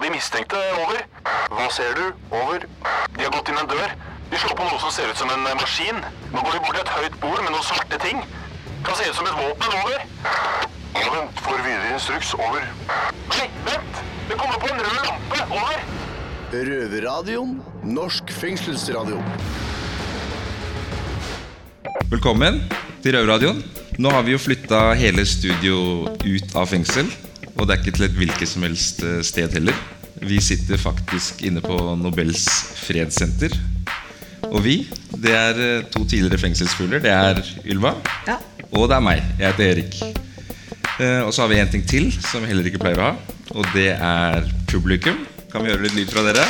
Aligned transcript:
på 0.00 0.06
de 0.06 0.16
mistenkte. 0.16 0.56
Over. 0.80 1.02
Hva 1.52 1.66
ser 1.76 1.92
du? 1.98 2.04
Over. 2.32 2.64
De 3.16 3.24
har 3.24 3.32
gått 3.34 3.50
inn 3.52 3.58
en 3.60 3.68
dør. 3.68 3.90
De 4.30 4.38
slår 4.40 4.56
på 4.56 4.64
noe 4.64 4.80
som 4.80 4.92
ser 4.94 5.10
ut 5.12 5.18
som 5.20 5.28
en 5.34 5.44
eh, 5.44 5.56
maskin. 5.60 5.98
Nå 6.32 6.40
går 6.40 6.56
de 6.56 6.60
bort 6.64 6.78
til 6.78 6.84
et 6.86 6.92
høyt 6.94 7.18
bord 7.20 7.42
med 7.44 7.52
noen 7.52 7.66
svarte 7.66 7.98
ting. 8.00 8.22
Kan 8.86 8.96
se 8.96 9.10
ut 9.10 9.18
som 9.18 9.28
et 9.28 9.36
våpen. 9.36 9.76
Over. 9.82 10.00
Ja, 10.96 11.04
vent. 11.12 11.44
Får 11.44 11.60
videre 11.66 11.92
instruks. 11.92 12.32
Over. 12.38 12.64
Nei, 13.34 13.46
vent! 13.68 14.02
Det 14.30 14.40
kommer 14.40 14.62
på 14.62 14.70
en 14.72 14.80
rød 14.80 15.00
lampe. 15.04 15.44
Over. 15.60 15.84
Røverradioen. 16.70 17.56
Norsk 17.84 18.32
fengselsradio. 18.40 19.20
Velkommen 22.10 22.62
til 23.04 23.18
Røverradioen. 23.18 23.60
Nå 24.00 24.12
har 24.14 24.24
vi 24.24 24.32
jo 24.32 24.40
flytta 24.40 24.94
hele 24.96 25.28
studio 25.28 26.08
ut 26.08 26.56
av 26.56 26.72
fengsel. 26.72 27.10
Og 27.60 27.66
det 27.68 27.74
er 27.74 27.82
ikke 27.82 27.92
til 27.92 28.06
et 28.06 28.16
hvilket 28.16 28.48
som 28.48 28.64
helst 28.64 29.02
eh, 29.04 29.18
sted 29.26 29.52
heller. 29.52 29.76
Vi 30.24 30.38
sitter 30.40 30.80
faktisk 30.80 31.42
inne 31.44 31.60
på 31.60 31.76
Nobels 32.00 32.46
fredssenter. 32.80 33.52
Og 34.48 34.62
vi, 34.64 34.76
det 35.20 35.34
er 35.36 35.60
eh, 35.60 35.82
to 35.92 36.06
tidligere 36.08 36.40
fengselsfugler. 36.40 37.02
Det 37.04 37.12
er 37.12 37.42
Ylva. 37.68 37.92
Ja. 38.28 38.38
Og 38.72 38.88
det 38.88 38.96
er 38.96 39.04
meg. 39.04 39.20
Jeg 39.38 39.52
heter 39.52 39.64
Erik. 39.74 40.00
Eh, 41.00 41.20
og 41.20 41.34
så 41.34 41.44
har 41.44 41.52
vi 41.52 41.58
en 41.60 41.72
ting 41.74 41.84
til 41.88 42.08
som 42.16 42.40
vi 42.40 42.48
heller 42.48 42.70
ikke 42.70 42.80
pleier 42.80 43.02
å 43.02 43.10
ha. 43.10 43.36
Og 43.52 43.68
det 43.74 43.90
er 43.92 44.48
publikum. 44.70 45.20
Kan 45.52 45.66
vi 45.66 45.74
høre 45.74 45.84
litt 45.84 45.98
lyd 45.98 46.14
fra 46.14 46.24
dere? 46.30 46.46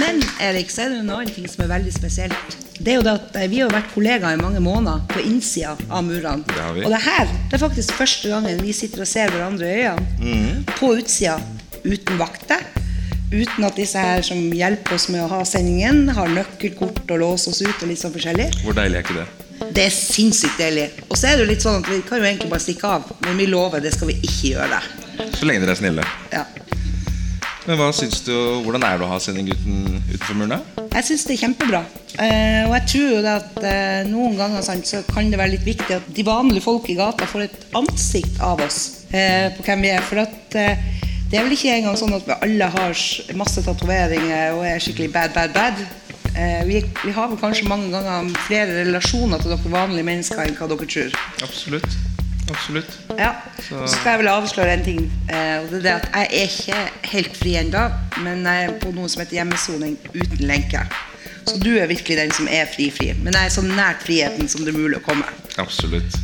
Men 0.00 0.18
Erik, 0.42 0.72
så 0.72 0.88
er 0.88 0.96
det 0.96 1.04
annen 1.04 1.30
ting 1.30 1.46
som 1.50 1.62
er 1.68 1.72
veldig 1.76 1.94
spesielt. 1.94 2.69
Det 2.80 2.94
er 2.94 2.96
jo 2.96 3.04
det 3.04 3.12
at 3.12 3.34
eh, 3.36 3.48
Vi 3.52 3.60
har 3.60 3.72
vært 3.72 3.90
kollegaer 3.92 4.38
i 4.38 4.40
mange 4.40 4.60
måneder 4.64 5.02
på 5.10 5.20
innsida 5.20 5.74
av 5.92 6.04
murene. 6.06 6.44
Det. 6.48 6.84
Og 6.86 6.92
det 6.94 7.00
her 7.04 7.26
det 7.28 7.58
er 7.58 7.62
faktisk 7.66 7.96
første 7.98 8.30
gangen 8.32 8.62
vi 8.64 8.72
sitter 8.76 9.04
og 9.04 9.10
ser 9.10 9.32
hverandre 9.34 9.68
i 9.68 9.82
øynene. 9.90 10.62
På 10.78 10.94
utsida, 10.96 11.36
uten 11.84 12.20
vakter. 12.20 12.64
Uten 13.30 13.66
at 13.68 13.76
disse 13.78 14.00
her 14.00 14.24
som 14.26 14.40
hjelper 14.56 14.96
oss 14.96 15.06
med 15.12 15.22
å 15.22 15.28
ha 15.30 15.44
sendingen, 15.46 16.08
har 16.16 16.32
nøkkelkort 16.32 17.04
og 17.14 17.20
låser 17.22 17.52
oss 17.52 17.60
ut. 17.62 17.76
og 17.76 17.86
litt 17.92 18.00
sånn 18.00 18.14
forskjellig. 18.16 18.48
Hvor 18.64 18.74
deilig 18.74 18.98
er 18.98 19.06
ikke 19.06 19.20
det? 19.20 19.28
Det 19.76 19.84
er 19.84 19.92
sinnssykt 19.94 20.58
deilig. 20.58 20.88
Og 21.10 21.18
så 21.20 21.28
er 21.28 21.36
det 21.36 21.44
jo 21.44 21.50
litt 21.52 21.62
sånn 21.62 21.78
at 21.82 21.90
vi 21.92 22.00
kan 22.08 22.18
jo 22.18 22.26
egentlig 22.26 22.50
bare 22.50 22.64
stikke 22.64 22.90
av, 22.96 23.12
men 23.26 23.36
vi 23.38 23.46
lover 23.52 23.84
det 23.84 23.92
skal 23.94 24.10
vi 24.10 24.16
ikke 24.24 24.54
gjøre. 24.56 24.80
Så 25.36 25.46
lenge 25.46 25.62
dere 25.62 25.76
er 25.76 25.80
snille. 25.82 26.06
Ja. 26.32 26.46
Men 27.70 27.78
hva 27.78 27.92
syns 27.94 28.24
du, 28.26 28.32
Hvordan 28.64 28.82
er 28.82 28.98
det 28.98 29.06
å 29.06 29.12
ha 29.12 29.16
sending 29.22 29.52
uten, 29.52 30.00
utenfor 30.10 30.38
murene? 30.40 30.58
Jeg 30.90 31.06
syns 31.06 31.22
det 31.28 31.36
er 31.36 31.42
kjempebra. 31.44 31.84
Eh, 32.18 32.64
og 32.66 32.74
jeg 32.74 32.86
tror 32.90 33.12
jo 33.12 33.20
det 33.22 33.34
at 33.36 33.60
eh, 33.70 34.00
noen 34.08 34.34
ganger 34.40 34.64
sant, 34.66 34.90
så 34.90 35.04
kan 35.06 35.30
det 35.30 35.38
være 35.38 35.54
litt 35.54 35.68
viktig 35.68 35.94
at 36.00 36.08
de 36.16 36.24
vanlige 36.26 36.64
folk 36.64 36.90
i 36.90 36.98
gata 36.98 37.28
får 37.30 37.44
et 37.46 37.68
ansikt 37.78 38.42
av 38.42 38.58
oss 38.64 38.80
eh, 39.14 39.52
på 39.54 39.68
hvem 39.68 39.86
vi 39.86 39.94
er. 39.94 40.02
For 40.02 40.24
at 40.24 40.50
det 40.50 41.38
er 41.38 41.46
vel 41.46 41.54
ikke 41.54 41.76
engang 41.76 41.94
sånn 42.00 42.16
at 42.18 42.26
vi 42.26 42.40
alle 42.48 42.72
har 42.74 43.06
masse 43.38 43.62
tatoveringer 43.62 44.58
og 44.58 44.66
er 44.66 44.82
skikkelig 44.82 45.12
bad, 45.14 45.36
bad, 45.36 45.54
bad. 45.54 45.78
Vi, 46.66 46.80
vi 47.04 47.14
har 47.14 47.30
vel 47.30 47.38
kanskje 47.38 47.70
mange 47.70 47.90
ganger 47.92 48.34
flere 48.48 48.80
relasjoner 48.82 49.42
til 49.42 49.54
dere 49.54 49.70
vanlige 49.70 50.10
mennesker 50.10 50.42
enn 50.42 50.58
hva 50.58 50.66
dere 50.70 50.90
tror. 50.90 51.18
Absolutt. 51.46 52.00
Absolutt. 52.50 52.98
Ja, 53.18 53.32
Så 53.62 53.86
skal 53.86 54.10
jeg 54.10 54.22
vel 54.22 54.30
avsløre 54.32 54.74
en 54.74 54.84
ting. 54.84 55.00
Eh, 55.30 55.60
og 55.60 55.70
det 55.70 55.78
er 55.78 55.82
det 55.86 55.94
at 55.94 56.08
Jeg 56.14 56.28
er 56.30 56.48
ikke 56.48 57.10
helt 57.12 57.36
fri 57.36 57.54
ennå, 57.60 57.84
men 58.24 58.46
jeg 58.46 58.64
er 58.64 58.78
på 58.82 58.92
noe 58.96 59.08
som 59.08 59.22
heter 59.22 59.40
hjemmesoning 59.40 59.98
uten 60.14 60.46
lenke. 60.50 60.82
Så 61.46 61.58
du 61.58 61.70
er 61.78 61.86
virkelig 61.90 62.16
den 62.18 62.32
som 62.36 62.48
er 62.50 62.68
fri-fri. 62.74 63.12
Men 63.22 63.34
jeg 63.34 63.44
er 63.44 63.54
så 63.54 63.62
nært 63.64 64.04
friheten 64.04 64.48
som 64.48 64.64
det 64.64 64.74
er 64.74 64.78
mulig 64.78 64.98
å 65.00 65.04
komme. 65.04 65.26
Absolutt. 65.58 66.18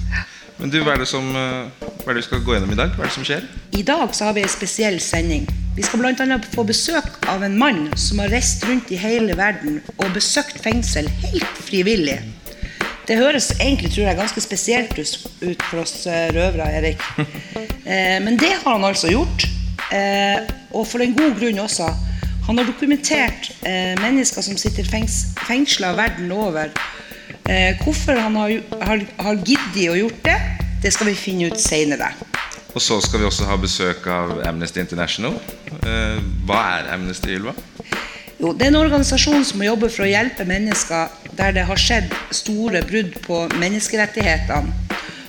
Men 0.58 0.72
du, 0.72 0.78
hva 0.84 0.94
er 0.94 1.02
det 1.04 1.08
som 1.10 1.26
eh, 1.36 1.86
Hva 2.00 2.12
er 2.12 2.16
det 2.16 2.22
vi 2.22 2.26
skal 2.30 2.42
gå 2.46 2.54
gjennom 2.54 2.72
i 2.72 2.78
dag? 2.78 2.94
Hva 2.96 3.04
er 3.04 3.10
det 3.10 3.16
som 3.16 3.26
skjer? 3.26 3.46
I 3.76 3.82
dag 3.84 4.14
så 4.16 4.28
har 4.28 4.36
vi 4.36 4.44
en 4.46 4.52
spesiell 4.52 5.00
sending. 5.02 5.48
Vi 5.76 5.84
skal 5.84 6.00
bl.a. 6.00 6.38
få 6.54 6.64
besøk 6.64 7.18
av 7.28 7.42
en 7.44 7.58
mann 7.60 7.90
som 8.00 8.22
har 8.22 8.30
reist 8.32 8.64
rundt 8.64 8.88
i 8.94 9.00
hele 9.00 9.36
verden 9.36 9.82
og 9.98 10.14
besøkt 10.14 10.62
fengsel 10.64 11.10
helt 11.26 11.60
frivillig. 11.66 12.20
Det 13.06 13.16
høres 13.20 13.52
egentlig 13.60 13.92
tror 13.94 14.08
jeg, 14.08 14.18
ganske 14.18 14.42
spesielt 14.42 14.96
ut 14.98 15.62
for 15.70 15.84
oss 15.84 16.06
eh, 16.10 16.28
røvere, 16.34 16.70
Erik. 16.80 17.02
Eh, 17.86 18.16
men 18.18 18.34
det 18.34 18.48
har 18.50 18.72
han 18.72 18.82
altså 18.82 19.06
gjort. 19.12 19.44
Eh, 19.94 20.40
og 20.74 20.88
for 20.90 20.98
en 21.04 21.12
god 21.14 21.36
grunn 21.38 21.60
også. 21.62 21.86
Han 22.48 22.58
har 22.58 22.66
dokumentert 22.66 23.52
eh, 23.62 23.92
mennesker 24.00 24.42
som 24.42 24.58
sitter 24.58 24.88
fengs 24.90 25.20
fengsla 25.46 25.92
verden 25.94 26.32
over. 26.34 26.74
Eh, 27.46 27.78
hvorfor 27.84 28.18
han 28.18 28.34
har, 28.34 28.56
har, 28.82 29.04
har 29.22 29.38
giddet 29.46 29.86
å 29.92 29.94
gjort 30.00 30.18
det, 30.26 30.34
det 30.82 30.92
skal 30.96 31.12
vi 31.12 31.14
finne 31.14 31.52
ut 31.52 31.62
seinere. 31.62 32.10
Og 32.74 32.82
så 32.82 32.98
skal 33.06 33.22
vi 33.22 33.30
også 33.30 33.46
ha 33.46 33.54
besøk 33.62 34.10
av 34.10 34.34
Amnesty 34.50 34.82
International. 34.82 35.38
Eh, 35.86 36.18
hva 36.50 36.64
er 36.80 36.90
Amnesty, 36.98 37.38
Ylva? 37.38 37.54
Jo, 38.36 38.50
det 38.52 38.66
er 38.66 38.72
en 38.74 38.82
organisasjon 38.82 39.44
som 39.48 39.62
jobber 39.64 39.88
for 39.92 40.04
å 40.04 40.10
hjelpe 40.10 40.44
mennesker 40.44 41.12
der 41.38 41.54
det 41.56 41.64
har 41.68 41.80
skjedd 41.80 42.10
store 42.36 42.82
brudd 42.84 43.14
på 43.24 43.46
menneskerettighetene. 43.56 44.82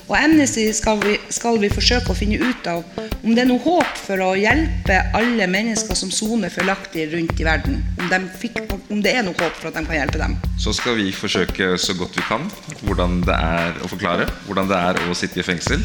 Og 0.08 0.14
Amnesty 0.16 0.62
skal 0.72 1.00
vi, 1.02 1.18
skal 1.32 1.58
vi 1.60 1.68
forsøke 1.68 2.14
å 2.14 2.16
finne 2.16 2.38
ut 2.40 2.68
av 2.68 2.80
om 3.20 3.34
det 3.36 3.42
er 3.42 3.48
noe 3.50 3.60
håp 3.60 3.98
for 4.00 4.22
å 4.24 4.30
hjelpe 4.40 4.96
alle 5.16 5.48
mennesker 5.52 5.98
som 5.98 6.12
soner 6.12 6.52
feilaktig 6.52 7.10
rundt 7.12 7.36
i 7.36 7.44
verden. 7.44 7.82
Om, 8.00 8.08
de 8.08 8.20
fikk, 8.40 8.60
om 8.88 9.02
det 9.04 9.12
er 9.18 9.26
noe 9.26 9.36
håp 9.36 9.60
for 9.60 9.68
at 9.68 9.76
de 9.76 9.84
kan 9.84 9.98
hjelpe 9.98 10.22
dem. 10.22 10.38
Så 10.56 10.72
skal 10.76 10.96
vi 10.96 11.12
forsøke 11.12 11.74
så 11.76 11.96
godt 11.98 12.16
vi 12.16 12.24
kan 12.28 12.48
hvordan 12.88 13.20
det 13.28 13.36
er 13.36 13.84
å 13.84 13.92
forklare 13.92 14.30
hvordan 14.46 14.72
det 14.72 14.80
er 14.90 15.04
å 15.04 15.16
sitte 15.16 15.44
i 15.44 15.48
fengsel. 15.48 15.84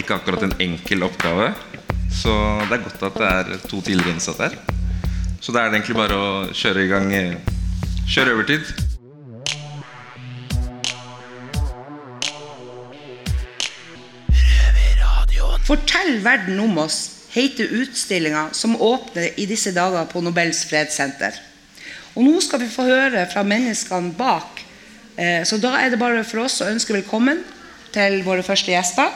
Ikke 0.00 0.16
akkurat 0.16 0.48
en 0.48 0.56
enkel 0.64 1.04
oppgave. 1.04 1.52
Så 2.12 2.32
det 2.70 2.78
er 2.78 2.86
godt 2.88 3.08
at 3.10 3.20
det 3.20 3.32
er 3.36 3.58
to 3.68 3.84
tidligere 3.84 4.16
innsatte 4.16 4.48
her. 4.48 4.71
Så 5.42 5.52
da 5.52 5.58
er 5.64 5.70
det 5.72 5.80
egentlig 5.80 5.98
bare 5.98 6.14
å 6.14 6.26
kjøre 6.54 6.84
i 6.84 6.90
gang 6.90 7.08
eh, 7.18 7.34
Kjøre 8.12 8.36
overtid. 8.36 8.68
Fortell 15.62 16.16
verden 16.24 16.58
om 16.60 16.78
oss 16.82 17.28
heter 17.32 17.70
utstillinga 17.78 18.48
som 18.56 18.74
åpner 18.82 19.38
i 19.40 19.46
disse 19.46 19.70
dager 19.72 20.08
på 20.10 20.20
Nobels 20.20 20.64
fredssenter. 20.68 21.36
Og 22.18 22.26
nå 22.26 22.40
skal 22.44 22.60
vi 22.60 22.68
få 22.68 22.84
høre 22.88 23.22
fra 23.30 23.44
menneskene 23.46 24.12
bak. 24.18 24.60
Eh, 25.16 25.44
Så 25.46 25.56
da 25.62 25.76
er 25.78 25.90
det 25.90 26.00
bare 26.02 26.24
for 26.24 26.44
oss 26.44 26.60
å 26.60 26.68
ønske 26.68 26.92
velkommen 26.92 27.44
til 27.94 28.22
våre 28.26 28.42
første 28.42 28.72
gjester. 28.74 29.08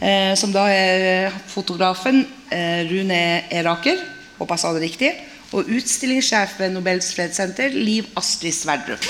eh, 0.00 0.34
Som 0.34 0.52
da 0.52 0.66
er 0.68 1.30
fotografen 1.46 2.26
Rune 2.50 3.44
Eraker, 3.50 4.00
håper 4.38 4.54
jeg 4.54 4.60
sa 4.60 4.72
det 4.72 4.82
riktig. 4.82 5.12
Og 5.52 5.68
utstillingssjef 5.76 6.56
ved 6.58 6.70
Nobels 6.74 7.12
fredssenter, 7.14 7.68
Liv 7.74 8.08
Astrid 8.18 8.52
Sverdrup. 8.52 9.04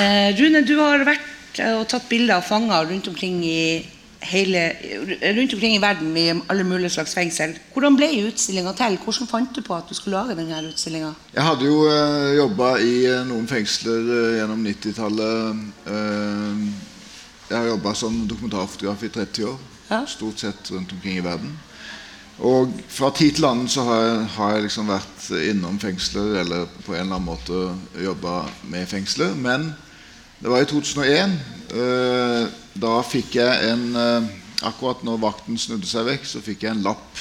Eh, 0.00 0.30
Rune, 0.38 0.62
du 0.64 0.76
har 0.80 1.02
vært 1.04 1.58
eh, 1.60 1.74
og 1.76 1.86
tatt 1.90 2.06
bilder 2.08 2.38
av 2.38 2.44
fanger 2.46 2.86
rundt 2.88 3.08
omkring 3.10 3.40
i 3.44 3.62
hele, 4.30 4.62
rundt 5.36 5.54
omkring 5.56 5.74
i 5.76 5.80
verden 5.82 6.12
i 6.16 6.26
alle 6.52 6.64
mulige 6.64 6.92
slags 6.94 7.14
fengsel. 7.16 7.56
Hvordan 7.74 7.96
ble 7.98 8.08
utstillinga 8.28 8.72
til? 8.78 8.96
Hvordan 9.02 9.28
fant 9.30 9.56
du 9.56 9.62
på 9.66 9.76
at 9.76 9.88
du 9.90 9.96
skulle 9.96 10.16
lage 10.20 10.36
denne 10.38 10.60
utstillinga? 10.70 11.12
Jeg 11.34 11.44
hadde 11.46 11.68
jo 11.68 11.80
eh, 11.90 12.36
jobba 12.38 12.74
i 12.84 12.94
eh, 13.10 13.24
noen 13.28 13.48
fengsler 13.50 14.12
gjennom 14.38 14.62
90-tallet. 14.68 15.64
Eh, 15.96 16.62
jeg 17.50 17.58
har 17.58 17.72
jobba 17.72 17.96
som 17.98 18.22
dokumentarfotograf 18.30 19.02
i 19.08 19.12
30 19.16 19.48
år, 19.54 19.58
Ja. 19.90 20.04
stort 20.06 20.38
sett 20.38 20.70
rundt 20.70 20.92
omkring 20.94 21.16
i 21.18 21.24
verden. 21.24 21.56
Og 22.40 22.72
fra 22.88 23.10
tid 23.12 23.34
til 23.36 23.44
annen 23.44 23.68
så 23.68 23.82
har 23.84 23.98
jeg, 24.00 24.20
har 24.36 24.52
jeg 24.54 24.64
liksom 24.64 24.88
vært 24.88 25.24
innom 25.44 25.76
fengsler 25.80 26.38
eller 26.40 26.68
på 26.86 26.94
en 26.94 27.02
eller 27.02 27.18
annen 27.18 27.26
måte 27.26 27.64
jobba 28.00 28.46
med 28.72 28.88
fengsler. 28.88 29.34
Men 29.36 29.74
det 30.40 30.48
var 30.48 30.64
i 30.64 30.68
2001. 30.70 31.34
eh, 31.76 32.46
da 32.80 32.94
fikk 33.04 33.36
jeg 33.42 33.72
en 33.72 33.90
eh, 33.96 34.36
Akkurat 34.60 35.00
når 35.08 35.22
vakten 35.22 35.56
snudde 35.56 35.88
seg 35.88 36.04
vekk, 36.04 36.26
så 36.28 36.42
fikk 36.44 36.66
jeg 36.66 36.74
en 36.74 36.82
lapp 36.84 37.20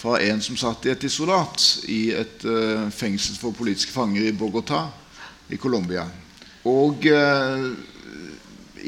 fra 0.00 0.16
en 0.24 0.38
som 0.40 0.56
satt 0.56 0.86
i 0.86 0.92
et 0.94 1.04
isolat 1.04 1.66
i 1.92 2.14
et 2.16 2.46
eh, 2.48 2.86
fengsel 2.96 3.36
for 3.36 3.52
politiske 3.52 3.92
fanger 3.92 4.24
i 4.24 4.32
Bogotá 4.32 4.86
i 5.52 5.58
Colombia. 5.60 6.06
Og 6.64 7.04
eh, 7.12 7.66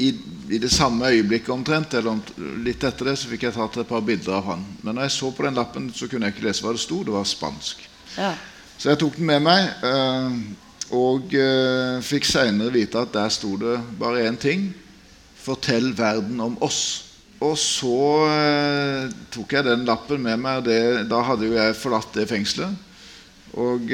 i, 0.01 0.09
i 0.51 0.59
det 0.61 0.71
samme 0.73 1.09
øyeblikket 1.09 1.53
omtrent, 1.55 1.95
eller 1.95 2.19
litt 2.65 2.85
etter 2.85 3.11
det, 3.11 3.17
så 3.21 3.31
fikk 3.31 3.47
jeg 3.47 3.57
tatt 3.57 3.79
et 3.81 3.89
par 3.89 4.05
bilder 4.05 4.37
av 4.39 4.51
han. 4.51 4.65
Men 4.83 4.99
når 4.99 5.09
jeg 5.09 5.17
så 5.17 5.31
på 5.33 5.47
den 5.47 5.57
lappen, 5.57 5.89
så 5.95 6.09
kunne 6.11 6.29
jeg 6.29 6.37
ikke 6.37 6.47
lese 6.49 6.65
hva 6.65 6.75
det 6.77 6.83
sto. 6.83 7.01
Det 7.07 7.15
var 7.15 7.29
spansk. 7.29 7.85
Ja. 8.19 8.35
Så 8.77 8.91
jeg 8.91 9.01
tok 9.01 9.17
den 9.17 9.29
med 9.31 9.45
meg, 9.47 9.71
eh, 9.89 10.37
og 10.95 11.33
eh, 11.39 12.03
fikk 12.05 12.29
seinere 12.29 12.75
vite 12.75 13.01
at 13.01 13.15
der 13.15 13.33
sto 13.33 13.55
det 13.61 13.79
bare 14.01 14.27
én 14.29 14.37
ting. 14.41 14.69
Fortell 15.45 15.93
verden 15.97 16.41
om 16.45 16.59
oss. 16.65 16.83
Og 17.45 17.57
så 17.61 18.01
eh, 18.33 19.09
tok 19.35 19.57
jeg 19.57 19.67
den 19.67 19.87
lappen 19.89 20.23
med 20.25 20.43
meg. 20.43 20.65
Det, 20.69 21.07
da 21.11 21.23
hadde 21.25 21.49
jo 21.49 21.57
jeg 21.57 21.79
forlatt 21.79 22.13
det 22.17 22.29
fengselet. 22.31 22.93
Og 23.55 23.91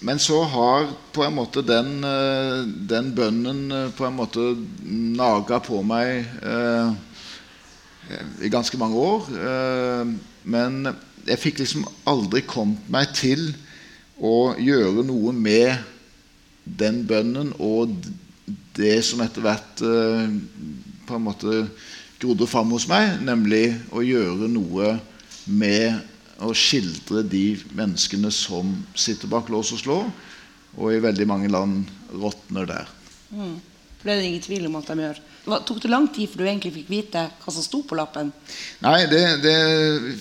men 0.00 0.18
så 0.18 0.40
har 0.48 0.88
på 1.12 1.24
en 1.26 1.36
måte 1.36 1.62
den, 1.66 2.04
eh, 2.04 2.64
den 2.88 3.12
bønnen 3.16 3.70
eh, 3.72 3.90
på 3.96 4.06
en 4.06 4.16
måte 4.16 4.46
naga 4.84 5.60
på 5.60 5.82
meg 5.84 6.24
eh, 6.40 6.92
i 8.40 8.50
ganske 8.52 8.80
mange 8.80 8.96
år. 8.96 9.28
Eh, 9.36 10.14
men 10.48 10.80
jeg 11.28 11.40
fikk 11.42 11.60
liksom 11.60 11.84
aldri 12.08 12.42
kommet 12.48 12.88
meg 12.92 13.12
til 13.16 13.50
å 14.20 14.54
gjøre 14.56 15.04
noe 15.06 15.34
med 15.36 15.76
den 16.64 17.02
bønnen 17.08 17.52
og 17.58 17.92
det 18.76 19.00
som 19.04 19.20
etter 19.24 19.44
hvert 19.44 19.84
eh, 19.84 20.32
på 21.06 21.16
en 21.16 21.26
måte 21.26 21.64
grodde 22.20 22.48
fram 22.48 22.72
hos 22.74 22.86
meg, 22.88 23.18
nemlig 23.24 23.74
å 23.96 24.04
gjøre 24.04 24.48
noe 24.52 24.94
med 25.48 26.09
å 26.40 26.52
skildre 26.56 27.24
de 27.26 27.44
menneskene 27.76 28.30
som 28.34 28.72
sitter 28.94 29.30
bak 29.30 29.50
lås 29.52 29.72
og 29.76 29.82
slå, 29.82 29.98
og 30.78 30.94
i 30.94 31.02
veldig 31.02 31.26
mange 31.28 31.50
land 31.50 31.90
råtner 32.14 32.68
der. 32.68 32.94
Mm. 33.30 33.58
For 34.00 34.08
det 34.08 34.14
er 34.14 34.20
det 34.22 34.28
ingen 34.30 34.44
tvil 34.46 34.68
om 34.70 34.78
at 34.78 34.86
de 34.88 35.02
gjør. 35.02 35.18
Tok 35.40 35.78
det 35.82 35.88
lang 35.90 36.06
tid 36.12 36.28
før 36.28 36.42
du 36.42 36.46
egentlig 36.46 36.70
fikk 36.72 36.88
vite 36.88 37.22
hva 37.42 37.52
som 37.52 37.64
sto 37.64 37.80
på 37.84 37.96
lappen? 37.96 38.30
Nei, 38.84 38.98
det, 39.08 39.20
det 39.40 39.54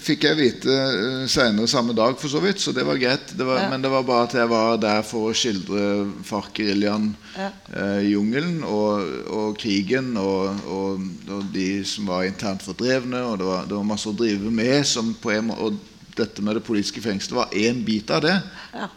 fikk 0.03 0.25
jeg 0.27 0.37
vite 0.39 0.73
uh, 0.73 1.23
senere 1.31 1.67
samme 1.71 1.95
dag, 1.95 2.15
for 2.19 2.31
så 2.31 2.41
vidt, 2.43 2.59
så 2.63 2.73
det 2.75 2.83
var 2.87 2.99
greit. 2.99 3.31
Det 3.35 3.47
var, 3.47 3.61
Ja. 3.63 3.69
Men 3.71 3.83
det 3.83 3.91
var 3.91 4.03
bare 4.07 4.27
at 4.27 4.35
jeg 4.35 4.51
var 4.51 4.79
der 4.83 5.03
for 5.07 5.29
å 5.29 5.35
skildre 5.35 5.85
FARC-geriljaen, 6.27 7.11
Ja. 7.37 7.51
eh, 7.71 8.01
jungelen 8.09 8.63
og, 8.67 9.05
og 9.31 9.59
krigen 9.59 10.15
og, 10.19 10.59
og, 10.67 11.05
og 11.31 11.47
de 11.53 11.69
som 11.87 12.09
var 12.11 12.27
internt 12.27 12.65
fordrevne. 12.65 13.23
Og 13.31 13.39
det 13.39 13.47
var, 13.47 13.67
det 13.69 13.79
var 13.79 13.87
masse 13.91 14.11
å 14.11 14.15
drive 14.15 14.51
med. 14.51 14.87
Som 14.87 15.13
på 15.19 15.35
en, 15.35 15.51
måte 15.51 15.69
og 15.69 15.79
dette 16.19 16.43
med 16.45 16.57
det 16.59 16.63
politiske 16.67 17.01
fengselet 17.03 17.37
var 17.39 17.53
én 17.57 17.83
bit 17.85 18.11
av 18.13 18.23
det. 18.25 18.35
Ja. 18.73 18.89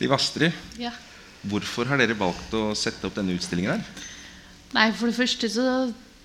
Liv 0.00 0.12
Astrid, 0.16 0.52
Ja. 0.80 0.90
hvorfor 1.46 1.86
har 1.90 2.00
dere 2.00 2.16
valgt 2.18 2.54
å 2.58 2.72
sette 2.78 3.06
opp 3.06 3.14
denne 3.18 3.36
utstillingen 3.36 3.76
her? 3.76 3.84
Nei, 4.72 4.90
For 4.96 5.06
det 5.10 5.16
første 5.18 5.48
så 5.52 5.66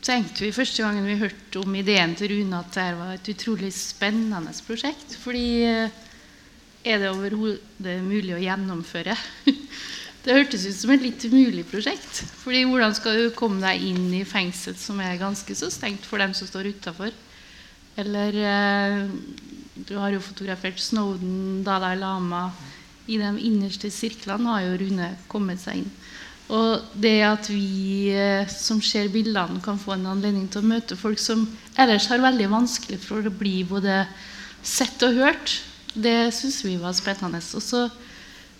tenkte 0.02 0.46
vi 0.46 0.54
første 0.56 0.84
gangen 0.84 1.06
vi 1.06 1.18
hørte 1.20 1.60
om 1.60 1.76
ideen 1.76 2.16
til 2.16 2.32
Rune, 2.32 2.60
at 2.62 2.72
det 2.78 2.90
var 2.98 3.14
et 3.18 3.30
utrolig 3.34 3.74
spennende 3.76 4.54
prosjekt. 4.66 5.18
Fordi 5.20 5.64
eh, 5.68 5.90
er 6.88 7.00
det 7.04 7.12
overhodet 7.12 7.98
mulig 8.06 8.36
å 8.38 8.42
gjennomføre? 8.44 9.18
Det 10.28 10.36
hørtes 10.36 10.66
ut 10.68 10.76
som 10.76 10.92
et 10.92 11.04
litt 11.06 11.24
umulig 11.24 11.62
prosjekt. 11.70 12.18
Fordi 12.42 12.66
hvordan 12.68 12.92
skal 12.98 13.16
du 13.16 13.30
komme 13.38 13.62
deg 13.64 13.80
inn 13.94 14.10
i 14.18 14.26
fengsel 14.28 14.74
som 14.76 15.00
er 15.00 15.14
ganske 15.22 15.56
så 15.56 15.70
stengt 15.72 16.04
for 16.04 16.20
dem 16.20 16.34
som 16.36 16.50
står 16.50 16.68
utafor? 16.74 17.14
Eller 17.96 18.36
eh, 18.36 19.06
Du 19.86 19.98
har 20.02 20.14
jo 20.14 20.24
fotografert 20.24 20.80
Snowden, 20.82 21.64
Dalai 21.66 21.96
Lama. 22.00 22.50
I 23.08 23.20
de 23.22 23.30
innerste 23.40 23.92
sirklene 23.94 24.50
har 24.50 24.66
jo 24.66 24.78
Rune 24.82 25.12
kommet 25.32 25.62
seg 25.62 25.84
inn. 25.84 25.92
Og 26.48 26.84
det 26.96 27.18
at 27.28 27.50
vi 27.52 28.08
eh, 28.16 28.48
som 28.48 28.80
ser 28.84 29.10
bildene, 29.12 29.60
kan 29.64 29.80
få 29.80 29.98
en 29.98 30.08
anledning 30.14 30.48
til 30.48 30.64
å 30.64 30.70
møte 30.70 30.96
folk 31.00 31.20
som 31.20 31.44
ellers 31.76 32.08
har 32.08 32.24
veldig 32.24 32.48
vanskelig 32.54 33.02
for 33.04 33.28
å 33.28 33.34
bli 33.34 33.60
både 33.68 34.06
sett 34.64 35.04
og 35.04 35.20
hørt, 35.20 35.58
det 35.94 36.32
syns 36.36 36.62
vi 36.64 36.78
var 36.80 36.96
spennende. 36.96 37.42
Og 37.42 37.64
så 37.64 37.88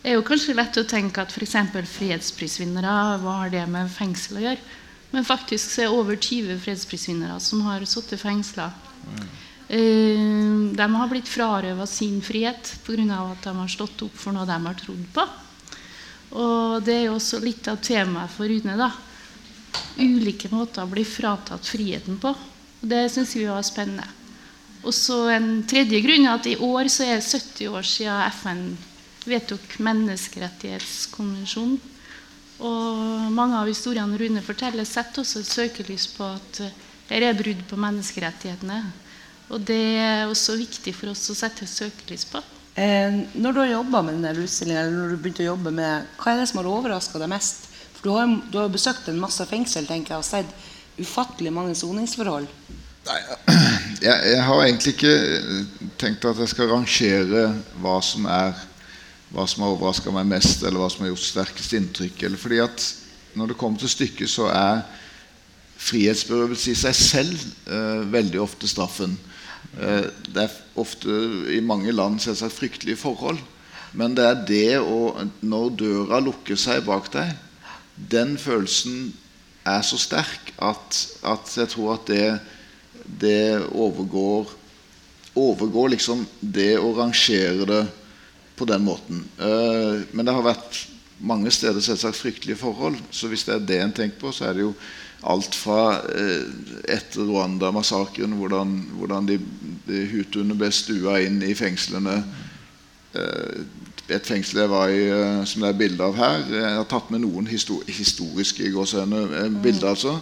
er 0.04 0.12
det 0.12 0.18
jo 0.18 0.28
kanskje 0.28 0.58
lett 0.58 0.80
å 0.80 0.88
tenke 0.88 1.24
at 1.24 1.32
f.eks. 1.32 1.56
fredsprisvinnere, 1.96 2.98
hva 3.24 3.40
har 3.44 3.54
det 3.54 3.64
med 3.72 3.92
fengsel 3.92 4.42
å 4.42 4.46
gjøre? 4.50 4.76
Men 5.14 5.28
faktisk 5.28 5.72
så 5.72 5.86
er 5.86 5.88
det 5.88 5.96
over 5.96 6.20
20 6.20 6.60
fredsprisvinnere 6.66 7.40
som 7.44 7.64
har 7.64 7.86
sittet 7.88 8.20
fengsla. 8.20 8.72
Eh, 9.16 9.47
de 9.68 10.86
har 10.96 11.10
blitt 11.12 11.28
frarøva 11.28 11.86
sin 11.88 12.22
frihet 12.24 12.78
pga. 12.86 13.32
at 13.32 13.44
de 13.44 13.58
har 13.58 13.68
stått 13.68 14.02
opp 14.02 14.16
for 14.16 14.32
noe 14.32 14.46
de 14.48 14.66
har 14.66 14.76
trodd 14.80 15.06
på. 15.14 15.28
Og 16.40 16.84
det 16.84 16.94
er 16.94 17.04
jo 17.08 17.16
også 17.18 17.40
litt 17.44 17.68
av 17.68 17.78
temaet 17.84 18.32
for 18.32 18.48
Rune. 18.48 18.78
da. 18.78 18.92
Ulike 19.98 20.50
måter 20.52 20.84
å 20.84 20.92
bli 20.92 21.04
fratatt 21.04 21.66
friheten 21.66 22.20
på. 22.20 22.30
Og 22.30 22.88
Det 22.88 23.12
syns 23.12 23.36
vi 23.36 23.46
var 23.46 23.64
spennende. 23.64 24.08
Og 24.84 24.94
så 24.94 25.30
En 25.30 25.64
tredje 25.64 26.02
grunn 26.02 26.26
er 26.26 26.34
at 26.36 26.46
i 26.46 26.56
år 26.56 26.88
så 26.88 27.04
er 27.04 27.16
det 27.20 27.26
70 27.26 27.68
år 27.68 27.84
siden 27.84 28.32
FN 28.32 28.78
vedtok 29.26 29.80
menneskerettighetskonvensjonen. 29.80 31.80
Og 32.60 33.32
mange 33.32 33.60
av 33.60 33.68
historiene 33.68 34.18
Rune 34.18 34.42
forteller, 34.42 34.86
setter 34.88 35.22
også 35.22 35.40
et 35.40 35.46
søkelys 35.46 36.08
på 36.08 36.24
at 36.24 36.60
eh, 36.64 36.72
her 37.10 37.22
er 37.22 37.34
brudd 37.38 37.68
på 37.70 37.76
menneskerettighetene. 37.78 38.92
Og 39.54 39.64
det 39.64 39.82
er 40.02 40.28
også 40.28 40.58
viktig 40.60 40.94
for 40.96 41.14
oss 41.14 41.30
å 41.32 41.38
sette 41.38 41.64
et 41.64 41.72
søkelys 41.72 42.28
på. 42.28 42.42
Eh, 42.78 43.24
når 43.40 43.56
du 43.56 43.62
har 43.64 43.72
jobba 43.72 44.04
med 44.06 44.20
denne 44.20 44.44
utstillingen, 44.44 44.82
eller 44.84 44.98
når 44.98 45.14
du 45.14 45.22
begynte 45.22 45.46
å 45.46 45.52
jobbe 45.54 45.74
med 45.74 46.10
hva 46.20 46.34
er 46.34 46.42
det 46.42 46.50
som 46.52 46.62
har 46.62 46.72
overraska 46.72 47.22
deg 47.22 47.32
mest? 47.32 47.70
For 47.96 48.06
du 48.06 48.14
har, 48.14 48.34
du 48.52 48.58
har 48.60 48.68
jo 48.68 48.76
besøkt 48.76 49.08
en 49.10 49.22
masse 49.22 49.48
fengsel 49.50 49.88
tenker 49.90 50.18
jeg, 50.18 50.22
og 50.22 50.28
sett 50.28 51.02
ufattelig 51.02 51.54
mange 51.54 51.78
soningsforhold. 51.78 52.50
Jeg, 53.98 54.14
jeg 54.30 54.42
har 54.46 54.60
egentlig 54.62 54.92
ikke 54.94 55.14
tenkt 55.98 56.26
at 56.30 56.38
jeg 56.38 56.52
skal 56.52 56.68
rangere 56.70 57.48
hva 57.82 57.96
som 58.06 58.28
er 58.30 58.52
hva 59.34 59.46
som 59.50 59.64
har 59.64 59.74
overraska 59.74 60.12
meg 60.14 60.28
mest, 60.30 60.64
eller 60.64 60.80
hva 60.80 60.90
som 60.92 61.04
har 61.04 61.12
gjort 61.12 61.26
sterkest 61.26 61.76
inntrykk. 61.76 62.24
Eller 62.24 62.40
fordi 62.40 62.62
at 62.64 62.86
når 63.38 63.52
det 63.52 63.58
kommer 63.60 63.82
til 63.82 63.92
stykket, 63.92 64.32
så 64.32 64.48
er 64.54 64.86
frihetsberøvelse 65.88 66.72
i 66.72 66.78
seg 66.80 66.96
selv 66.98 67.42
eh, 67.70 68.06
veldig 68.14 68.40
ofte 68.42 68.70
straffen. 68.70 69.18
Eh, 69.78 70.10
det 70.34 70.48
er 70.48 70.58
ofte 70.80 71.14
i 71.54 71.62
mange 71.62 71.94
land 71.94 72.20
selvsagt 72.24 72.58
fryktelige 72.58 73.00
forhold. 73.00 73.40
Men 73.98 74.16
det 74.18 74.26
er 74.26 74.44
det 74.48 74.80
å 74.82 75.28
Når 75.42 75.70
døra 75.80 76.20
lukker 76.22 76.60
seg 76.60 76.84
bak 76.86 77.12
deg, 77.14 77.34
den 77.96 78.36
følelsen 78.38 79.14
er 79.68 79.82
så 79.84 79.98
sterk 80.00 80.54
at, 80.64 80.98
at 81.26 81.54
jeg 81.58 81.72
tror 81.74 81.96
at 81.96 82.08
det, 82.08 82.40
det 83.20 83.64
overgår 83.74 84.54
overgår 85.38 85.94
liksom 85.94 86.26
det 86.40 86.78
å 86.82 86.94
rangere 86.98 87.66
det 87.70 87.82
på 88.58 88.66
den 88.66 88.86
måten. 88.86 89.22
Eh, 89.38 90.06
men 90.12 90.26
det 90.26 90.34
har 90.34 90.46
vært 90.46 90.80
mange 91.18 91.52
steder 91.54 91.84
selvsagt 91.84 92.18
fryktelige 92.18 92.60
forhold. 92.62 92.98
Så 93.14 93.30
hvis 93.30 93.46
det 93.46 93.56
er 93.56 93.68
det 93.70 93.82
en 93.84 93.94
tenker 94.00 94.22
på, 94.22 94.34
så 94.34 94.48
er 94.48 94.58
det 94.58 94.66
jo 94.66 94.74
alt 95.26 95.56
fra 95.58 95.98
eh, 96.14 96.46
etter 96.94 97.26
Rwanda-massakren, 97.26 98.36
hvordan, 98.38 98.76
hvordan 99.00 99.30
de, 99.30 99.40
de 99.88 100.04
hutuene 100.12 100.58
ble 100.58 100.70
stua 100.74 101.18
inn 101.26 101.42
i 101.46 101.56
fengslene. 101.58 102.20
Eh, 103.18 103.64
et 104.14 104.28
fengsel 104.28 104.62
jeg 104.62 104.72
var 104.72 104.92
i, 104.94 105.02
eh, 105.12 105.42
som 105.50 105.64
det 105.64 105.74
er 105.74 105.80
bilde 105.82 106.04
av 106.06 106.14
her 106.16 106.44
Jeg 106.48 106.76
har 106.78 106.86
tatt 106.88 107.10
med 107.12 107.26
noen 107.26 107.48
histo 107.50 107.82
historiske 107.90 108.70
gåsehender, 108.72 109.34
eh, 109.42 109.50
bilder, 109.64 109.96
altså. 109.96 110.20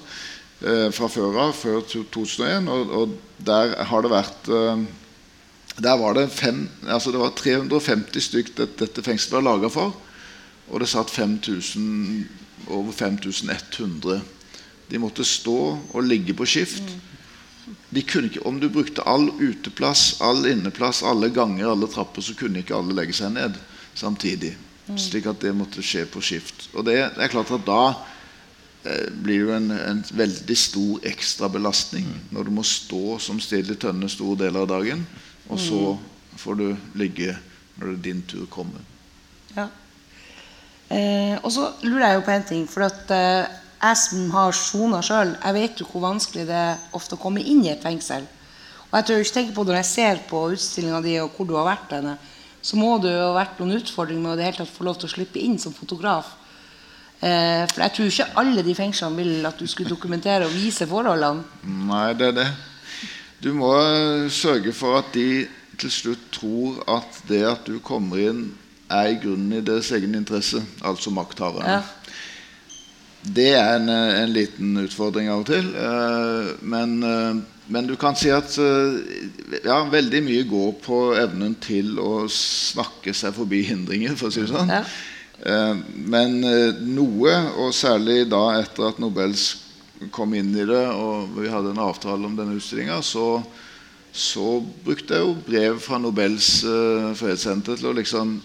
Fra 0.66 1.10
før 1.12 1.36
av, 1.44 1.50
før 1.54 1.82
2001. 1.84 2.70
Og, 2.72 2.92
og 2.96 3.16
der 3.46 3.74
har 3.86 4.02
det 4.02 4.10
vært 4.10 4.48
der 5.76 5.98
var 6.00 6.16
det, 6.16 6.30
fem, 6.32 6.70
altså 6.88 7.12
det 7.12 7.20
var 7.20 7.34
350 7.36 8.24
stykk 8.24 8.54
dette, 8.56 9.04
fengselet 9.04 9.36
var 9.36 9.44
laga 9.44 9.70
for. 9.70 9.92
Og 10.72 10.80
det 10.80 10.88
satt 10.90 11.12
5000, 11.12 12.24
over 12.72 12.96
5100. 12.96 14.22
De 14.90 15.02
måtte 15.02 15.26
stå 15.26 15.60
og 15.76 16.06
ligge 16.06 16.36
på 16.38 16.48
skift. 16.50 16.84
De 17.90 18.04
kunne 18.06 18.30
ikke, 18.30 18.44
om 18.46 18.60
du 18.62 18.68
brukte 18.70 19.06
all 19.10 19.30
uteplass, 19.40 20.20
all 20.22 20.46
inneplass, 20.50 21.02
alle 21.04 21.32
ganger, 21.34 21.72
alle 21.72 21.90
trapper, 21.90 22.22
så 22.22 22.36
kunne 22.38 22.62
ikke 22.62 22.76
alle 22.78 22.94
legge 22.98 23.16
seg 23.18 23.34
ned 23.34 23.58
samtidig. 23.98 24.54
Slik 25.02 25.26
at 25.32 25.42
det 25.42 25.56
måtte 25.58 25.82
skje 25.86 26.04
på 26.10 26.22
skift. 26.22 26.68
Og 26.76 26.86
det, 26.86 27.00
det 27.16 27.26
er 27.26 27.32
klart 27.34 27.54
at 27.56 27.64
da 27.66 27.80
eh, 28.86 29.08
blir 29.10 29.40
det 29.40 29.46
jo 29.48 29.56
en, 29.56 29.72
en 29.74 30.04
veldig 30.14 30.58
stor 30.60 31.08
ekstrabelastning 31.10 32.06
når 32.36 32.46
du 32.46 32.54
må 32.60 32.66
stå 32.68 33.18
som 33.24 33.42
stille 33.42 33.80
tønne 33.82 34.10
store 34.12 34.44
deler 34.46 34.68
av 34.68 34.70
dagen, 34.76 35.02
og 35.50 35.62
så 35.62 35.82
får 36.38 36.62
du 36.62 36.68
ligge 37.00 37.34
når 37.80 37.88
det 37.88 37.96
er 37.96 38.06
din 38.06 38.22
tur 38.30 38.46
kommer. 38.52 38.86
Ja. 39.56 39.68
Eh, 40.94 41.36
og 41.42 41.50
så 41.52 41.72
lurer 41.82 42.12
jeg 42.12 42.20
jo 42.20 42.26
på 42.28 42.34
en 42.36 42.50
ting. 42.52 42.66
For 42.70 42.86
at 42.86 43.14
eh, 43.14 43.56
jeg 43.90 44.00
som 44.02 44.32
har 44.34 44.56
sona 44.58 45.02
sjøl, 45.06 45.36
jeg 45.40 45.56
vet 45.58 45.82
jo 45.82 45.88
hvor 45.90 46.06
vanskelig 46.08 46.46
det 46.48 46.56
er 46.58 46.82
ofte 46.98 47.18
å 47.18 47.22
komme 47.22 47.44
inn 47.44 47.64
i 47.66 47.72
et 47.74 47.84
fengsel. 47.84 48.26
Og 48.86 48.98
jeg 49.00 49.08
tør 49.08 49.24
ikke 49.24 49.36
tenke 49.36 49.56
på 49.56 49.64
Når 49.66 49.78
jeg 49.82 49.88
ser 49.90 50.20
på 50.30 50.42
utstillinga 50.56 51.02
di 51.04 51.18
og 51.20 51.36
hvor 51.36 51.48
du 51.50 51.56
har 51.58 51.68
vært 51.68 51.96
henne, 51.98 52.16
så 52.66 52.78
må 52.80 52.96
det 53.04 53.12
jo 53.14 53.28
ha 53.28 53.36
vært 53.36 53.60
noen 53.60 53.78
utfordringer 53.78 54.24
med 54.24 54.34
å 54.34 54.38
det 54.40 54.48
hele 54.48 54.60
tatt 54.62 54.74
få 54.74 54.86
lov 54.88 54.98
til 54.98 55.10
å 55.10 55.14
slippe 55.14 55.42
inn 55.42 55.60
som 55.62 55.74
fotograf. 55.76 56.32
Eh, 57.20 57.66
for 57.70 57.84
jeg 57.84 57.94
tror 57.96 58.10
ikke 58.10 58.30
alle 58.42 58.64
de 58.66 58.76
fengslene 58.78 59.20
vil 59.20 59.50
at 59.50 59.60
du 59.60 59.68
skulle 59.70 59.92
dokumentere 59.92 60.48
og 60.48 60.56
vise 60.56 60.88
forholdene. 60.90 61.46
Nei, 61.92 62.08
det 62.18 62.32
er 62.32 62.40
det. 62.40 62.48
Du 63.44 63.52
må 63.54 63.70
eh, 63.78 64.26
sørge 64.34 64.74
for 64.74 64.98
at 65.02 65.12
de 65.14 65.46
til 65.80 65.92
slutt 65.92 66.30
tror 66.34 66.80
at 66.90 67.20
det 67.30 67.44
at 67.46 67.68
du 67.68 67.78
kommer 67.84 68.22
inn, 68.24 68.46
er 68.90 69.12
i 69.12 69.20
grunnen 69.20 69.58
i 69.58 69.64
deres 69.66 69.90
egen 69.98 70.14
interesse, 70.18 70.62
altså 70.86 71.12
makthaverne. 71.14 71.80
Ja. 71.80 72.05
Det 73.26 73.56
er 73.58 73.80
en, 73.80 73.90
eh, 73.90 74.22
en 74.22 74.34
liten 74.34 74.78
utfordring 74.78 75.30
av 75.34 75.40
og 75.42 75.48
til. 75.50 75.66
eh, 75.76 76.54
Men, 76.62 77.04
eh, 77.04 77.42
men 77.68 77.88
du 77.88 77.96
kan 77.96 78.16
si 78.16 78.30
at 78.30 78.56
ja, 79.64 79.90
veldig 79.90 80.22
mye 80.22 80.44
går 80.44 80.74
på 80.84 81.16
evnen 81.18 81.56
til 81.60 81.98
å 81.98 82.30
snakke 82.30 83.12
seg 83.12 83.34
forbi 83.34 83.64
hindringer, 83.64 84.16
for 84.16 84.28
å 84.28 84.32
si 84.32 84.42
det 84.42 84.50
sånn. 84.50 84.70
Ja. 84.70 84.84
Men 85.96 86.42
noe, 86.96 87.34
og 87.58 87.74
særlig 87.74 88.30
da 88.30 88.62
etter 88.62 88.90
at 88.90 89.00
Nobels 89.00 89.64
kom 90.12 90.36
inn 90.36 90.54
i 90.54 90.64
det, 90.64 90.86
og 90.94 91.34
vi 91.40 91.50
hadde 91.50 91.72
en 91.72 91.82
avtale 91.82 92.24
om 92.24 92.36
denne 92.36 92.54
utstillinga, 92.56 93.02
så, 93.02 93.44
så 94.14 94.64
brukte 94.86 95.16
jeg 95.16 95.26
jo 95.26 95.36
brev 95.48 95.80
fra 95.82 95.98
Nobels 95.98 96.62
fredssenter 97.18 97.78
til 97.78 97.88
å 97.88 97.98
liksom 97.98 98.42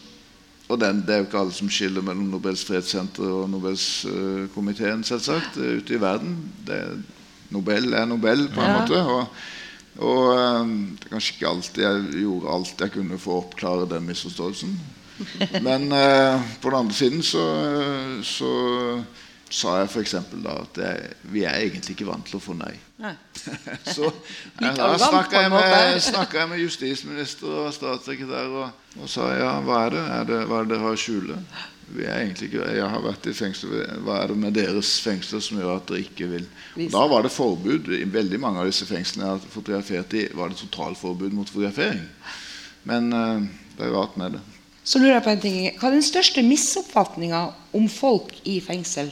og 0.70 0.80
den, 0.80 1.00
Det 1.06 1.14
er 1.14 1.22
jo 1.22 1.28
ikke 1.28 1.40
alle 1.40 1.54
som 1.54 1.70
skiller 1.70 2.04
mellom 2.06 2.30
Nobels 2.30 2.62
fredssenter 2.64 3.26
og 3.26 3.48
Nobelskomiteen, 3.50 5.02
uh, 5.02 5.06
selvsagt, 5.06 5.58
uh, 5.58 5.80
ute 5.80 5.96
i 5.96 6.00
verden. 6.00 6.36
Det, 6.66 6.78
Nobel 7.50 7.92
er 7.92 8.06
Nobel, 8.06 8.46
på 8.54 8.62
en 8.62 8.70
ja. 8.70 8.78
måte. 8.80 9.02
og 9.02 9.26
og 10.00 10.30
um, 10.32 10.70
det 10.96 11.08
er 11.08 11.12
kanskje 11.12 11.34
ikke 11.34 11.48
alltid 11.50 11.82
jeg 11.82 12.04
gjorde 12.22 12.52
alt 12.54 12.82
jeg 12.84 12.92
kunne 12.94 13.18
for 13.20 13.34
å 13.34 13.40
oppklare 13.42 13.88
den 13.90 14.06
misforståelsen. 14.08 14.76
Men 15.66 15.90
uh, 15.92 16.40
på 16.62 16.70
den 16.70 16.78
andre 16.78 16.96
siden 16.96 17.24
så, 17.26 17.42
så 18.24 18.52
sa 19.50 19.80
jeg 19.80 19.88
f.eks. 19.90 20.14
da 20.44 20.54
at 20.62 20.78
jeg, 20.78 21.10
vi 21.32 21.42
er 21.48 21.58
egentlig 21.58 21.96
ikke 21.96 22.06
vant 22.06 22.26
til 22.28 22.38
å 22.38 22.42
få 22.42 22.54
nei. 22.58 22.72
nei. 23.02 23.12
så 23.96 24.06
jeg, 24.62 24.76
da 24.78 24.92
snakka 25.00 25.42
jeg, 25.42 25.50
med, 25.52 26.36
jeg 26.36 26.48
med 26.52 26.62
justisminister 26.62 27.58
og 27.64 27.74
statssekretær 27.74 28.54
og, 28.54 28.86
og, 28.96 29.10
sa 29.10 29.26
ja, 29.34 29.56
hva 29.66 29.84
er 29.88 29.96
det? 29.96 30.06
Er 30.14 30.30
det 30.30 30.40
hva 30.46 30.60
er 30.60 30.68
det 30.68 30.74
dere 30.76 30.86
har 30.86 30.98
å 30.98 31.00
skjule? 31.02 31.38
Vi 31.90 32.04
er 32.06 32.20
egentlig 32.20 32.46
ikke, 32.52 32.68
jeg 32.70 32.86
har 32.92 33.02
vært 33.02 33.24
i 33.26 33.32
fengsel 33.34 33.72
Hva 34.06 34.20
er 34.20 34.30
det 34.30 34.36
med 34.38 34.54
deres 34.54 34.92
fengsler 35.02 35.42
som 35.42 35.58
gjør 35.58 35.72
at 35.74 35.88
dere 35.88 36.04
ikke 36.04 36.28
vil 36.30 36.44
og 36.46 36.92
Da 36.94 37.02
var 37.10 37.26
det 37.26 37.32
forbud. 37.34 37.90
I 37.96 38.04
veldig 38.06 38.38
mange 38.38 38.62
av 38.62 38.70
disse 38.70 38.86
fengslene 38.86 39.26
jeg 39.26 39.32
har 39.34 39.50
fotografert 39.50 40.14
i, 40.14 40.28
var 40.38 40.52
det 40.52 40.60
totalforbud 40.60 41.34
mot 41.34 41.50
fotografering. 41.50 42.04
Men 42.86 43.10
uh, 43.10 43.42
det 43.74 43.88
er 43.88 43.96
rart 43.96 44.14
med 44.20 44.38
det. 44.38 44.44
Så 44.86 45.02
lurer 45.02 45.16
jeg 45.16 45.24
på 45.26 45.34
en 45.34 45.42
ting. 45.42 45.58
Hva 45.80 45.90
er 45.90 45.98
den 45.98 46.06
største 46.06 46.46
misoppfatninga 46.46 47.42
om 47.76 47.90
folk 47.90 48.32
i 48.48 48.60
fengsel? 48.62 49.10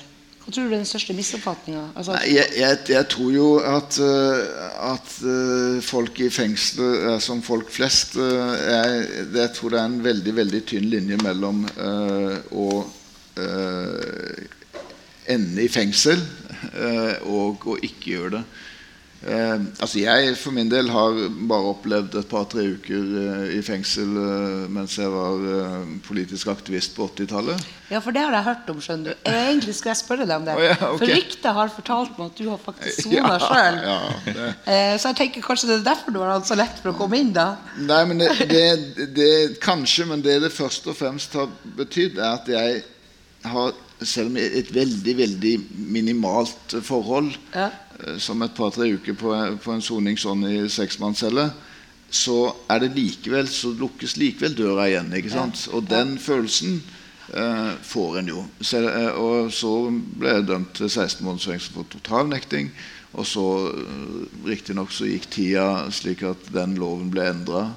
Hva 0.48 0.54
tror 0.56 0.70
du 0.70 0.72
er 0.72 0.80
den 0.80 0.88
største 0.88 1.12
misoppfatninga? 1.12 1.80
Altså, 1.92 2.14
jeg, 2.24 2.46
jeg, 2.56 2.76
jeg, 2.88 3.04
tror 3.12 3.32
jo 3.34 3.48
at, 3.60 3.98
uh, 4.00 4.94
at 4.94 5.10
uh, 5.20 5.82
folk 5.84 6.22
i 6.24 6.30
fengsel 6.32 6.86
er 7.10 7.18
som 7.20 7.42
folk 7.44 7.68
flest. 7.68 8.16
Uh, 8.16 8.54
jeg, 8.56 9.02
jeg, 9.34 9.50
tror 9.58 9.74
det 9.74 9.82
er 9.82 9.90
en 9.90 9.98
veldig 10.06 10.34
veldig 10.38 10.62
tynn 10.70 10.88
linje 10.88 11.18
mellom 11.20 11.66
å 12.56 12.68
ende 15.28 15.66
i 15.66 15.68
fengsel 15.68 16.24
og 17.28 17.68
å 17.68 17.76
ikke 17.84 18.14
gjøre 18.14 18.38
det. 18.38 18.42
Eh, 19.18 19.54
altså 19.82 19.98
Jeg 19.98 20.36
for 20.38 20.54
min 20.54 20.68
del 20.70 20.86
har 20.94 21.16
bare 21.50 21.72
opplevd 21.72 22.14
et 22.20 22.28
par-tre 22.30 22.62
uker 22.76 23.08
eh, 23.18 23.56
i 23.56 23.62
fengsel 23.66 24.12
eh, 24.14 24.68
mens 24.70 24.94
jeg 24.94 25.10
var 25.10 25.42
eh, 25.54 25.88
politisk 26.06 26.52
aktivist 26.52 26.94
på 26.94 27.08
80-tallet. 27.08 27.64
Ja, 27.90 27.98
for 28.04 28.14
det 28.14 28.22
har 28.22 28.36
jeg 28.36 28.46
hørt 28.46 28.70
om. 28.70 28.78
skjønner 28.84 29.16
du 29.16 29.26
jeg, 29.26 29.48
Egentlig 29.48 29.74
skulle 29.74 29.94
jeg 29.96 30.00
spørre 30.04 30.28
deg 30.28 30.36
om 30.36 30.46
det. 30.46 30.54
Oh, 30.54 30.62
ja, 30.62 30.76
okay. 30.76 31.00
For 31.00 31.14
ryktet 31.16 31.58
har 31.58 31.72
fortalt 31.74 32.20
meg 32.20 32.30
at 32.30 32.38
du 32.38 32.46
har 32.52 32.62
faktisk 32.62 33.08
sona 33.08 33.18
ja, 33.32 33.40
sjøl. 33.42 33.80
Ja, 33.88 33.98
eh, 34.76 34.94
så 34.94 35.10
jeg 35.10 35.20
tenker 35.24 35.46
kanskje 35.48 35.72
det 35.72 35.76
er 35.80 35.88
derfor 35.90 36.14
du 36.14 36.22
har 36.22 36.32
hatt 36.36 36.52
så 36.52 36.60
lett 36.60 36.78
for 36.78 36.92
å 36.92 36.96
komme 37.00 37.18
inn, 37.18 37.34
da? 37.34 37.48
Nei, 37.90 38.00
men 38.06 38.22
det, 38.22 38.30
det, 38.52 39.08
det 39.18 39.32
Kanskje, 39.64 40.06
men 40.12 40.22
det 40.22 40.38
det 40.44 40.54
først 40.54 40.86
og 40.86 40.94
fremst 40.94 41.34
har 41.34 41.50
betydd, 41.78 42.22
er 42.22 42.38
at 42.38 42.54
jeg 42.54 42.82
har 43.50 43.74
selv 44.02 44.30
om 44.30 44.36
et 44.40 44.70
veldig 44.74 45.14
veldig 45.18 45.54
minimalt 45.94 46.76
forhold, 46.86 47.32
ja. 47.54 47.70
Eh, 47.98 48.18
som 48.22 48.42
et 48.42 48.54
par-tre 48.54 48.92
uker 48.94 49.16
på, 49.18 49.32
på 49.62 49.74
en 49.74 49.82
soning 49.84 50.18
sånn 50.20 50.44
i 50.48 50.60
seksmannscelle, 50.70 51.48
så 52.10 52.38
er 52.72 52.84
det 52.84 52.94
likevel, 52.96 53.48
så 53.52 53.72
lukkes 53.76 54.16
likevel 54.16 54.54
døra 54.56 54.86
igjen. 54.88 55.10
ikke 55.18 55.32
sant? 55.34 55.66
Ja. 55.66 55.74
Og 55.76 55.88
den 55.90 56.16
følelsen 56.22 56.78
eh, 57.34 57.72
får 57.84 58.20
en 58.20 58.30
jo. 58.32 58.44
Så, 58.60 58.80
eh, 58.88 59.10
og 59.12 59.52
så 59.52 59.74
ble 59.92 60.38
jeg 60.38 60.48
dømt 60.48 60.72
til 60.78 60.88
16 60.88 61.24
måneders 61.26 61.50
fengsel 61.50 61.76
for 61.76 61.90
totalnekting. 61.92 62.72
Og 63.18 63.26
så, 63.28 63.44
eh, 63.74 64.48
riktignok, 64.48 64.92
så 64.92 65.08
gikk 65.08 65.28
tida 65.32 65.68
slik 65.92 66.24
at 66.28 66.48
den 66.54 66.78
loven 66.80 67.12
ble 67.12 67.28
endra. 67.28 67.68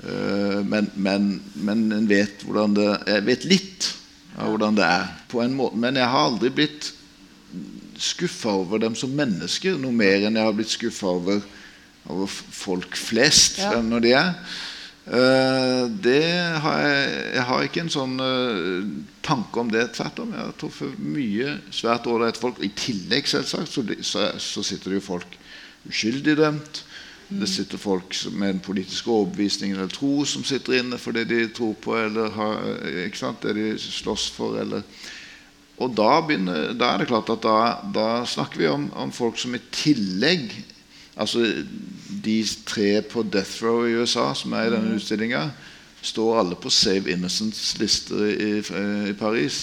Eh, 0.00 0.60
men, 0.64 0.90
men, 0.94 1.30
men 1.60 1.88
en 1.92 2.06
vet 2.08 2.44
hvordan 2.46 2.76
det 2.76 2.90
Jeg 3.10 3.24
vet 3.26 3.46
litt 3.50 3.88
av 4.36 4.52
hvordan 4.52 4.78
det 4.78 4.86
er. 4.86 5.06
på 5.28 5.42
en 5.42 5.54
måte, 5.56 5.76
Men 5.76 5.96
jeg 5.96 6.08
har 6.08 6.26
aldri 6.30 6.50
blitt 6.50 6.92
skuffa 8.00 8.52
over 8.62 8.80
dem 8.80 8.96
som 8.96 9.12
mennesker 9.12 9.76
noe 9.78 9.92
mer 9.92 10.24
enn 10.26 10.38
jeg 10.38 10.46
har 10.46 10.56
blitt 10.56 10.72
skuffa 10.72 11.12
over, 11.12 11.42
over, 12.08 12.26
folk 12.30 12.96
flest, 12.96 13.60
ja. 13.60 13.80
når 13.82 14.04
de 14.06 14.12
er. 14.16 14.34
Uh, 15.10 15.88
det 16.04 16.22
har 16.62 16.82
jeg, 16.84 17.06
jeg 17.34 17.44
har 17.48 17.64
ikke 17.66 17.82
en 17.82 17.92
sånn 17.92 18.20
uh, 18.22 18.84
tanke 19.26 19.62
om 19.62 19.70
det. 19.72 19.88
Tvert 19.96 20.20
om. 20.22 20.32
Jeg 20.36 20.44
har 20.44 20.56
truffet 20.60 21.00
mye 21.02 21.56
svært 21.74 22.06
ålreite 22.10 22.40
folk. 22.40 22.60
I 22.62 22.70
tillegg 22.76 23.28
selvsagt, 23.28 23.72
så, 23.72 23.84
så, 24.06 24.28
så, 24.38 24.64
sitter 24.64 24.92
det 24.92 25.00
jo 25.00 25.08
folk 25.08 25.38
uskyldig 25.88 26.36
dømt. 26.38 26.84
Det 27.30 27.46
sitter 27.48 27.78
folk 27.78 28.16
med 28.34 28.50
en 28.50 28.60
politisk 28.64 29.08
overbevisning 29.08 29.72
eller 29.72 29.90
tro 29.92 30.24
som 30.26 30.42
sitter 30.44 30.80
inne 30.80 30.98
for 30.98 31.14
det 31.14 31.28
de 31.30 31.44
tror 31.54 31.76
på, 31.78 31.94
eller 31.94 32.32
har, 32.34 32.64
det 33.44 33.54
de 33.54 33.66
slåss 33.78 34.30
for. 34.34 34.58
Eller. 34.58 34.82
Og 35.78 35.94
da, 35.96 36.10
begynner, 36.26 36.72
da, 36.74 36.92
er 36.92 37.02
det 37.02 37.08
klart 37.08 37.30
at 37.30 37.44
da, 37.44 37.58
da 37.94 38.08
snakker 38.26 38.60
vi 38.60 38.68
om, 38.68 38.88
om, 38.98 39.12
folk 39.14 39.38
som 39.40 39.54
i 39.54 39.62
tillegg 39.72 40.52
Altså 41.20 41.42
de 42.24 42.36
tre 42.64 43.02
på 43.04 43.20
Death 43.28 43.64
Row 43.66 43.82
i 43.84 43.96
USA 43.98 44.30
som 44.38 44.54
er 44.56 44.68
i 44.68 44.70
denne 44.72 44.94
mm. 44.94 44.96
utstillinga, 44.96 45.40
står 46.00 46.38
alle 46.40 46.56
på 46.56 46.70
Save 46.72 47.12
Innocence-lister 47.12 48.22
i, 48.30 48.46
i, 49.10 49.12
Paris. 49.18 49.58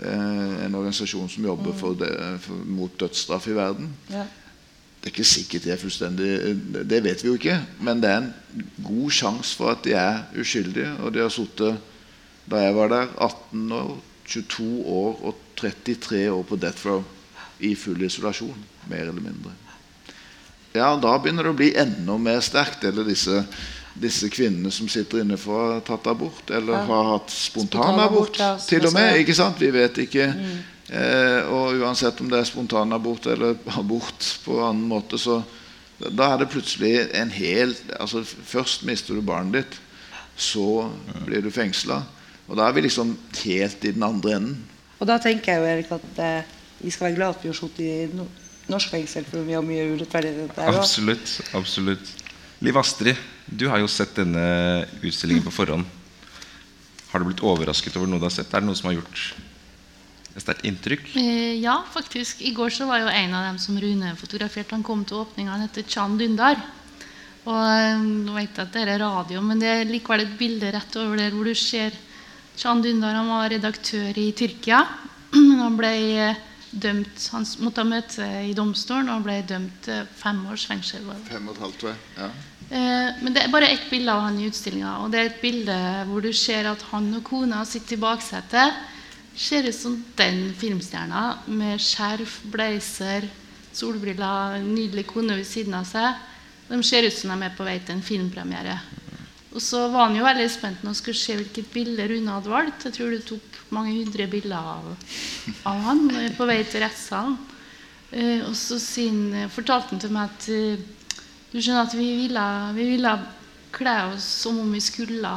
Eh, 0.00 0.64
en 0.64 0.78
organisasjon 0.78 1.28
som 1.28 1.44
jobber 1.44 1.74
mm. 1.74 1.98
det, 2.00 2.12
for, 2.46 2.62
mot 2.78 2.94
dødsstraff 3.02 3.50
i 3.50 3.58
verden. 3.58 3.90
Ja. 4.14 4.24
Det 4.98 5.06
er 5.06 5.14
ikke 5.14 5.30
sikkert 5.30 5.64
de 5.64 5.70
er 5.70 5.78
fullstendig 5.78 6.30
Det 6.90 6.98
vet 7.04 7.22
vi 7.22 7.28
jo 7.28 7.36
ikke. 7.38 7.58
Men 7.86 8.02
det 8.02 8.10
er 8.10 8.24
en 8.24 8.32
god 8.82 9.14
sjanse 9.14 9.54
for 9.56 9.70
at 9.70 9.84
de 9.86 9.94
er 9.94 10.24
uskyldige. 10.38 10.90
Og 11.04 11.14
de 11.14 11.22
har 11.22 11.30
sittet, 11.32 11.78
da 12.50 12.64
jeg 12.64 12.74
var 12.74 12.90
der, 12.90 13.06
18 13.16 13.72
år, 13.72 13.94
22 14.28 14.66
år 14.86 15.22
og 15.30 15.46
33 15.56 16.30
år 16.32 16.42
på 16.42 16.58
death 16.60 16.86
row 16.86 17.04
i 17.60 17.74
full 17.74 18.02
isolasjon. 18.02 18.58
Mer 18.90 19.08
eller 19.08 19.22
mindre. 19.22 19.54
Ja, 20.74 20.92
og 20.94 21.02
Da 21.02 21.16
begynner 21.18 21.46
det 21.46 21.54
å 21.54 21.58
bli 21.58 21.72
enda 21.78 22.18
mer 22.20 22.40
sterkt. 22.44 22.84
Eller 22.84 23.06
disse, 23.08 23.42
disse 23.98 24.30
kvinnene 24.30 24.72
som 24.74 24.90
sitter 24.90 25.22
inne 25.22 25.38
for 25.40 25.58
å 25.58 25.70
ha 25.76 25.84
tatt 25.84 26.06
abort, 26.10 26.50
eller 26.50 26.76
ja. 26.76 26.84
har 26.90 27.12
hatt 27.14 27.32
spontanabort, 27.34 28.34
spontan 28.36 28.66
til 28.68 28.90
og 28.90 28.94
med. 28.96 29.22
ikke 29.22 29.38
sant? 29.38 29.62
Vi 29.62 29.70
vet 29.74 30.02
ikke. 30.04 30.28
Mm. 30.34 30.58
Eh, 30.88 31.40
og 31.52 31.76
uansett 31.82 32.20
om 32.24 32.30
det 32.30 32.40
er 32.40 32.48
spontanabort 32.48 33.26
eller 33.28 33.58
abort 33.76 34.30
på 34.44 34.56
annen 34.64 34.86
måte, 34.88 35.20
så 35.20 35.42
da 35.98 36.30
er 36.32 36.40
det 36.40 36.52
plutselig 36.52 36.92
en 37.18 37.32
hel 37.34 37.72
altså 37.98 38.22
Først 38.22 38.84
mister 38.86 39.18
du 39.18 39.22
barnet 39.26 39.58
ditt, 39.58 39.78
så 40.38 40.86
blir 41.26 41.42
du 41.42 41.50
fengsla. 41.50 42.04
Og 42.48 42.56
da 42.56 42.68
er 42.68 42.76
vi 42.76 42.86
liksom 42.86 43.16
helt 43.42 43.84
i 43.84 43.92
den 43.92 44.06
andre 44.06 44.36
enden. 44.38 44.60
Og 44.98 45.10
da 45.10 45.18
tenker 45.22 45.52
jeg 45.52 45.60
jo 45.60 45.72
Erik 45.72 45.90
at 45.98 46.22
eh, 46.22 46.54
vi 46.78 46.92
skal 46.94 47.08
være 47.08 47.18
glad 47.18 47.36
at 47.36 47.44
vi 47.44 47.50
har 47.50 47.58
sittet 47.58 47.82
i 47.84 48.70
norsk 48.70 48.94
fengsel, 48.94 49.26
for 49.28 49.44
vi 49.44 49.56
har 49.56 49.66
mye 49.66 49.90
urettferdighet 49.92 50.54
der 50.56 50.70
òg. 50.70 50.80
Absolutt. 50.80 51.34
absolutt. 51.58 52.14
Liv 52.64 52.78
Astrid, 52.80 53.18
du 53.46 53.68
har 53.70 53.82
jo 53.82 53.90
sett 53.90 54.16
denne 54.16 54.86
utstillingen 55.02 55.44
på 55.44 55.54
forhånd. 55.54 55.84
Har 57.10 57.20
du 57.20 57.28
blitt 57.28 57.44
overrasket 57.44 57.96
over 57.98 58.08
noe 58.10 58.22
du 58.22 58.26
har 58.28 58.34
sett? 58.34 58.52
Er 58.52 58.62
det 58.62 58.70
noe 58.70 58.78
som 58.78 58.90
har 58.90 58.98
gjort 58.98 59.28
sterkt 60.42 60.64
inntrykk? 60.68 61.12
Eh, 61.16 61.58
ja, 61.62 61.76
faktisk. 61.92 62.42
I 62.42 62.54
går 62.56 62.72
så 62.74 62.88
var 62.88 63.02
jo 63.02 63.12
en 63.12 63.34
av 63.34 63.46
dem 63.48 63.58
som 63.62 63.78
Rune 63.80 64.14
fotograferte, 64.18 64.74
han 64.76 64.86
kom 64.86 65.04
til 65.04 65.22
åpninga. 65.22 65.54
Han 65.54 65.64
heter 65.66 65.86
Chan 65.88 66.18
Dundar. 66.20 66.60
Og 67.48 67.60
eh, 67.60 68.02
nå 68.02 68.34
vet 68.36 68.52
jeg 68.52 68.66
at 68.66 68.74
det 68.74 68.84
er 68.84 69.00
radio, 69.02 69.42
men 69.44 69.62
det 69.62 69.70
er 69.70 69.88
likevel 69.88 70.26
et 70.26 70.36
bilde 70.40 70.72
rett 70.74 70.98
over 71.00 71.20
der 71.20 71.32
hvor 71.34 71.48
du 71.48 71.54
ser 71.58 71.96
Chan 72.58 72.82
Dundar. 72.84 73.16
Han 73.20 73.30
var 73.32 73.48
redaktør 73.54 74.20
i 74.20 74.30
Tyrkia. 74.36 74.82
Han 75.62 75.78
ble 75.78 75.94
eh, 76.18 76.44
dømt 76.68 77.24
Han 77.32 77.46
måtte 77.64 77.84
møte 77.88 78.26
i 78.44 78.52
domstolen 78.56 79.08
og 79.14 79.24
ble 79.24 79.40
dømt 79.48 79.80
til 79.86 80.04
fem 80.20 80.44
års 80.52 80.66
fengsel. 80.68 81.08
Fem 81.30 81.48
og 81.48 81.56
et 81.56 81.64
halvt. 81.64 81.88
Ja. 82.18 82.28
Men 82.68 83.32
det 83.32 83.46
er 83.46 83.48
bare 83.48 83.70
ett 83.72 83.86
bilde 83.88 84.12
av 84.12 84.26
han 84.26 84.36
i 84.36 84.50
utstillinga. 84.50 84.98
Og 85.00 85.08
det 85.08 85.20
er 85.22 85.30
et 85.30 85.38
bilde 85.40 85.76
hvor 86.10 86.20
du 86.20 86.28
ser 86.36 86.68
at 86.68 86.82
han 86.90 87.06
og 87.16 87.22
kona 87.24 87.62
sitter 87.64 87.96
i 87.96 88.02
baksetet 88.02 88.82
ser 89.38 89.68
ut 89.68 89.74
som 89.74 89.96
den 90.18 90.48
filmstjerna 90.58 91.22
med 91.46 91.80
skjerf, 91.80 92.40
blazer, 92.50 93.28
solbriller, 93.72 94.58
nydelig 94.64 95.06
kone 95.06 95.38
ved 95.38 95.46
siden 95.46 95.76
av 95.78 95.86
seg. 95.86 96.18
De 96.68 96.80
ser 96.84 97.06
ut 97.06 97.14
som 97.14 97.32
de 97.32 97.46
er 97.46 97.54
på 97.56 97.66
vei 97.66 97.78
til 97.78 97.96
en 97.96 98.04
filmpremiere. 98.04 98.76
Og 99.54 99.62
så 99.64 99.86
var 99.88 100.08
han 100.08 100.18
jo 100.18 100.26
veldig 100.26 100.48
spent 100.52 100.82
når 100.82 100.92
han 100.92 100.98
skulle 100.98 101.20
se 101.20 101.36
hvilket 101.38 101.70
bilde 101.72 102.08
Rune 102.10 102.34
hadde 102.34 102.52
valgt. 102.52 102.84
Jeg 102.84 102.96
tror 102.98 103.14
det 103.14 103.22
tok 103.28 103.60
mange 103.74 103.94
hundre 103.96 104.26
bilder 104.30 104.72
av, 104.74 104.90
av 105.70 105.80
han 105.86 106.04
på 106.36 106.48
vei 106.48 106.60
til 106.68 106.84
rettssalen. 106.84 107.38
Uh, 108.08 108.48
og 108.48 108.54
så 108.56 108.78
sin, 108.80 109.34
fortalte 109.52 109.92
han 109.92 110.00
til 110.00 110.12
meg 110.14 110.30
at 110.30 110.46
uh, 110.48 111.24
du 111.52 111.58
skjønner 111.58 111.84
at 111.84 111.96
vi 111.96 112.06
ville, 112.22 112.44
vi 112.76 112.86
ville 112.94 113.12
kle 113.72 113.96
oss 114.14 114.24
som 114.44 114.60
om 114.62 114.70
vi 114.72 114.80
skulle 114.84 115.32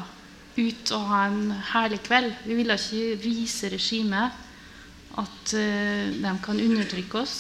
ut 0.57 0.93
og 0.95 1.09
ha 1.11 1.25
en 1.29 1.51
herlig 1.71 2.01
kveld. 2.05 2.31
Vi 2.45 2.57
ville 2.57 2.77
ikke 2.77 3.19
vise 3.23 3.71
regimet 3.71 4.39
at 5.21 5.53
uh, 5.55 6.11
de 6.15 6.33
kan 6.43 6.61
undertrykke 6.63 7.21
oss. 7.21 7.37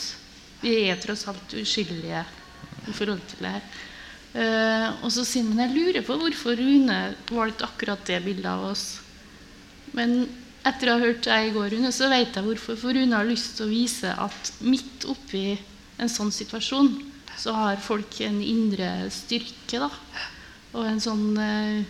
Vi 0.61 0.75
er 0.89 0.99
tross 1.01 1.27
alt 1.31 1.55
uskyldige 1.57 2.23
i 2.87 2.93
forhold 2.93 3.23
til 3.31 3.45
det 3.45 3.55
her. 3.55 3.71
Uh, 4.31 5.03
og 5.03 5.09
så 5.11 5.25
sier 5.27 5.43
man 5.43 5.65
jeg 5.65 5.75
lurer 5.75 6.05
på 6.07 6.15
hvorfor 6.19 6.55
Rune 6.55 6.99
valgte 7.31 7.67
akkurat 7.67 8.05
det 8.07 8.21
bildet 8.23 8.47
av 8.51 8.69
oss. 8.71 8.85
Men 9.97 10.23
etter 10.67 10.91
å 10.91 10.95
ha 10.95 11.03
hørt 11.03 11.25
deg 11.25 11.49
i 11.49 11.53
går, 11.55 11.71
Rune, 11.73 11.91
så 11.91 12.07
vet 12.11 12.35
jeg 12.37 12.45
hvorfor. 12.45 12.77
For 12.79 12.95
Rune 12.95 13.17
har 13.17 13.27
lyst 13.27 13.57
til 13.57 13.67
å 13.67 13.73
vise 13.73 14.11
at 14.13 14.53
midt 14.63 15.07
oppi 15.09 15.57
en 16.01 16.11
sånn 16.11 16.31
situasjon 16.33 16.93
så 17.41 17.53
har 17.55 17.81
folk 17.81 18.19
en 18.21 18.39
indre 18.43 19.09
styrke. 19.13 19.81
da. 19.81 19.89
Og 20.77 20.85
en 20.87 21.01
sånn 21.03 21.25
eh, 21.41 21.81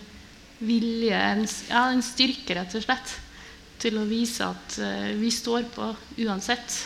vilje 0.62 1.18
en, 1.18 1.44
Ja, 1.70 1.88
en 1.92 2.04
styrke, 2.06 2.56
rett 2.58 2.78
og 2.78 2.86
slett. 2.86 3.14
Til 3.82 3.98
å 3.98 4.08
vise 4.08 4.46
at 4.46 4.80
uh, 4.82 5.12
vi 5.18 5.32
står 5.34 5.68
på 5.74 5.90
uansett. 6.26 6.80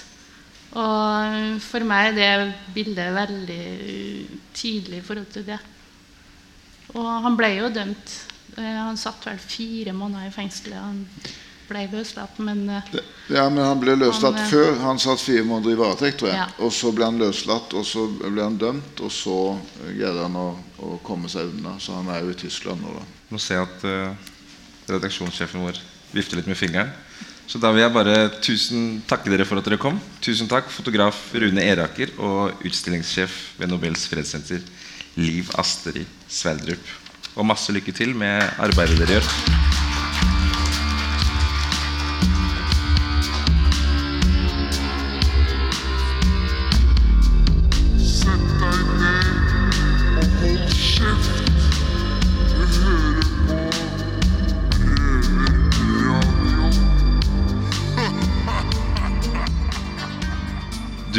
Og 0.76 1.60
for 1.64 1.88
meg 1.88 2.18
er 2.18 2.18
det 2.18 2.74
bildet 2.76 3.14
veldig 3.16 3.66
tydelig 4.56 5.00
i 5.00 5.06
forhold 5.06 5.32
til 5.32 5.46
det. 5.48 5.60
Og 6.96 7.08
han 7.26 7.38
ble 7.40 7.52
jo 7.56 7.72
dømt. 7.72 8.16
Eh, 8.58 8.78
Han 8.84 8.98
satt 9.00 9.24
vel 9.28 9.40
fire 9.40 9.94
måneder 9.96 10.28
i 10.30 10.36
fengsel. 10.36 10.76
Han 10.76 11.06
ble 11.70 11.86
løslatt, 11.92 12.38
men 12.46 12.68
eh, 12.70 12.92
Ja, 13.34 13.48
men 13.50 13.64
han 13.66 13.80
ble 13.82 13.96
løslatt 13.98 14.38
Han, 14.38 14.44
eh, 14.44 14.52
før. 14.52 14.80
Han 14.84 15.02
satt 15.02 15.24
fire 15.24 15.44
måneder 15.48 15.76
i 15.76 15.80
varetekt, 15.80 16.20
tror 16.22 16.32
jeg. 16.32 16.40
Ja. 16.44 16.48
Og 16.64 16.74
så 16.76 16.92
ble 16.96 17.10
han 17.10 17.20
løslatt, 17.22 17.74
og 17.74 17.88
så 17.88 18.08
ble 18.20 18.44
han 18.44 18.60
dømt, 18.62 19.02
og 19.02 19.12
så 19.14 19.40
eh, 19.56 19.96
greide 19.98 20.28
han 20.28 20.40
å, 20.40 20.50
å 20.82 20.98
komme 21.06 21.30
seg 21.32 21.52
unna. 21.54 21.76
Så 21.80 21.96
han 21.98 22.10
er 22.12 22.24
jo 22.24 22.34
i 22.34 22.40
Tyskland 22.40 22.84
nå, 22.84 22.94
da. 22.98 23.04
Nå 23.32 23.42
ser 23.42 23.62
jeg 23.62 23.68
at 23.70 23.86
uh, 23.88 24.32
redaksjonssjefen 24.96 25.64
vår 25.66 25.80
vifter 26.16 26.40
litt 26.40 26.50
med 26.50 26.60
fingeren. 26.60 26.94
Så 27.46 27.62
da 27.62 27.70
vil 27.72 27.84
jeg 27.84 27.94
bare 27.94 28.16
tusen 28.42 28.86
takke 29.06 29.30
dere 29.30 29.46
for 29.46 29.62
at 29.62 29.68
dere 29.68 29.80
kom. 29.82 30.00
Tusen 30.26 30.50
takk, 30.50 30.72
fotograf 30.74 31.28
Rune 31.38 31.62
Eraker 31.62 32.16
og 32.18 32.66
utstillingssjef 32.66 33.60
ved 33.60 33.70
Nobels 33.70 34.08
fredssenter 34.10 34.66
Liv 35.22 35.54
Astrid 35.62 36.10
Sverdrup. 36.26 36.94
Og 37.36 37.46
masse 37.46 37.74
lykke 37.76 37.94
til 37.94 38.16
med 38.18 38.42
arbeidet 38.58 38.98
dere 39.04 39.20
gjør. 39.20 39.85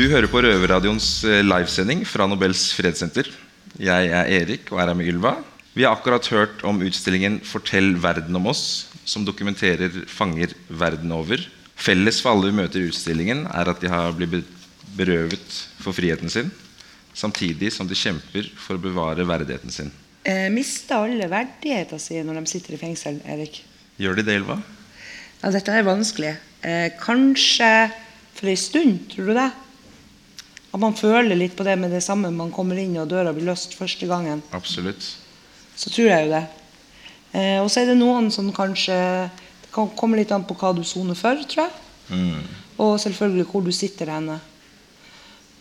Du 0.07 0.13
hører 0.13 0.31
på 0.31 0.39
Røverradioens 0.39 1.07
eh, 1.27 1.41
livesending 1.43 2.05
fra 2.07 2.29
Nobels 2.31 2.61
fredssenter. 2.77 3.27
Jeg 3.83 4.11
er 4.15 4.29
Erik 4.37 4.69
og 4.71 4.79
er 4.79 4.93
her 4.93 4.95
med 4.95 5.09
Ylva. 5.11 5.33
Vi 5.75 5.83
har 5.83 5.97
akkurat 5.97 6.29
hørt 6.31 6.63
om 6.63 6.79
utstillingen 6.87 7.41
'Fortell 7.43 7.97
verden 7.99 8.39
om 8.39 8.47
oss', 8.47 8.87
som 9.03 9.25
dokumenterer 9.27 10.05
fanger 10.07 10.55
verden 10.69 11.11
over. 11.11 11.43
Felles 11.75 12.21
for 12.23 12.37
alle 12.37 12.53
vi 12.53 12.59
møter 12.61 12.85
i 12.85 12.93
utstillingen, 12.93 13.49
er 13.51 13.73
at 13.73 13.83
de 13.83 13.91
har 13.91 14.15
blitt 14.15 14.47
berøvet 14.95 15.59
for 15.83 15.91
friheten 15.91 16.31
sin, 16.31 16.55
samtidig 17.11 17.75
som 17.75 17.91
de 17.91 17.99
kjemper 17.99 18.47
for 18.55 18.79
å 18.79 18.87
bevare 18.87 19.27
verdigheten 19.27 19.75
sin. 19.75 19.91
Eh, 20.23 20.47
mister 20.55 21.03
alle 21.03 21.27
verdigheten 21.27 21.99
sin 21.99 22.31
når 22.31 22.45
de 22.45 22.55
sitter 22.55 22.79
i 22.79 22.83
fengsel, 22.87 23.19
Erik? 23.27 23.65
Gjør 23.99 24.23
de 24.23 24.29
det, 24.31 24.39
Ylva? 24.39 24.63
Ja, 25.43 25.51
dette 25.51 25.75
er 25.75 25.83
vanskelig. 25.83 26.37
Eh, 26.63 26.93
kanskje 26.95 27.91
for 28.39 28.55
ei 28.55 28.61
stund, 28.71 29.09
tror 29.11 29.35
du 29.35 29.39
det? 29.43 29.53
At 30.77 30.83
man 30.83 30.93
føler 30.99 31.39
litt 31.39 31.55
på 31.57 31.65
det 31.65 31.79
med 31.81 31.95
det 31.95 32.03
samme 32.05 32.29
man 32.35 32.51
kommer 32.53 32.77
inn 32.77 32.99
og 33.01 33.09
døra 33.09 33.33
blir 33.33 33.47
løst 33.49 33.73
første 33.79 34.05
gangen. 34.11 34.43
Absolutt. 34.57 35.07
Så 35.77 35.89
tror 35.93 36.11
jeg 36.11 36.27
jo 36.27 36.33
det. 36.35 36.43
Eh, 37.33 37.59
og 37.63 37.71
så 37.73 37.81
er 37.81 37.91
det 37.91 37.97
noen 37.97 38.29
som 38.33 38.51
kanskje 38.55 38.97
Det 39.63 39.71
kan 39.73 39.89
komme 39.97 40.17
litt 40.21 40.31
an 40.33 40.45
på 40.49 40.57
hva 40.57 40.75
du 40.77 40.83
soner 40.85 41.17
for, 41.17 41.41
tror 41.49 41.65
jeg. 41.67 41.73
Mm. 42.13 42.45
Og 42.85 42.93
selvfølgelig 43.01 43.47
hvor 43.51 43.65
du 43.65 43.73
sitter 43.73 44.13
henne. 44.13 44.37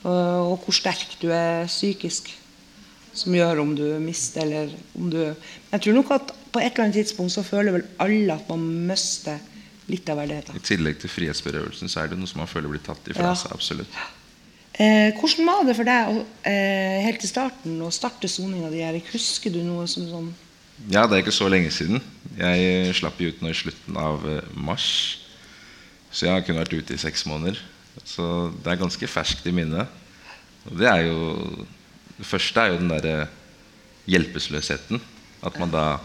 Og, 0.04 0.52
og 0.52 0.66
hvor 0.66 0.76
sterk 0.76 1.16
du 1.22 1.30
er 1.36 1.66
psykisk. 1.72 2.34
Som 3.16 3.36
gjør 3.36 3.62
om 3.64 3.72
du 3.76 3.86
mister 4.04 4.44
eller 4.44 4.74
om 5.00 5.08
du 5.12 5.20
jeg 5.22 5.80
tror 5.80 5.96
nok 5.96 6.12
at 6.12 6.34
på 6.52 6.60
et 6.60 6.74
eller 6.74 6.90
annet 6.90 6.98
tidspunkt 7.00 7.32
så 7.32 7.44
føler 7.48 7.72
vel 7.78 7.86
alle 8.04 8.36
at 8.36 8.50
man 8.52 8.64
mister 8.92 9.40
litt 9.88 10.08
av 10.12 10.20
verdigheten. 10.20 10.60
I 10.60 10.64
tillegg 10.66 11.00
til 11.00 11.12
frihetsberøvelsen 11.12 11.92
så 11.92 12.04
er 12.04 12.12
det 12.12 12.20
noe 12.20 12.28
som 12.28 12.44
man 12.44 12.52
føler 12.52 12.72
blir 12.72 12.84
tatt 12.84 13.08
ifra 13.12 13.32
Ja. 13.32 13.34
seg. 13.40 13.56
Absolutt. 13.56 13.96
Eh, 14.76 15.14
hvordan 15.16 15.48
var 15.48 15.62
det 15.64 15.76
for 15.78 15.88
deg 15.88 16.10
å, 16.12 16.24
eh, 16.44 17.02
helt 17.06 17.22
til 17.24 17.32
starten 17.32 17.78
å 17.80 17.92
starte 17.96 18.28
soninga 18.28 18.70
di? 18.74 18.82
Erik? 18.84 19.08
Husker 19.14 19.54
du 19.54 19.62
noe 19.64 19.88
som 19.88 20.04
sånn 20.04 20.34
Ja, 20.92 21.08
det 21.08 21.16
er 21.16 21.24
ikke 21.24 21.32
så 21.32 21.48
lenge 21.48 21.72
siden. 21.72 22.02
Jeg 22.36 22.94
slapp 22.96 23.18
jo 23.18 23.30
ut 23.32 23.40
nå 23.42 23.50
i 23.50 23.56
slutten 23.56 23.96
av 23.96 24.26
eh, 24.28 24.42
mars. 24.52 25.20
Så 26.12 26.26
jeg 26.28 26.34
har 26.34 26.44
kun 26.44 26.60
vært 26.60 26.76
ute 26.76 26.94
i 26.94 27.00
seks 27.00 27.24
måneder. 27.26 27.58
Så 28.04 28.52
det 28.64 28.74
er 28.74 28.84
ganske 28.84 29.08
ferskt 29.08 29.48
i 29.48 29.56
minnet. 29.56 29.88
Og 30.68 30.78
det 30.78 30.88
er 30.92 31.08
jo 31.08 31.66
Det 32.18 32.26
første 32.26 32.56
er 32.60 32.70
jo 32.72 32.78
den 32.80 32.92
derre 32.92 33.28
hjelpeløsheten. 34.08 35.02
At 35.44 35.58
man 35.60 35.72
da 35.72 36.00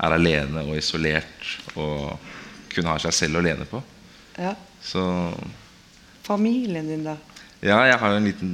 er 0.00 0.14
alene 0.16 0.62
og 0.64 0.76
isolert 0.76 1.76
og 1.76 2.18
kun 2.72 2.88
har 2.88 2.98
seg 2.98 3.12
selv 3.12 3.40
å 3.40 3.44
lene 3.44 3.64
på. 3.68 3.82
Ja. 4.38 4.54
Så 4.82 5.04
Familien 6.24 6.88
din, 6.88 7.04
da? 7.04 7.18
Ja, 7.64 7.80
jeg 7.88 7.98
har 8.00 8.14
en 8.14 8.28
liten, 8.28 8.52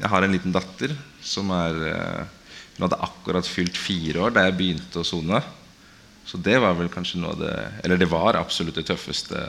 jeg 0.00 0.12
har 0.12 0.24
en 0.24 0.34
liten 0.34 0.54
datter 0.54 0.94
som 1.24 1.50
er 1.56 1.82
eh, 1.88 2.38
Hun 2.76 2.86
hadde 2.86 3.02
akkurat 3.04 3.48
fylt 3.48 3.76
fire 3.76 4.22
år 4.26 4.32
da 4.32 4.46
jeg 4.46 4.56
begynte 4.58 5.00
å 5.00 5.06
sone. 5.06 5.42
Så 6.24 6.38
det 6.40 6.58
var 6.62 6.76
vel 6.78 6.90
kanskje 6.92 7.20
noe 7.20 7.34
av 7.34 7.40
det 7.42 7.54
Eller 7.84 8.00
det 8.00 8.08
var 8.10 8.38
absolutt 8.38 8.78
det 8.78 8.86
tøffeste 8.88 9.42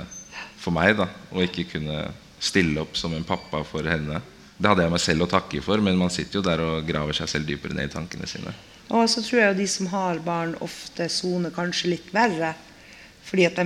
for 0.59 0.75
meg. 0.75 0.97
da 0.99 1.07
Å 1.31 1.43
ikke 1.43 1.67
kunne 1.75 2.05
stille 2.43 2.81
opp 2.83 2.97
som 2.99 3.13
en 3.15 3.23
pappa 3.27 3.63
for 3.67 3.87
henne. 3.87 4.19
Det 4.57 4.69
hadde 4.69 4.83
jeg 4.85 4.93
meg 4.93 5.01
selv 5.01 5.25
å 5.25 5.31
takke 5.31 5.61
for, 5.63 5.81
men 5.83 5.97
man 5.99 6.11
sitter 6.13 6.39
jo 6.39 6.45
der 6.45 6.61
og 6.63 6.87
graver 6.87 7.15
seg 7.15 7.31
selv 7.31 7.47
dypere 7.47 7.75
ned 7.75 7.89
i 7.89 7.93
tankene 7.93 8.27
sine. 8.29 8.51
Og 8.91 9.07
så 9.09 9.23
tror 9.23 9.39
jeg 9.39 9.53
jo 9.53 9.59
de 9.61 9.67
som 9.71 9.87
har 9.93 10.19
barn, 10.23 10.53
ofte 10.63 11.07
soner 11.11 11.53
kanskje 11.55 11.93
litt 11.95 12.11
verre. 12.15 12.51
Fordi 13.23 13.47
at 13.47 13.59
de, 13.59 13.65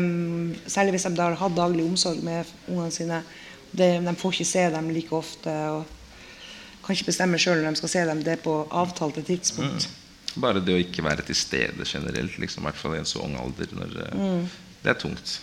Særlig 0.69 0.95
hvis 0.95 1.07
de 1.09 1.21
har 1.21 1.37
hatt 1.41 1.57
daglig 1.57 1.85
omsorg 1.85 2.21
med 2.25 2.45
ungene 2.69 2.93
sine. 2.93 3.21
Det, 3.71 3.91
de 4.05 4.15
får 4.17 4.35
ikke 4.35 4.51
se 4.51 4.65
dem 4.73 4.89
like 4.95 5.15
ofte. 5.15 5.53
og 5.75 5.85
kan 6.87 6.95
ikke 6.95 7.09
bestemme 7.09 7.39
sjøl 7.41 7.59
når 7.59 7.75
de 7.75 7.81
skal 7.81 7.91
se 7.91 8.05
dem. 8.07 8.23
Det 8.23 8.37
er 8.37 8.43
på 8.43 8.55
avtalte 8.71 9.23
tidspunkt. 9.27 9.89
Bare 10.39 10.61
det 10.63 10.75
å 10.75 10.79
ikke 10.79 11.03
være 11.03 11.25
til 11.27 11.35
stede 11.35 11.87
generelt, 11.87 12.37
liksom, 12.39 12.63
i 12.63 12.69
hvert 12.69 12.79
fall 12.79 12.95
i 12.95 13.01
en 13.01 13.09
så 13.09 13.23
ung 13.25 13.35
alder, 13.41 13.71
når, 13.75 13.95
mm. 14.13 14.43
det 14.83 14.91
er 14.93 14.99
tungt. 15.01 15.37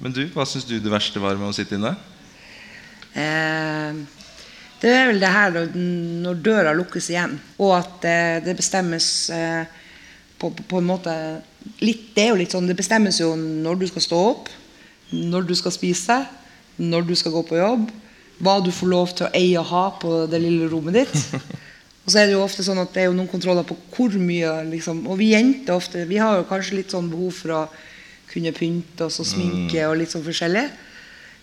Men 0.00 0.12
du, 0.16 0.24
hva 0.34 0.44
syns 0.48 0.66
du 0.68 0.74
det 0.80 0.92
verste 0.92 1.22
var 1.22 1.38
med 1.38 1.48
å 1.48 1.54
sitte 1.56 1.78
inne? 1.78 1.94
Eh, 3.14 4.00
det 4.80 4.92
er 4.96 5.08
vel 5.10 5.22
det 5.22 5.30
her 5.32 5.54
når, 5.54 5.70
når 6.24 6.42
døra 6.44 6.74
lukkes 6.76 7.10
igjen, 7.12 7.38
og 7.60 7.76
at 7.78 8.08
eh, 8.10 8.40
det 8.44 8.56
bestemmes 8.58 9.06
eh, 9.36 9.78
på, 10.40 10.50
på, 10.50 10.66
på 10.66 10.82
en 10.82 10.88
måte 10.88 11.14
litt, 11.84 12.10
Det 12.16 12.24
er 12.24 12.30
jo 12.32 12.40
litt 12.40 12.52
sånn, 12.56 12.68
det 12.68 12.76
bestemmes 12.76 13.20
jo 13.20 13.34
når 13.38 13.80
du 13.80 13.86
skal 13.88 14.04
stå 14.04 14.20
opp, 14.32 14.52
når 15.12 15.48
du 15.48 15.54
skal 15.58 15.74
spise, 15.74 16.20
når 16.80 17.08
du 17.08 17.14
skal 17.18 17.34
gå 17.34 17.42
på 17.46 17.58
jobb, 17.60 17.88
hva 18.40 18.56
du 18.64 18.70
får 18.72 18.88
lov 18.88 19.12
til 19.16 19.26
å 19.28 19.34
eie 19.36 19.58
og 19.60 19.68
ha 19.68 19.84
på 20.00 20.24
det 20.30 20.40
lille 20.40 20.68
rommet 20.72 21.02
ditt. 21.02 21.16
Og 22.04 22.12
så 22.12 22.22
er 22.22 22.30
det 22.30 22.34
jo 22.34 22.42
ofte 22.42 22.64
sånn 22.64 22.80
at 22.80 22.94
det 22.94 23.02
er 23.02 23.10
jo 23.10 23.16
noen 23.16 23.28
kontroller 23.30 23.66
på 23.68 23.76
hvor 23.92 24.14
mye 24.18 24.54
liksom, 24.70 25.04
Og 25.12 25.18
vi 25.20 25.34
jenter 25.34 25.76
ofte 25.76 26.06
vi 26.08 26.16
har 26.18 26.38
jo 26.40 26.46
kanskje 26.48 26.78
litt 26.78 26.94
sånn 26.94 27.10
behov 27.12 27.36
for 27.36 27.54
å 27.54 27.64
kunne 28.30 28.54
pynte 28.56 29.04
oss 29.06 29.20
og 29.20 29.28
sminke 29.28 29.84
og 29.88 29.98
litt 30.00 30.12
sånn 30.12 30.24
forskjellig. 30.24 30.64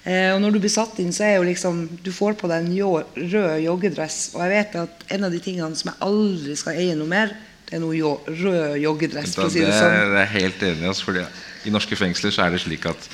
Eh, 0.08 0.32
og 0.32 0.40
når 0.40 0.56
du 0.56 0.62
blir 0.64 0.72
satt 0.72 1.00
inn, 1.04 1.12
så 1.12 1.26
er 1.28 1.34
jo 1.36 1.48
liksom 1.48 1.82
Du 2.00 2.14
får 2.16 2.38
på 2.40 2.48
deg 2.48 2.64
en 2.64 2.76
jo, 2.76 2.94
rød 3.16 3.58
joggedress. 3.66 4.20
Og 4.36 4.44
jeg 4.46 4.54
vet 4.54 4.78
at 4.80 5.08
en 5.18 5.28
av 5.28 5.36
de 5.36 5.42
tingene 5.44 5.76
som 5.76 5.92
jeg 5.92 6.02
aldri 6.08 6.56
skal 6.60 6.80
eie 6.80 6.96
noe 6.96 7.12
mer, 7.12 7.34
det 7.68 7.76
er 7.76 7.84
noe 7.84 7.98
jo, 7.98 8.14
rød 8.28 8.78
joggedress. 8.80 9.36
For 9.36 9.50
å 9.50 9.52
si 9.52 9.66
det, 9.66 9.74
det 9.74 9.82
sånn. 9.82 9.98
er 9.98 10.16
jeg 10.22 10.34
helt 10.38 10.64
enig 10.70 10.86
i. 10.86 10.92
Altså, 10.94 11.10
fordi 11.10 11.26
I 11.68 11.76
norske 11.76 12.00
fengsler 12.00 12.36
så 12.36 12.46
er 12.46 12.56
det 12.56 12.64
slik 12.64 12.88
at 12.88 13.10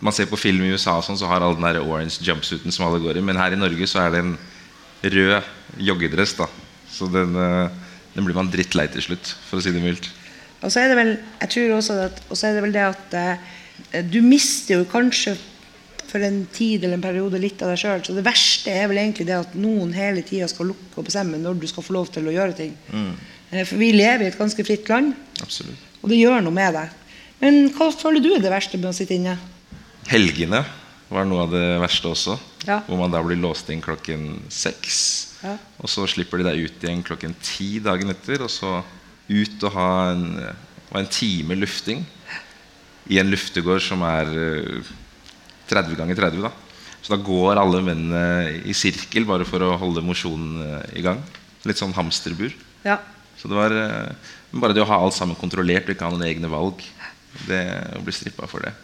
man 0.00 0.12
ser 0.14 0.26
på 0.30 0.38
film 0.40 0.62
i 0.64 0.72
USA, 0.72 0.96
sånn, 1.04 1.18
så 1.18 1.28
har 1.30 1.42
alle 1.44 1.58
den 1.58 1.66
der 1.66 1.82
orange 1.82 2.22
jumpsuiten 2.24 2.72
som 2.72 2.86
alle 2.86 3.02
går 3.02 3.18
i. 3.18 3.24
Men 3.24 3.36
her 3.36 3.52
i 3.52 3.60
Norge 3.60 3.86
så 3.90 4.00
er 4.06 4.10
det 4.14 4.22
en 4.24 4.34
rød 5.02 5.42
joggedress. 5.78 6.34
da 6.38 6.46
Så 6.92 7.06
den, 7.12 7.34
eh, 7.36 7.68
den 8.14 8.24
blir 8.24 8.34
man 8.34 8.50
drittlei 8.50 8.86
til 8.92 9.02
slutt, 9.02 9.34
for 9.48 9.58
å 9.58 9.62
si 9.62 9.72
det 9.72 9.82
mildt. 9.82 10.08
Og 10.62 10.70
så 10.70 10.80
er 10.84 10.88
det 10.92 10.96
vel 10.96 11.12
jeg 11.40 11.50
tror 11.50 11.76
også 11.78 11.96
at, 12.06 12.20
og 12.30 12.36
så 12.36 12.46
er 12.48 12.54
det 12.54 12.62
vel 12.62 12.72
det 12.72 12.84
at 12.86 13.14
eh, 13.14 14.02
du 14.02 14.20
mister 14.22 14.78
jo 14.78 14.84
kanskje 14.84 15.36
for 16.12 16.20
en 16.20 16.42
tid 16.52 16.84
eller 16.84 16.98
en 16.98 17.04
periode 17.04 17.38
litt 17.40 17.62
av 17.64 17.72
deg 17.72 17.80
sjøl. 17.80 18.02
Så 18.04 18.14
det 18.14 18.24
verste 18.26 18.70
er 18.70 18.88
vel 18.90 19.00
egentlig 19.00 19.26
det 19.26 19.38
at 19.38 19.54
noen 19.56 19.94
hele 19.96 20.22
tida 20.22 20.46
skal 20.50 20.68
lukke 20.70 21.00
og 21.00 21.06
bestemme 21.08 21.40
når 21.40 21.56
du 21.60 21.66
skal 21.70 21.82
få 21.86 21.96
lov 21.96 22.10
til 22.12 22.28
å 22.28 22.34
gjøre 22.34 22.56
ting. 22.58 22.74
Eh, 23.50 23.64
For 23.64 23.76
vi 23.80 23.92
lever 23.96 24.26
i 24.26 24.28
et 24.32 24.38
ganske 24.38 24.64
fritt 24.64 24.88
land, 24.92 25.14
Absolutt. 25.40 25.78
og 26.02 26.10
det 26.12 26.20
gjør 26.20 26.44
noe 26.44 26.52
med 26.52 26.74
deg. 26.76 26.90
Men 27.40 27.70
hva 27.74 27.88
føler 27.90 28.22
du 28.22 28.34
er 28.36 28.44
det 28.44 28.52
verste 28.52 28.78
med 28.78 28.92
å 28.92 28.94
sitte 28.94 29.16
inne? 29.16 29.38
Helgene 30.10 30.62
var 31.12 31.28
noe 31.28 31.44
av 31.44 31.52
det 31.52 31.66
verste 31.82 32.10
også. 32.10 32.38
Ja. 32.66 32.80
Hvor 32.86 32.98
man 33.00 33.12
da 33.12 33.20
blir 33.24 33.40
låst 33.40 33.70
inn 33.72 33.82
klokken 33.84 34.42
seks. 34.52 34.98
Ja. 35.42 35.56
Og 35.82 35.90
så 35.90 36.06
slipper 36.10 36.40
de 36.40 36.48
deg 36.48 36.66
ut 36.66 36.84
igjen 36.84 37.04
klokken 37.06 37.34
ti 37.42 37.76
dagen 37.82 38.12
etter. 38.14 38.44
Og 38.46 38.50
så 38.52 38.80
ut 39.28 39.68
og 39.68 39.76
ha 39.76 39.92
en, 40.12 40.26
og 40.90 40.98
en 41.00 41.12
time 41.12 41.56
lufting 41.58 42.04
i 43.10 43.18
en 43.18 43.30
luftegård 43.32 43.82
som 43.82 44.04
er 44.06 44.30
eh, 44.30 44.92
30 45.70 45.98
ganger 45.98 46.18
30. 46.18 46.44
da 46.44 46.52
Så 47.02 47.14
da 47.14 47.18
går 47.18 47.58
alle 47.58 47.82
mennene 47.84 48.62
i 48.68 48.74
sirkel 48.76 49.26
bare 49.28 49.46
for 49.48 49.64
å 49.64 49.74
holde 49.80 50.04
mosjonen 50.06 50.62
eh, 50.66 51.00
i 51.00 51.04
gang. 51.04 51.22
Litt 51.66 51.80
sånn 51.80 51.94
hamsterbur. 51.96 52.54
Ja. 52.86 53.00
Så 53.38 53.50
det 53.50 53.58
var 53.58 53.74
eh, 53.74 54.30
bare 54.54 54.76
det 54.76 54.84
å 54.84 54.90
ha 54.90 55.00
alt 55.02 55.16
sammen 55.16 55.38
kontrollert 55.38 55.88
og 55.88 55.96
ikke 55.96 56.06
ha 56.06 56.14
noen 56.14 56.28
egne 56.28 56.50
valg. 56.52 56.82
Det 57.48 57.62
å 57.98 58.02
bli 58.04 58.14
strippa 58.14 58.46
for 58.50 58.64
det. 58.66 58.74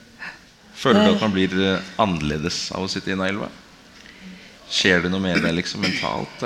Føler 0.79 1.09
du 1.09 1.15
at 1.17 1.25
man 1.25 1.35
blir 1.35 1.55
eh, 1.59 1.89
annerledes 1.99 2.69
av 2.77 2.85
å 2.85 2.91
sitte 2.91 3.11
i 3.11 3.19
Nailva? 3.19 3.49
Skjer 4.71 5.03
det 5.05 5.11
noe 5.11 5.23
med 5.25 5.41
deg 5.43 5.57
liksom 5.57 5.83
mentalt? 5.83 6.45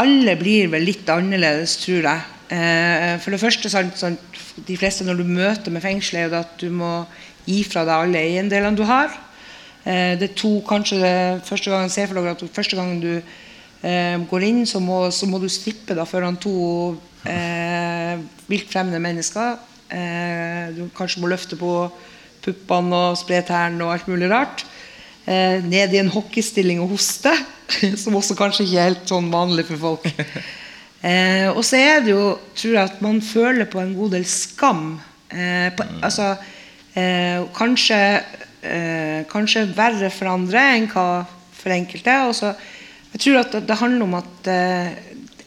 Alle 0.00 0.36
blir 0.40 0.70
vel 0.72 0.86
litt 0.86 1.08
annerledes, 1.10 1.76
tror 1.82 2.06
jeg. 2.06 2.24
Eh, 2.54 3.16
for 3.20 3.34
det 3.34 3.42
første, 3.42 3.70
sant, 3.72 3.96
sant, 3.98 4.40
de 4.68 4.76
fleste 4.78 5.04
når 5.04 5.20
du 5.20 5.28
møter 5.28 5.74
med 5.74 5.84
fengselet, 5.84 6.26
er 6.26 6.32
det 6.32 6.42
at 6.44 6.54
du 6.62 6.70
må 6.72 7.00
gi 7.46 7.60
fra 7.66 7.84
deg 7.86 8.06
alle 8.06 8.22
eiendelene 8.22 8.78
du 8.78 8.84
har. 8.88 9.12
Eh, 9.84 10.14
det 10.20 10.30
er 10.30 10.38
to, 10.38 10.54
kanskje 10.68 11.02
det 11.02 11.16
første 11.48 11.74
gangen, 11.74 11.92
ser 11.92 12.08
for 12.08 12.20
dere 12.20 12.36
at 12.38 12.46
første 12.56 12.78
gangen 12.78 13.02
du 13.02 13.12
eh, 13.16 14.16
går 14.30 14.48
inn, 14.48 14.64
så 14.66 14.80
må, 14.80 15.02
så 15.10 15.28
må 15.28 15.42
du 15.42 15.48
strippe 15.52 15.96
da 15.98 16.06
foran 16.08 16.38
to 16.40 16.56
eh, 17.28 18.16
vilt 18.48 18.72
fremmede 18.72 19.02
mennesker. 19.02 19.58
Eh, 19.92 20.76
du 20.78 20.86
kanskje 20.96 21.20
må 21.22 21.30
løfte 21.30 21.58
på 21.58 21.72
puppene 22.46 23.02
og 23.10 23.18
spre 23.20 23.42
tærne 23.46 23.84
og 23.84 23.96
alt 23.96 24.08
mulig 24.10 24.30
rart. 24.32 24.64
Eh, 25.26 25.58
ned 25.66 25.94
i 25.94 25.98
en 25.98 26.12
hockeystilling 26.14 26.78
og 26.84 26.94
hoste, 26.94 27.32
som 28.02 28.14
også 28.14 28.36
kanskje 28.38 28.66
ikke 28.66 28.78
er 28.78 28.92
helt 28.92 29.10
sånn 29.10 29.32
vanlig 29.32 29.66
for 29.72 29.88
folk. 29.88 30.08
Eh, 31.06 31.46
og 31.52 31.60
så 31.62 31.78
er 31.78 32.00
det 32.02 32.10
jo, 32.10 32.32
tror 32.56 32.72
jeg, 32.72 32.88
at 32.88 33.02
man 33.04 33.20
føler 33.22 33.68
på 33.70 33.78
en 33.78 33.92
god 33.94 34.14
del 34.16 34.24
skam. 34.26 34.96
Eh, 35.28 35.68
på, 35.76 35.84
altså, 36.02 36.32
eh, 36.96 37.44
kanskje, 37.54 37.98
eh, 38.66 39.20
kanskje 39.30 39.66
verre 39.76 40.10
for 40.10 40.32
andre 40.32 40.64
enn 40.74 40.88
hva 40.90 41.04
for 41.54 41.74
enkelte. 41.76 42.16
Og 42.26 42.34
så, 42.34 42.54
jeg 43.12 43.22
tror 43.22 43.42
at 43.44 43.58
det, 43.68 43.78
handler 43.78 44.06
om 44.08 44.16
at 44.18 44.50
eh, 44.50 44.96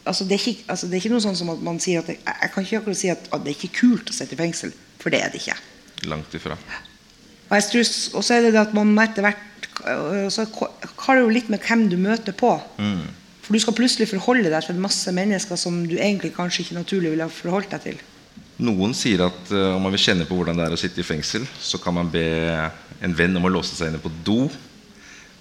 altså, 0.04 0.24
det, 0.24 0.38
er 0.38 0.48
ikke, 0.54 0.68
altså, 0.68 0.86
det 0.86 0.96
er 0.96 1.02
ikke 1.02 1.14
noe 1.16 1.24
sånn 1.26 1.40
som 1.42 1.52
at 1.52 1.64
man 1.66 1.80
sier 1.82 2.00
at 2.00 2.14
Jeg 2.14 2.22
jeg 2.24 2.54
kan 2.54 2.66
ikke 2.66 2.80
akkurat 2.82 3.02
si 3.02 3.12
at, 3.12 3.28
at 3.28 3.44
det 3.44 3.52
er 3.52 3.58
ikke 3.58 3.80
kult 3.82 4.12
å 4.12 4.16
sitte 4.16 4.38
i 4.38 4.40
fengsel, 4.40 4.72
for 5.02 5.12
det 5.12 5.24
er 5.24 5.34
det 5.34 5.42
ikke. 5.42 5.58
langt 6.08 6.34
ifra? 6.34 6.56
Og 7.50 7.56
jeg 7.58 7.66
tror, 7.66 7.88
og 8.18 8.24
så 8.24 8.36
er 8.36 8.44
det 8.46 8.52
det 8.54 8.62
at 8.62 8.74
man 8.76 8.92
etter 9.02 9.26
hvert 9.26 9.70
øh, 9.90 10.28
så 10.30 10.46
har 10.46 11.16
det 11.16 11.24
jo 11.24 11.32
litt 11.34 11.50
med 11.50 11.64
hvem 11.66 11.88
du 11.90 11.96
møter 11.98 12.36
på. 12.36 12.52
For 13.42 13.56
du 13.56 13.64
skal 13.64 13.74
plutselig 13.74 14.06
forholde 14.12 14.52
deg 14.52 14.62
til 14.62 14.78
masse 14.78 15.10
mennesker 15.10 15.58
som 15.58 15.82
du 15.90 15.96
egentlig 15.98 16.30
kanskje 16.36 16.62
ikke 16.62 16.78
naturlig 16.78 17.10
ville 17.10 17.26
forholdt 17.34 17.72
deg 17.74 17.86
til. 17.88 18.02
Noen 18.62 18.92
sier 18.94 19.24
at 19.24 19.50
uh, 19.50 19.74
om 19.74 19.82
man 19.82 19.94
vil 19.96 20.02
kjenne 20.04 20.26
på 20.28 20.36
hvordan 20.36 20.60
det 20.60 20.68
er 20.68 20.76
å 20.76 20.78
sitte 20.78 21.00
i 21.02 21.06
fengsel, 21.06 21.46
så 21.58 21.80
kan 21.82 21.96
man 21.96 22.12
be 22.12 22.22
en 23.00 23.16
venn 23.16 23.34
om 23.40 23.48
å 23.48 23.52
låse 23.52 23.74
seg 23.74 23.90
inne 23.90 24.02
på 24.02 24.12
do. 24.22 24.44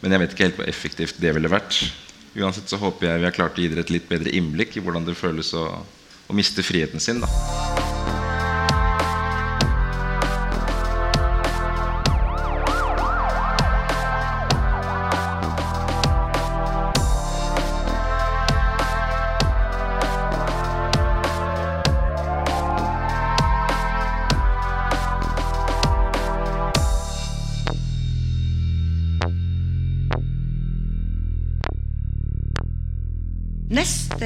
Men 0.01 0.15
jeg 0.15 0.23
vet 0.23 0.33
ikke 0.33 0.47
helt 0.47 0.59
hvor 0.61 0.71
effektivt 0.71 1.21
det 1.21 1.35
ville 1.35 1.51
vært. 1.51 1.83
Uansett 2.39 2.71
så 2.71 2.79
håper 2.81 3.11
jeg 3.11 3.21
vi 3.21 3.29
har 3.29 3.35
klart 3.35 3.59
å 3.59 3.61
gi 3.61 3.69
dere 3.69 3.85
et 3.85 3.93
litt 3.93 4.09
bedre 4.09 4.33
innblikk 4.33 4.79
i 4.79 4.85
hvordan 4.85 5.05
det 5.05 5.19
føles 5.19 5.53
å, 5.53 5.67
å 6.25 6.41
miste 6.41 6.65
friheten 6.65 7.03
sin. 7.03 7.21
da 7.21 7.98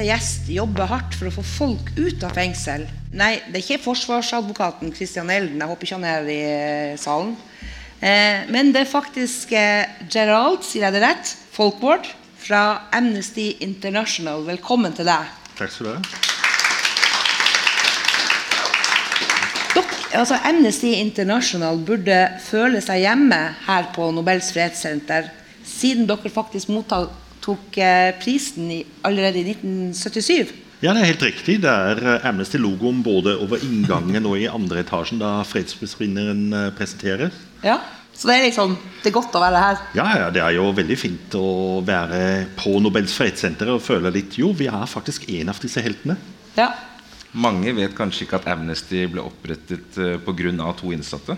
gjest 0.06 0.50
jobber 0.52 0.88
hardt 0.90 1.16
for 1.18 1.30
å 1.30 1.34
få 1.34 1.44
folk 1.46 1.90
ut 1.96 2.24
av 2.26 2.34
fengsel. 2.36 2.86
Nei, 3.14 3.38
det 3.48 3.60
er 3.60 3.64
ikke 3.64 3.84
forsvarsadvokaten 3.86 4.92
Christian 4.96 5.32
Elden. 5.32 5.60
Jeg 5.60 5.70
håper 5.70 5.88
ikke 5.88 5.98
han 5.98 6.08
er 6.10 6.28
i 6.30 6.40
eh, 6.48 6.98
salen. 7.00 7.34
Eh, 8.00 8.44
men 8.52 8.72
det 8.74 8.84
er 8.84 8.90
faktisk 8.90 9.54
eh, 9.56 9.86
Gerald, 10.10 10.62
sier 10.66 10.88
jeg 10.88 10.96
det 10.96 11.04
rett? 11.06 11.34
Folkvord 11.54 12.10
fra 12.44 12.88
Amnesty 12.92 13.54
International. 13.64 14.44
Velkommen 14.46 14.96
til 14.96 15.08
deg. 15.08 15.34
Takk 15.56 15.72
skal 15.72 15.86
du 15.86 15.92
ha. 15.96 16.32
Altså 20.14 20.36
Amnesty 20.46 20.92
International 20.94 21.80
burde 21.82 22.16
føle 22.44 22.78
seg 22.84 23.00
hjemme 23.02 23.40
her 23.66 23.88
på 23.96 24.12
Nobels 24.14 24.52
fredssenter, 24.54 25.26
siden 25.66 26.06
dere 26.06 26.30
faktisk 26.30 26.70
mottok 26.70 27.10
eh, 27.78 28.12
prisen 28.20 28.70
i, 28.70 28.84
allerede 29.04 29.40
i 29.40 29.54
1977. 29.54 30.52
Ja, 30.84 30.92
det 30.92 31.00
er 31.02 31.10
helt 31.12 31.22
riktig. 31.24 31.58
Det 31.64 31.70
er 31.70 32.00
eh, 32.02 32.28
Amnesty-logoen 32.28 33.02
både 33.04 33.36
over 33.40 33.62
inngangen 33.64 34.26
og 34.28 34.38
i 34.40 34.48
andre 34.50 34.82
etasjen 34.84 35.20
da 35.22 35.38
fredsprisvinneren 35.48 36.48
presenterer. 36.76 37.30
presenteres. 37.30 37.44
Ja, 37.64 37.78
Så 38.14 38.28
det 38.28 38.34
er 38.36 38.44
liksom, 38.46 38.76
det 39.02 39.10
er 39.10 39.14
godt 39.16 39.34
å 39.34 39.40
være 39.42 39.58
her. 39.58 39.78
Ja, 39.98 40.04
ja, 40.20 40.26
det 40.30 40.40
er 40.40 40.52
jo 40.54 40.68
veldig 40.70 40.96
fint 40.96 41.34
å 41.34 41.80
være 41.82 42.46
på 42.54 42.76
Nobels 42.78 43.14
fredssenter 43.16 43.72
og 43.74 43.82
føle 43.82 44.12
litt 44.14 44.38
Jo, 44.38 44.52
vi 44.54 44.68
er 44.70 44.86
faktisk 44.86 45.26
en 45.34 45.50
av 45.50 45.58
disse 45.58 45.82
heltene. 45.82 46.14
Ja. 46.54 46.68
Mange 47.34 47.72
vet 47.74 47.96
kanskje 47.98 48.28
ikke 48.28 48.38
at 48.38 48.46
Amnesty 48.52 49.06
ble 49.10 49.24
opprettet 49.26 49.98
pga. 50.22 50.72
to 50.78 50.92
innsatte. 50.94 51.36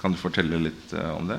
Kan 0.00 0.12
du 0.12 0.18
fortelle 0.18 0.58
litt 0.58 0.92
eh, 0.92 1.12
om 1.14 1.28
det? 1.30 1.38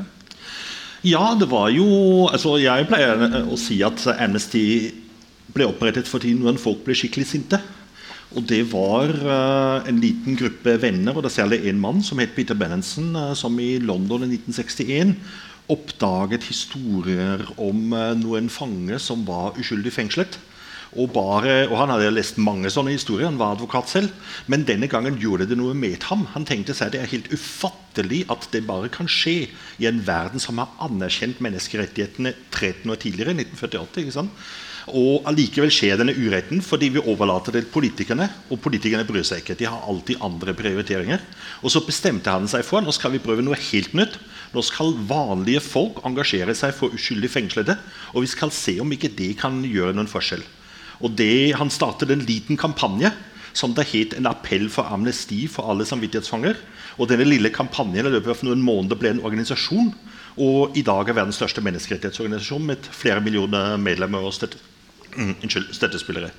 Ja, 1.05 1.35
det 1.37 1.45
var 1.51 1.69
jo 1.69 2.25
altså 2.31 2.55
Jeg 2.57 2.87
pleier 2.89 3.21
eh, 3.27 3.41
å 3.45 3.57
si 3.59 3.77
at 3.85 4.01
Amnesty 4.17 4.93
ble 5.53 5.67
opprettet 5.69 6.09
for 6.09 6.23
tiden 6.23 6.45
når 6.45 6.57
folk 6.61 6.81
ble 6.85 6.95
skikkelig 6.97 7.27
sinte. 7.29 7.59
Og 8.35 8.43
det 8.49 8.65
var 8.73 9.13
uh, 9.23 9.87
en 9.87 9.99
liten 10.03 10.35
gruppe 10.37 10.73
venner, 10.81 11.15
og 11.15 11.23
det 11.23 11.29
er 11.31 11.37
særlig 11.37 11.61
en 11.69 11.79
mann 11.79 12.01
som 12.03 12.19
het 12.19 12.33
Peter 12.35 12.57
Benenson, 12.59 13.13
uh, 13.15 13.31
som 13.37 13.55
i 13.63 13.77
London 13.79 14.25
i 14.25 14.33
1961 14.35 15.15
oppdaget 15.71 16.45
historier 16.49 17.45
om 17.55 17.95
uh, 17.95 18.11
noen 18.19 18.51
fanger 18.51 18.99
som 19.01 19.23
var 19.27 19.55
uskyldig 19.57 19.95
fengslet. 19.95 20.37
Og, 20.95 21.09
bare, 21.15 21.65
og 21.67 21.75
Han 21.81 21.91
hadde 21.91 22.13
lest 22.13 22.39
mange 22.39 22.71
sånne 22.71 22.93
historier, 22.95 23.27
han 23.27 23.39
var 23.39 23.55
advokat 23.57 23.91
selv. 23.91 24.13
Men 24.47 24.65
denne 24.67 24.87
gangen 24.91 25.19
gjorde 25.19 25.49
det 25.49 25.57
noe 25.59 25.75
med 25.77 26.05
ham. 26.07 26.27
Han 26.35 26.47
tenkte 26.47 26.75
seg 26.77 26.93
det 26.93 27.01
er 27.03 27.11
helt 27.11 27.31
ufattelig 27.33 28.23
at 28.31 28.47
det 28.53 28.63
bare 28.67 28.91
kan 28.93 29.09
skje 29.09 29.49
i 29.81 29.89
en 29.89 29.99
verden 30.07 30.41
som 30.43 30.61
har 30.61 30.71
anerkjent 30.85 31.41
menneskerettighetene 31.43 32.33
13 32.51 32.87
år 32.93 33.01
tidligere, 33.03 33.35
1948. 33.35 34.05
ikke 34.05 34.17
sant? 34.21 34.47
Og 34.95 35.25
allikevel 35.27 35.71
skjer 35.73 35.97
denne 35.99 36.15
uretten 36.15 36.61
fordi 36.63 36.87
vi 36.95 37.03
overlater 37.03 37.51
det 37.51 37.65
til 37.65 37.73
politikerne. 37.73 38.29
Og 38.53 38.61
politikerne 38.63 39.07
bryr 39.07 39.25
seg 39.27 39.43
ikke. 39.43 39.57
De 39.59 39.67
har 39.67 39.83
alltid 39.83 40.23
andre 40.23 40.55
prioriteringer. 40.55 41.23
Og 41.59 41.73
så 41.73 41.83
bestemte 41.83 42.31
han 42.31 42.47
seg 42.47 42.63
for 42.65 42.83
nå 42.83 42.93
skal 42.95 43.11
vi 43.15 43.23
prøve 43.23 43.43
noe 43.43 43.59
helt 43.69 43.97
nytt. 43.97 44.15
Nå 44.55 44.63
skal 44.63 44.95
vanlige 45.09 45.63
folk 45.63 45.99
engasjere 46.07 46.55
seg 46.55 46.71
for 46.77 46.95
uskyldig 46.95 47.31
fengslede. 47.33 47.75
Og 48.15 48.23
vi 48.23 48.31
skal 48.31 48.53
se 48.55 48.77
om 48.79 48.93
ikke 48.95 49.11
det 49.11 49.33
kan 49.41 49.59
gjøre 49.67 49.97
noen 49.97 50.11
forskjell. 50.11 50.45
Og 51.01 51.13
det, 51.17 51.55
Han 51.57 51.69
startet 51.69 52.11
en 52.11 52.25
liten 52.25 52.57
kampanje 52.57 53.11
som 53.57 53.73
det 53.73 53.87
het 53.91 54.13
en 54.13 54.29
appell 54.29 54.69
for 54.69 54.85
amnesti 54.93 55.47
for 55.49 55.69
alle 55.69 55.85
samvittighetsfanger. 55.85 56.57
Og 56.97 57.09
denne 57.09 57.25
lille 57.25 57.49
kampanjen 57.53 58.05
i 58.05 58.13
løpet 58.13 58.35
av 58.35 58.45
noen 58.45 58.61
måneder 58.61 58.99
ble 58.99 59.15
en 59.15 59.23
organisasjon. 59.25 59.93
Og 60.37 60.77
i 60.77 60.83
dag 60.85 61.09
er 61.09 61.17
verdens 61.17 61.39
største 61.39 61.63
menneskerettighetsorganisasjon 61.65 62.67
med 62.69 62.89
flere 62.93 63.23
millioner 63.25 63.77
medlemmer 63.81 64.25
og 64.25 64.33
mm, 65.17 65.47
støttespillere. 65.73 66.29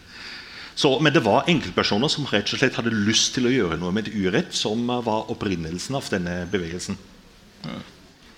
Så, 0.78 0.92
men 1.02 1.10
det 1.10 1.24
var 1.26 1.48
enkeltpersoner 1.50 2.10
som 2.12 2.26
rett 2.30 2.52
og 2.54 2.60
slett 2.60 2.76
hadde 2.78 2.94
lyst 2.94 3.32
til 3.34 3.48
å 3.48 3.54
gjøre 3.54 3.80
noe 3.80 3.90
med 3.94 4.06
et 4.06 4.14
urett, 4.14 4.52
som 4.54 4.84
var 4.86 5.26
opprinnelsen 5.32 5.98
av 5.98 6.06
denne 6.14 6.44
bevegelsen. 6.52 6.94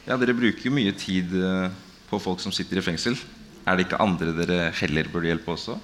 Ja, 0.07 0.17
Dere 0.17 0.33
bruker 0.33 0.71
jo 0.71 0.73
mye 0.73 0.95
tid 0.97 1.35
eh, 1.37 1.69
på 2.09 2.21
folk 2.25 2.41
som 2.41 2.55
sitter 2.57 2.81
i 2.81 2.85
fengsel. 2.87 3.19
Er 3.69 3.77
det 3.77 3.85
ikke 3.85 4.01
andre 4.01 4.33
dere 4.39 4.71
heller 4.81 5.13
burde 5.13 5.29
hjelpe 5.29 5.53
også? 5.53 5.77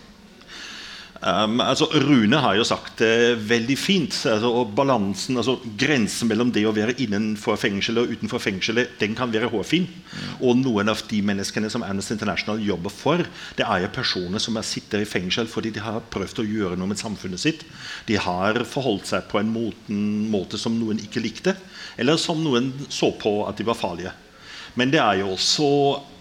Um, 1.23 1.63
altså 1.65 1.87
Rune 2.03 2.37
har 2.43 2.59
jo 2.59 2.65
sagt 2.67 3.01
det 3.01 3.39
veldig 3.49 3.77
fint. 3.81 4.15
Altså, 4.29 4.51
og 4.61 4.73
balansen, 4.77 5.39
altså 5.41 5.57
Grensen 5.79 6.29
mellom 6.29 6.51
det 6.53 6.67
å 6.69 6.75
være 6.77 6.97
innenfor 7.03 7.57
fengselet 7.61 8.05
og 8.05 8.17
utenfor 8.17 8.43
fengselet 8.43 8.97
den 9.01 9.17
kan 9.17 9.33
være 9.33 9.49
hårfin. 9.53 9.89
Og 10.45 10.59
noen 10.61 10.93
av 10.93 11.01
de 11.09 11.23
menneskene 11.25 11.71
som 11.73 11.85
Amnesty 11.87 12.17
International 12.17 12.61
jobber 12.63 12.93
for, 12.93 13.25
det 13.57 13.65
er 13.65 13.85
jo 13.85 13.95
personer 13.97 14.43
som 14.43 14.59
er 14.61 14.69
sitter 14.69 15.05
i 15.05 15.09
fengsel 15.09 15.49
fordi 15.51 15.73
de 15.77 15.85
har 15.85 16.05
prøvd 16.13 16.43
å 16.43 16.49
gjøre 16.49 16.81
noe 16.81 16.93
med 16.93 17.01
samfunnet 17.01 17.43
sitt. 17.43 17.65
De 18.09 18.19
har 18.21 18.61
forholdt 18.69 19.09
seg 19.13 19.31
på 19.31 19.41
en 19.41 19.53
måten, 19.53 20.27
måte 20.33 20.61
som 20.61 20.77
noen 20.77 21.01
ikke 21.03 21.25
likte, 21.25 21.57
eller 21.97 22.21
som 22.21 22.43
noen 22.45 22.73
så 22.93 23.13
på 23.17 23.39
at 23.49 23.57
de 23.57 23.67
var 23.67 23.79
farlige. 23.79 24.13
Men 24.77 24.93
det 24.93 25.01
er 25.01 25.23
jo 25.23 25.33
også 25.33 25.69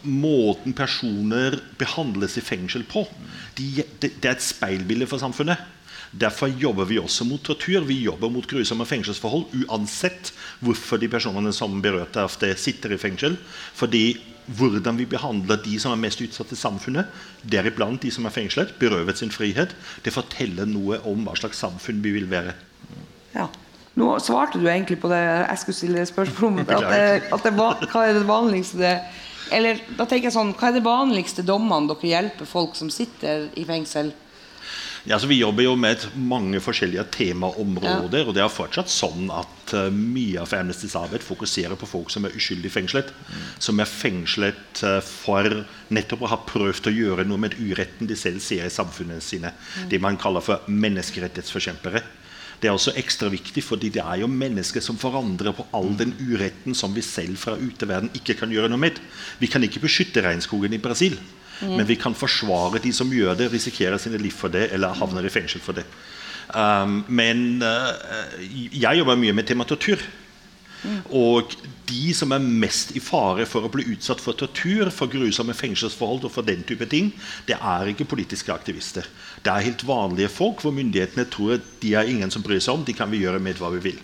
måten 0.06 0.76
personer 0.78 1.60
behandles 1.80 2.38
i 2.40 2.44
fengsel 2.46 2.86
på. 2.88 3.06
De, 3.58 3.70
det, 4.00 4.16
det 4.22 4.30
er 4.30 4.38
et 4.38 4.46
speilbilde 4.46 5.08
for 5.10 5.22
samfunnet. 5.22 5.62
Derfor 6.16 6.48
jobber 6.48 6.88
vi 6.88 7.00
også 7.00 7.26
mot 7.28 7.44
tortur. 7.44 7.84
Vi 7.88 7.98
jobber 8.06 8.32
mot 8.32 8.48
grusomme 8.48 8.86
fengselsforhold 8.88 9.50
uansett 9.66 10.32
hvorfor 10.64 11.02
de 11.02 11.10
personene 11.12 11.52
som 11.56 11.82
berørte 11.84 12.24
av 12.24 12.38
det, 12.40 12.54
sitter 12.62 12.96
i 12.96 13.02
fengsel. 13.02 13.36
Fordi 13.76 14.06
hvordan 14.46 15.00
vi 15.00 15.10
behandler 15.10 15.60
de 15.66 15.76
som 15.82 15.92
er 15.92 16.00
mest 16.00 16.22
utsatt 16.22 16.54
i 16.54 16.60
samfunnet, 16.60 17.10
deriblant 17.42 18.02
de 18.06 18.12
som 18.14 18.28
er 18.28 18.34
fengslet, 18.36 18.76
berøvet 18.80 19.20
sin 19.20 19.34
frihet, 19.34 19.74
det 20.06 20.14
forteller 20.14 20.70
noe 20.70 21.02
om 21.10 21.26
hva 21.26 21.36
slags 21.40 21.60
samfunn 21.64 22.04
vi 22.06 22.14
vil 22.20 22.30
være. 22.32 22.54
Ja. 23.36 23.50
Nå 23.96 24.10
svarte 24.20 24.60
du 24.60 24.66
egentlig 24.68 24.98
på 25.00 25.08
det 25.08 25.22
jeg 25.24 25.60
skulle 25.62 25.78
stille 25.78 26.08
spørsmål 26.08 26.50
om. 26.50 26.58
At 26.66 26.90
det, 26.92 27.06
at 27.32 27.46
det 27.48 27.54
hva 27.56 28.04
er 28.04 28.18
det 28.18 28.26
vanligste 28.28 28.82
det, 28.82 28.96
Eller 29.54 29.82
da 29.98 30.06
tenker 30.06 30.30
jeg 30.30 30.36
sånn 30.36 30.56
Hva 30.58 30.72
er 30.72 30.78
de 30.80 30.86
vanligste 30.86 31.46
dommene 31.46 31.92
dere 31.92 32.12
hjelper 32.12 32.50
folk 32.50 32.78
som 32.78 32.90
sitter 32.94 33.50
i 33.54 33.66
fengsel? 33.68 34.14
Ja, 35.06 35.20
altså 35.20 35.28
vi 35.30 35.38
jobber 35.38 35.62
jo 35.62 35.76
med 35.78 36.02
mange 36.18 36.58
forskjellige 36.64 37.04
temaområder. 37.14 38.24
Ja. 38.24 38.26
Og 38.26 38.34
det 38.34 38.42
er 38.42 38.50
fortsatt 38.50 38.90
sånn 38.90 39.28
at 39.30 39.74
uh, 39.78 39.92
mye 39.94 40.42
av 40.42 40.54
Amnestys 40.58 40.96
arbeid 40.98 41.22
fokuserer 41.22 41.78
på 41.78 41.90
folk 41.90 42.10
som 42.10 42.26
er 42.26 42.34
uskyldig 42.34 42.72
fengslet. 42.74 43.12
Som 43.62 43.84
er 43.84 43.90
fengslet 43.90 44.82
uh, 44.82 44.98
for 45.06 45.62
nettopp 45.94 46.26
å 46.26 46.32
ha 46.34 46.42
prøvd 46.50 46.90
å 46.90 46.96
gjøre 46.96 47.28
noe 47.30 47.44
med 47.46 47.54
uretten 47.62 48.10
de 48.10 48.18
selv 48.18 48.42
ser 48.42 48.66
i 48.66 48.74
samfunnet 48.74 49.22
sine. 49.22 49.54
Det 49.92 50.02
man 50.02 50.18
kaller 50.18 50.42
for 50.42 50.66
menneskerettighetsforkjempere. 50.74 52.02
Det 52.62 52.70
er 52.70 52.76
også 52.76 52.96
ekstra 53.00 53.30
viktig 53.34 53.64
fordi 53.66 53.92
det 53.94 54.04
er 54.04 54.22
jo 54.22 54.30
mennesker 54.32 54.84
som 54.84 55.00
forandrer 55.00 55.56
på 55.56 55.68
all 55.76 55.92
den 56.00 56.14
uretten 56.22 56.78
som 56.78 56.94
vi 56.96 57.04
selv 57.06 57.38
fra 57.42 57.58
uteverden 57.60 58.14
ikke 58.18 58.38
kan 58.40 58.54
gjøre 58.54 58.72
noe 58.72 58.82
med. 58.82 59.00
Vi 59.42 59.50
kan 59.52 59.64
ikke 59.66 59.84
beskytte 59.84 60.24
regnskogen 60.26 60.74
i 60.74 60.82
Brasil, 60.82 61.18
men 61.62 61.86
vi 61.88 61.98
kan 62.00 62.16
forsvare 62.18 62.82
de 62.84 62.92
som 62.96 63.12
gjør 63.12 63.38
det, 63.40 63.52
risikerer 63.54 64.00
sine 64.02 64.20
liv 64.22 64.36
for 64.36 64.52
det 64.52 64.70
eller 64.76 64.96
havner 64.98 65.28
i 65.28 65.34
fengsel 65.34 65.64
for 65.64 65.78
det. 65.78 65.86
Um, 66.56 67.02
men 67.08 67.64
uh, 67.64 67.90
jeg 68.70 69.00
jobber 69.00 69.18
mye 69.20 69.34
med 69.34 69.48
tema 69.50 69.66
tortur. 69.68 70.02
Og 71.16 71.54
de 71.90 72.14
som 72.18 72.34
er 72.34 72.42
mest 72.42 72.96
i 72.98 73.02
fare 73.04 73.46
for 73.50 73.66
å 73.66 73.72
bli 73.72 73.86
utsatt 73.94 74.22
for 74.24 74.38
tortur, 74.38 74.90
for 74.94 75.12
grusomme 75.12 75.54
fengselsforhold 75.56 76.26
og 76.26 76.34
for 76.34 76.48
den 76.48 76.64
type 76.68 76.88
ting, 76.90 77.12
det 77.46 77.58
er 77.60 77.92
ikke 77.92 78.08
politiske 78.10 78.54
aktivister. 78.54 79.08
Det 79.46 79.52
er 79.54 79.68
helt 79.68 79.86
vanlige 79.86 80.32
folk 80.34 80.64
hvor 80.64 80.74
myndighetene 80.76 81.28
tror 81.30 81.58
at 81.60 81.68
de 81.84 81.94
er 81.98 82.10
ingen 82.10 82.34
som 82.34 82.46
bryr 82.46 82.62
seg 82.64 82.80
om, 82.80 82.86
de 82.88 82.96
kan 82.98 83.12
vi 83.12 83.22
gjøre 83.22 83.42
med 83.44 83.62
hva 83.62 83.70
vi 83.76 83.84
vil. 83.92 84.00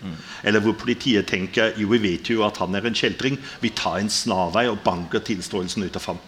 Eller 0.45 0.61
hvor 0.61 0.77
politiet 0.77 1.29
tenker 1.31 1.73
jo, 1.79 1.89
vi 1.95 2.03
vet 2.03 2.29
jo 2.29 2.45
at 2.45 2.61
han 2.61 2.77
er 2.77 2.85
en 2.85 2.97
kjeltring, 2.97 3.39
vi 3.63 3.73
tar 3.73 3.99
en 4.01 4.11
snarvei 4.11 4.67
og 4.69 4.83
banker 4.85 5.23
tilståelsen 5.25 5.87
ut 5.87 5.97
av 5.97 6.11
ham. 6.11 6.21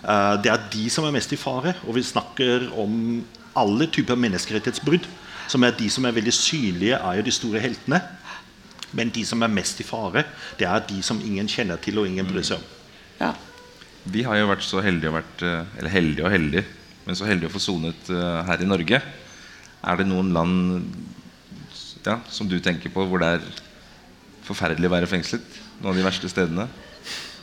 Eh, 0.00 0.36
det 0.42 0.52
er 0.52 0.68
de 0.72 0.86
som 0.92 1.06
er 1.06 1.14
mest 1.14 1.32
i 1.32 1.40
fare, 1.40 1.76
og 1.86 1.96
vi 1.98 2.06
snakker 2.06 2.70
om 2.80 3.20
alle 3.58 3.88
typer 3.92 4.18
menneskerettighetsbrudd. 4.18 5.06
Som 5.50 5.64
er 5.66 5.74
de 5.74 5.88
som 5.90 6.04
er 6.06 6.14
veldig 6.14 6.32
synlige, 6.34 6.98
er 6.98 7.18
jo 7.18 7.26
de 7.26 7.34
store 7.34 7.62
heltene. 7.62 7.98
Men 8.96 9.12
de 9.14 9.22
som 9.26 9.42
er 9.42 9.52
mest 9.52 9.80
i 9.82 9.86
fare, 9.86 10.24
det 10.58 10.66
er 10.66 10.84
de 10.88 10.98
som 11.06 11.20
ingen 11.22 11.48
kjenner 11.50 11.80
til 11.82 12.00
og 12.00 12.08
ingen 12.08 12.26
bryr 12.26 12.46
seg 12.46 12.58
om. 12.58 12.68
Ja. 13.20 13.30
Vi 14.10 14.24
har 14.24 14.38
jo 14.40 14.48
vært 14.48 14.64
så 14.64 14.80
heldige, 14.82 15.12
vært, 15.12 15.42
eh, 15.44 15.78
eller 15.78 15.92
heldige 15.92 16.26
og 16.26 16.32
heldige, 16.32 16.64
men 17.04 17.18
så 17.18 17.28
heldige 17.28 17.50
å 17.50 17.54
få 17.54 17.62
sonet 17.62 18.10
eh, 18.10 18.42
her 18.48 18.62
i 18.64 18.68
Norge. 18.68 19.02
Er 19.80 20.00
det 20.00 20.08
noen 20.08 20.32
land 20.34 20.86
ja, 22.06 22.18
som 22.32 22.48
du 22.48 22.58
tenker 22.64 22.92
på 22.92 23.04
hvor 23.06 23.20
det 23.20 23.34
er 23.36 23.50
forferdelig 24.46 24.88
å 24.88 24.94
være 24.96 25.10
fengslet? 25.10 25.60
Noen 25.80 25.92
av 25.92 26.00
de 26.00 26.06
verste 26.06 26.30
stedene? 26.32 26.66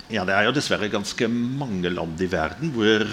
Ja, 0.10 0.24
Det 0.26 0.34
er 0.34 0.48
jo 0.48 0.56
dessverre 0.56 0.90
ganske 0.92 1.28
mange 1.30 1.90
land 1.92 2.22
i 2.24 2.30
verden 2.32 2.72
hvor 2.76 3.04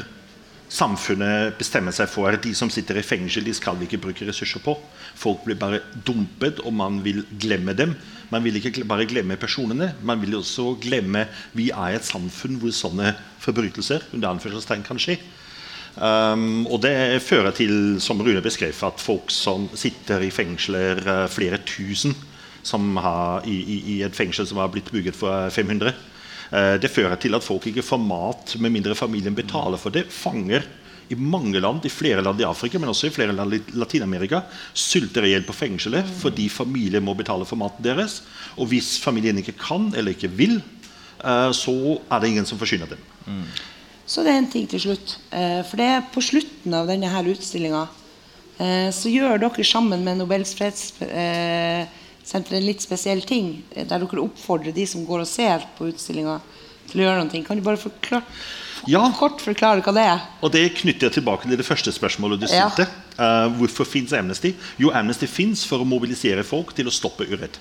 samfunnet 0.72 1.58
bestemmer 1.58 1.94
seg 1.94 2.08
for 2.10 2.30
at 2.30 2.42
de 2.44 2.54
som 2.56 2.70
sitter 2.72 2.98
i 2.98 3.04
fengsel, 3.06 3.44
de 3.46 3.54
skal 3.54 3.80
ikke 3.84 4.00
bruke 4.02 4.26
ressurser 4.26 4.62
på. 4.64 4.74
Folk 5.18 5.44
blir 5.44 5.58
bare 5.60 5.82
dumpet, 6.06 6.62
og 6.64 6.74
man 6.74 6.98
vil 7.04 7.22
glemme 7.40 7.76
dem. 7.76 7.94
Man 8.32 8.44
vil 8.44 8.58
ikke 8.58 8.86
bare 8.88 9.06
glemme 9.06 9.38
personene, 9.40 9.92
man 10.02 10.22
vil 10.22 10.38
også 10.40 10.74
glemme 10.82 11.26
vi 11.54 11.70
er 11.70 11.98
et 11.98 12.06
samfunn 12.06 12.58
hvor 12.58 12.74
sånne 12.74 13.14
forbrytelser 13.44 14.08
under 14.14 14.32
anførselstegn 14.32 14.86
kan 14.86 15.00
skje. 15.00 15.18
Um, 15.94 16.64
og 16.66 16.80
det 16.82 17.22
fører 17.22 17.54
til, 17.54 18.00
som 18.02 18.18
Rune 18.18 18.42
beskrev, 18.42 18.74
at 18.82 19.02
folk 19.02 19.30
som 19.30 19.68
sitter 19.78 20.24
i 20.26 20.32
fengsler, 20.34 20.98
eh, 20.98 21.28
flere 21.30 21.60
tusen 21.62 22.16
som 22.66 22.96
har, 22.96 23.44
i, 23.46 23.60
i, 23.60 23.76
i 23.94 23.96
et 24.02 24.16
fengsel 24.16 24.48
som 24.48 24.58
har 24.58 24.72
blitt 24.72 24.90
bygget 24.90 25.14
for 25.14 25.52
500 25.54 25.92
eh, 25.92 26.00
Det 26.54 26.90
fører 26.92 27.18
til 27.18 27.34
at 27.34 27.42
folk 27.42 27.64
ikke 27.66 27.82
får 27.82 27.98
mat 27.98 28.52
med 28.62 28.70
mindre 28.70 28.94
familien 28.94 29.34
betaler 29.34 29.80
for 29.80 29.90
det. 29.90 30.04
Fanger 30.12 30.62
i 31.08 31.16
mange 31.18 31.60
land, 31.60 31.84
i 31.84 31.92
flere 31.92 32.22
land 32.24 32.40
i 32.40 32.46
Afrika, 32.48 32.78
men 32.80 32.90
også 32.92 33.08
i 33.08 33.14
flere 33.14 33.34
land 33.36 33.56
i 33.56 33.60
Latin-Amerika, 33.76 34.40
sulter 34.72 35.26
i 35.26 35.34
hjel 35.34 35.44
på 35.46 35.56
fengselet 35.56 36.08
fordi 36.20 36.48
familien 36.52 37.04
må 37.04 37.16
betale 37.18 37.46
for 37.48 37.60
maten 37.60 37.84
deres. 37.84 38.22
Og 38.56 38.70
hvis 38.72 38.96
familien 39.02 39.38
ikke 39.40 39.56
kan 39.60 39.90
eller 39.92 40.14
ikke 40.14 40.32
vil, 40.32 40.60
eh, 41.20 41.50
så 41.52 41.76
er 42.10 42.20
det 42.20 42.32
ingen 42.32 42.48
som 42.48 42.60
forsyner 42.60 42.90
dem. 42.90 43.44
Så 44.06 44.24
det 44.24 44.32
er 44.32 44.40
en 44.40 44.50
ting 44.52 44.66
til 44.68 44.80
slutt. 44.80 45.18
Eh, 45.32 45.60
for 45.64 45.80
det 45.80 45.90
er 45.90 46.08
på 46.12 46.24
slutten 46.24 46.74
av 46.76 46.88
denne 46.88 47.08
her 47.08 47.28
utstillinga 47.28 47.86
eh, 48.58 48.90
så 48.92 49.12
gjør 49.12 49.40
dere 49.44 49.64
sammen 49.64 50.04
med 50.04 50.20
Nobels 50.20 50.56
fredssenter 52.24 52.56
en 52.56 52.64
litt 52.66 52.80
spesiell 52.82 53.22
ting. 53.22 53.62
eh, 53.76 53.84
Der 53.84 53.98
dere 53.98 54.22
oppfordrer 54.24 54.72
de 54.74 54.86
som 54.86 55.04
går 55.06 55.20
og 55.20 55.26
ser 55.26 55.60
på 55.78 55.90
utstillinga, 55.92 56.40
til 56.90 57.00
å 57.00 57.04
gjøre 57.04 57.24
noe. 57.24 57.44
Kan 57.44 57.56
du 57.56 57.62
bare 57.62 57.76
forklare, 57.76 58.22
Ja. 58.86 59.10
kort 59.12 59.40
forklare 59.40 59.82
hva 59.82 59.92
det 59.94 60.02
er? 60.04 60.20
Og 60.42 60.52
det 60.52 60.74
knytter 60.76 61.08
jeg 61.10 61.22
tilbake 61.24 61.42
til 61.48 61.56
det 61.56 61.64
første 61.66 61.90
spørsmålet 61.92 62.40
du 62.40 62.46
Ja. 62.46 62.68
stilte. 62.70 62.88
Eh, 63.18 63.48
hvorfor 63.58 63.86
fins 63.86 64.12
Amnesty? 64.12 64.54
Jo, 64.78 64.90
Amnesty 64.90 65.26
fins 65.26 65.64
for 65.64 65.78
å 65.78 65.86
mobilisere 65.86 66.44
folk 66.44 66.74
til 66.74 66.86
å 66.86 66.90
stoppe 66.92 67.26
urett. 67.26 67.58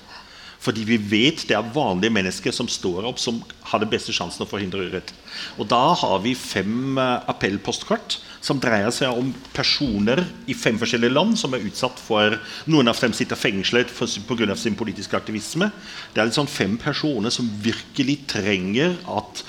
Fordi 0.59 0.85
vi 0.85 0.97
vet 0.97 1.45
det 1.47 1.51
er 1.57 1.61
vanlige 1.61 2.09
mennesker 2.11 2.51
som 2.53 2.67
står 2.67 3.05
opp, 3.05 3.19
som 3.19 3.43
har 3.63 3.79
den 3.79 3.89
beste 3.89 4.11
sjansen 4.13 4.45
å 4.45 4.47
forhindre 4.47 4.89
urett. 4.89 5.11
Og 5.59 5.67
da 5.67 5.93
har 5.93 6.19
vi 6.19 6.33
fem 6.35 6.97
eh, 6.97 7.19
appellpostkort 7.27 8.17
som 8.43 8.59
dreier 8.59 8.91
seg 8.91 9.15
om 9.15 9.29
personer 9.55 10.19
i 10.51 10.55
fem 10.57 10.75
forskjellige 10.79 11.15
land 11.15 11.37
som 11.39 11.53
er 11.55 11.63
utsatt 11.63 11.99
for 12.01 12.35
Noen 12.67 12.91
av 12.91 12.99
dem 12.99 13.15
sitter 13.15 13.39
fengslet 13.39 13.91
pga. 14.27 14.55
sin 14.55 14.75
politiske 14.75 15.15
aktivisme. 15.17 15.71
Det 16.13 16.21
er 16.21 16.27
liksom 16.27 16.47
fem 16.47 16.77
personer 16.77 17.29
som 17.29 17.49
virkelig 17.63 18.27
trenger 18.27 18.97
at 19.07 19.43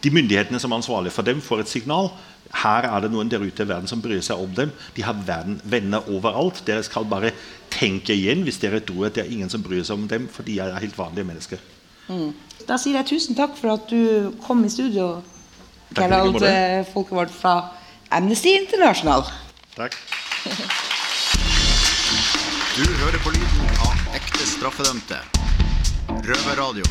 de 0.00 0.10
myndighetene 0.10 0.60
som 0.60 0.72
er 0.72 0.76
ansvarlige 0.76 1.12
for 1.12 1.22
dem, 1.22 1.40
får 1.40 1.60
et 1.60 1.68
signal. 1.68 2.10
Her 2.54 2.86
er 2.88 3.00
det 3.00 3.10
noen 3.12 3.28
der 3.28 3.42
ute 3.44 3.62
i 3.62 3.68
verden 3.68 3.88
som 3.88 4.00
bryr 4.00 4.20
seg 4.24 4.40
om 4.40 4.52
dem. 4.54 4.70
De 4.96 5.02
har 5.04 5.16
verden, 5.26 5.60
venner 5.64 6.06
overalt. 6.08 6.62
Dere 6.66 6.82
skal 6.86 7.04
bare 7.08 7.32
tenke 7.70 8.14
igjen 8.14 8.44
hvis 8.46 8.60
dere 8.62 8.80
tror 8.80 9.08
at 9.08 9.18
det 9.18 9.26
er 9.26 9.32
ingen 9.32 9.50
som 9.50 9.62
bryr 9.62 9.82
seg 9.84 9.98
om 9.98 10.06
dem, 10.08 10.28
for 10.32 10.46
de 10.46 10.58
er 10.62 10.78
helt 10.80 10.96
vanlige 10.96 11.28
mennesker. 11.28 11.58
Da 12.68 12.78
sier 12.80 12.96
jeg 12.96 13.10
tusen 13.10 13.36
takk 13.36 13.56
for 13.58 13.74
at 13.74 13.90
du 13.90 14.32
kom 14.46 14.64
i 14.64 14.72
studio, 14.72 15.18
Gerald 15.96 16.40
eh, 16.44 16.84
Folkevard 16.88 17.32
fra 17.32 17.58
Amnesty 18.10 18.56
International. 18.56 19.22
Takk. 19.76 19.92
Du 22.76 22.84
hører 23.02 23.20
på 23.20 23.32
lyden 23.34 23.66
av 23.84 24.16
ekte 24.16 24.46
straffedømte. 24.48 25.18
Røverradio. 26.24 26.86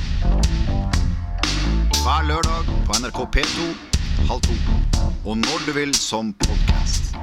Hver 2.03 2.27
lørdag 2.29 2.69
på 2.85 2.99
NRK 3.01 3.19
P2 3.33 3.65
halv 4.29 4.45
to. 4.45 4.59
Og 5.25 5.41
når 5.41 5.65
du 5.65 5.73
vil 5.79 5.95
som 5.97 6.35
podkast. 6.45 7.15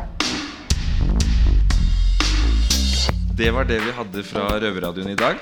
Det 3.34 3.50
var 3.54 3.70
det 3.70 3.78
vi 3.82 3.94
hadde 3.94 4.26
fra 4.26 4.48
Røverradioen 4.58 5.14
i 5.14 5.18
dag. 5.18 5.38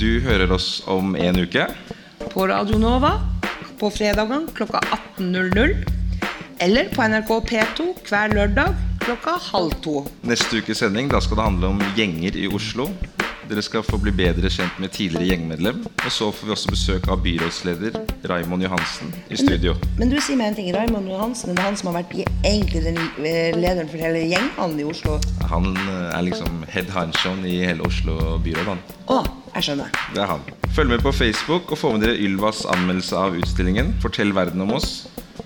Du 0.00 0.22
hører 0.24 0.50
oss 0.56 0.80
om 0.88 1.12
en 1.20 1.44
uke. 1.44 1.68
På 2.32 2.48
Radio 2.48 2.80
Nova 2.80 3.18
på 3.80 3.92
fredagene 3.92 4.48
klokka 4.56 4.80
18.00. 5.20 5.99
Eller 6.60 6.90
på 6.92 7.00
NRK 7.08 7.30
P2 7.48 7.84
hver 8.04 8.34
lørdag 8.36 8.74
klokka 9.00 9.38
halv 9.40 9.70
to. 9.80 10.02
Neste 10.28 10.58
ukes 10.60 10.82
sending 10.82 11.06
da 11.08 11.16
skal 11.24 11.38
det 11.38 11.44
handle 11.46 11.70
om 11.72 11.78
gjenger 11.96 12.34
i 12.36 12.50
Oslo. 12.52 12.90
Dere 13.48 13.62
skal 13.64 13.80
få 13.82 13.96
bli 13.98 14.12
bedre 14.12 14.50
kjent 14.52 14.76
med 14.78 14.92
tidligere 14.92 15.30
gjengmedlem. 15.30 15.78
Og 15.88 16.10
så 16.12 16.28
får 16.28 16.50
vi 16.50 16.52
også 16.52 16.74
besøk 16.74 17.08
av 17.08 17.22
byrådsleder 17.24 17.96
Raimond 18.28 18.66
Johansen 18.66 19.08
i 19.32 19.38
studio. 19.40 19.72
Men 19.96 20.12
du 20.12 20.18
sier 20.20 20.36
meg 20.36 20.52
en 20.52 20.58
ting. 20.58 20.68
Raymond 20.76 21.08
Johansen 21.08 21.56
er 21.56 21.64
han 21.64 21.80
som 21.80 21.88
har 21.90 22.02
vært 22.02 22.12
egentlig 22.44 22.84
den 22.84 23.00
eh, 23.24 23.56
lederen 23.56 23.88
for 23.88 24.04
hele 24.04 24.20
gjengene 24.28 24.84
i 24.84 24.86
Oslo. 24.92 25.16
Han 25.54 25.72
eh, 25.72 26.10
er 26.12 26.26
liksom 26.28 26.60
head 26.68 26.92
honchoen 26.92 27.40
i 27.48 27.56
hele 27.64 27.88
Oslo 27.88 28.36
byråd. 28.44 28.68
Han. 28.74 28.84
Å, 29.08 29.22
jeg 29.56 29.70
skjønner. 29.70 29.96
Det 30.12 30.26
er 30.26 30.34
han. 30.36 30.44
Følg 30.76 30.92
med 30.92 31.08
på 31.08 31.16
Facebook 31.16 31.72
og 31.72 31.80
få 31.80 31.96
med 31.96 32.04
dere 32.04 32.20
Ylvas 32.20 32.66
anmeldelse 32.68 33.16
av 33.16 33.40
utstillingen. 33.40 33.96
Fortell 34.04 34.36
verden 34.36 34.68
om 34.68 34.76
oss. 34.76 34.92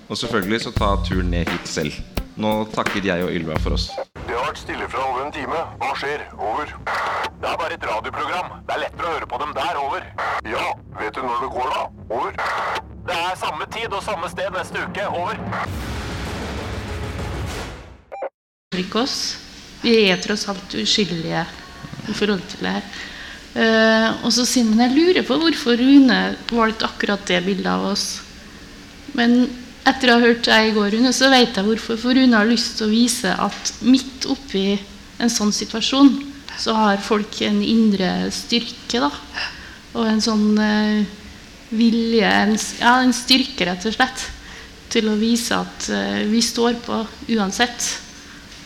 Og 0.09 0.17
selvfølgelig 0.17 0.61
så 0.61 0.71
ta 0.71 0.91
turen 1.05 1.31
ned 1.33 1.49
hit 1.49 1.67
selv. 1.67 1.93
Nå 2.37 2.51
takker 2.75 3.05
jeg 3.05 3.23
og 3.25 3.31
Ylva 3.33 3.55
for 3.63 3.73
oss. 3.73 3.87
Det 4.13 4.35
har 4.35 4.43
vært 4.45 4.59
stille 4.59 4.89
fra 4.91 5.05
over 5.07 5.23
en 5.25 5.31
time. 5.33 5.61
Hva 5.81 5.93
skjer? 5.97 6.25
Over. 6.37 6.73
Det 7.41 7.49
er 7.49 7.57
bare 7.61 7.73
et 7.77 7.87
radioprogram. 7.89 8.51
Det 8.67 8.75
er 8.75 8.83
lettere 8.83 9.07
å 9.07 9.13
høre 9.15 9.29
på 9.31 9.39
dem 9.41 9.55
der. 9.57 9.79
Over. 9.81 10.05
Ja, 10.51 10.67
vet 10.99 11.17
du 11.17 11.23
når 11.25 11.41
det 11.45 11.49
går, 11.55 11.73
da? 11.73 11.81
Over. 12.19 12.37
Det 13.07 13.17
er 13.17 13.41
samme 13.41 13.69
tid 13.73 13.97
og 13.97 14.05
samme 14.05 14.29
sted 14.29 14.53
neste 14.53 14.85
uke. 14.85 15.07
Over. 15.09 15.41
ikke 18.75 19.01
oss. 19.05 19.17
Vi 19.81 19.95
er 20.11 20.21
tross 20.21 20.45
alt 20.51 20.73
uskyldige 20.77 21.45
i 22.09 22.13
forhold 22.13 22.43
til 22.51 22.65
det 22.65 22.77
her. 22.77 22.87
Eh, 23.55 24.25
og 24.25 24.33
så 24.35 24.43
Simen, 24.45 24.81
jeg 24.83 24.91
lurer 24.93 25.23
på 25.25 25.37
hvorfor 25.39 25.79
Rune 25.79 26.19
valgte 26.51 26.89
akkurat 26.89 27.23
det 27.29 27.45
bildet 27.45 27.71
av 27.71 27.85
oss. 27.93 28.07
Men 29.15 29.47
etter 29.85 30.09
å 30.09 30.17
ha 30.17 30.23
hørt 30.23 30.47
deg 30.47 30.69
i 30.69 30.75
går, 30.75 30.95
Rune, 30.95 31.11
så 31.13 31.29
vet 31.33 31.57
jeg 31.57 31.67
hvorfor. 31.67 31.99
For 32.01 32.17
Rune 32.17 32.37
har 32.37 32.49
lyst 32.49 32.79
til 32.79 32.87
å 32.87 32.93
vise 32.93 33.31
at 33.31 33.73
midt 33.85 34.25
oppi 34.31 34.71
en 35.21 35.31
sånn 35.31 35.53
situasjon, 35.55 36.15
så 36.59 36.73
har 36.77 37.03
folk 37.03 37.41
en 37.45 37.59
indre 37.63 38.31
styrke, 38.33 39.03
da. 39.03 39.11
Og 39.95 40.07
en 40.09 40.23
sånn 40.23 40.47
eh, 40.59 41.05
vilje, 41.75 42.25
en, 42.25 42.55
ja, 42.79 42.97
en 43.03 43.13
styrke, 43.15 43.67
rett 43.67 43.85
og 43.87 43.95
slett, 43.95 44.25
til 44.91 45.11
å 45.11 45.19
vise 45.19 45.57
at 45.57 45.89
eh, 45.93 46.25
vi 46.31 46.41
står 46.43 46.79
på 46.85 46.99
uansett. 47.35 47.91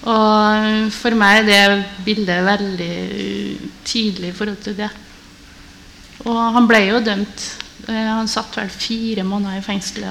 Og 0.08 0.90
for 0.96 1.18
meg 1.20 1.42
er 1.44 1.48
det 1.50 1.86
bildet 2.06 2.46
veldig 2.48 2.98
tydelig 3.84 4.32
i 4.32 4.36
forhold 4.38 4.62
til 4.64 4.78
det. 4.78 4.90
Og 6.24 6.40
han 6.56 6.68
ble 6.70 6.86
jo 6.88 7.02
dømt. 7.04 7.48
Eh, 7.90 8.08
Han 8.14 8.30
satt 8.30 8.56
vel 8.58 8.72
fire 8.72 9.26
måneder 9.28 9.60
i 9.60 9.66
fengsel. 9.66 10.06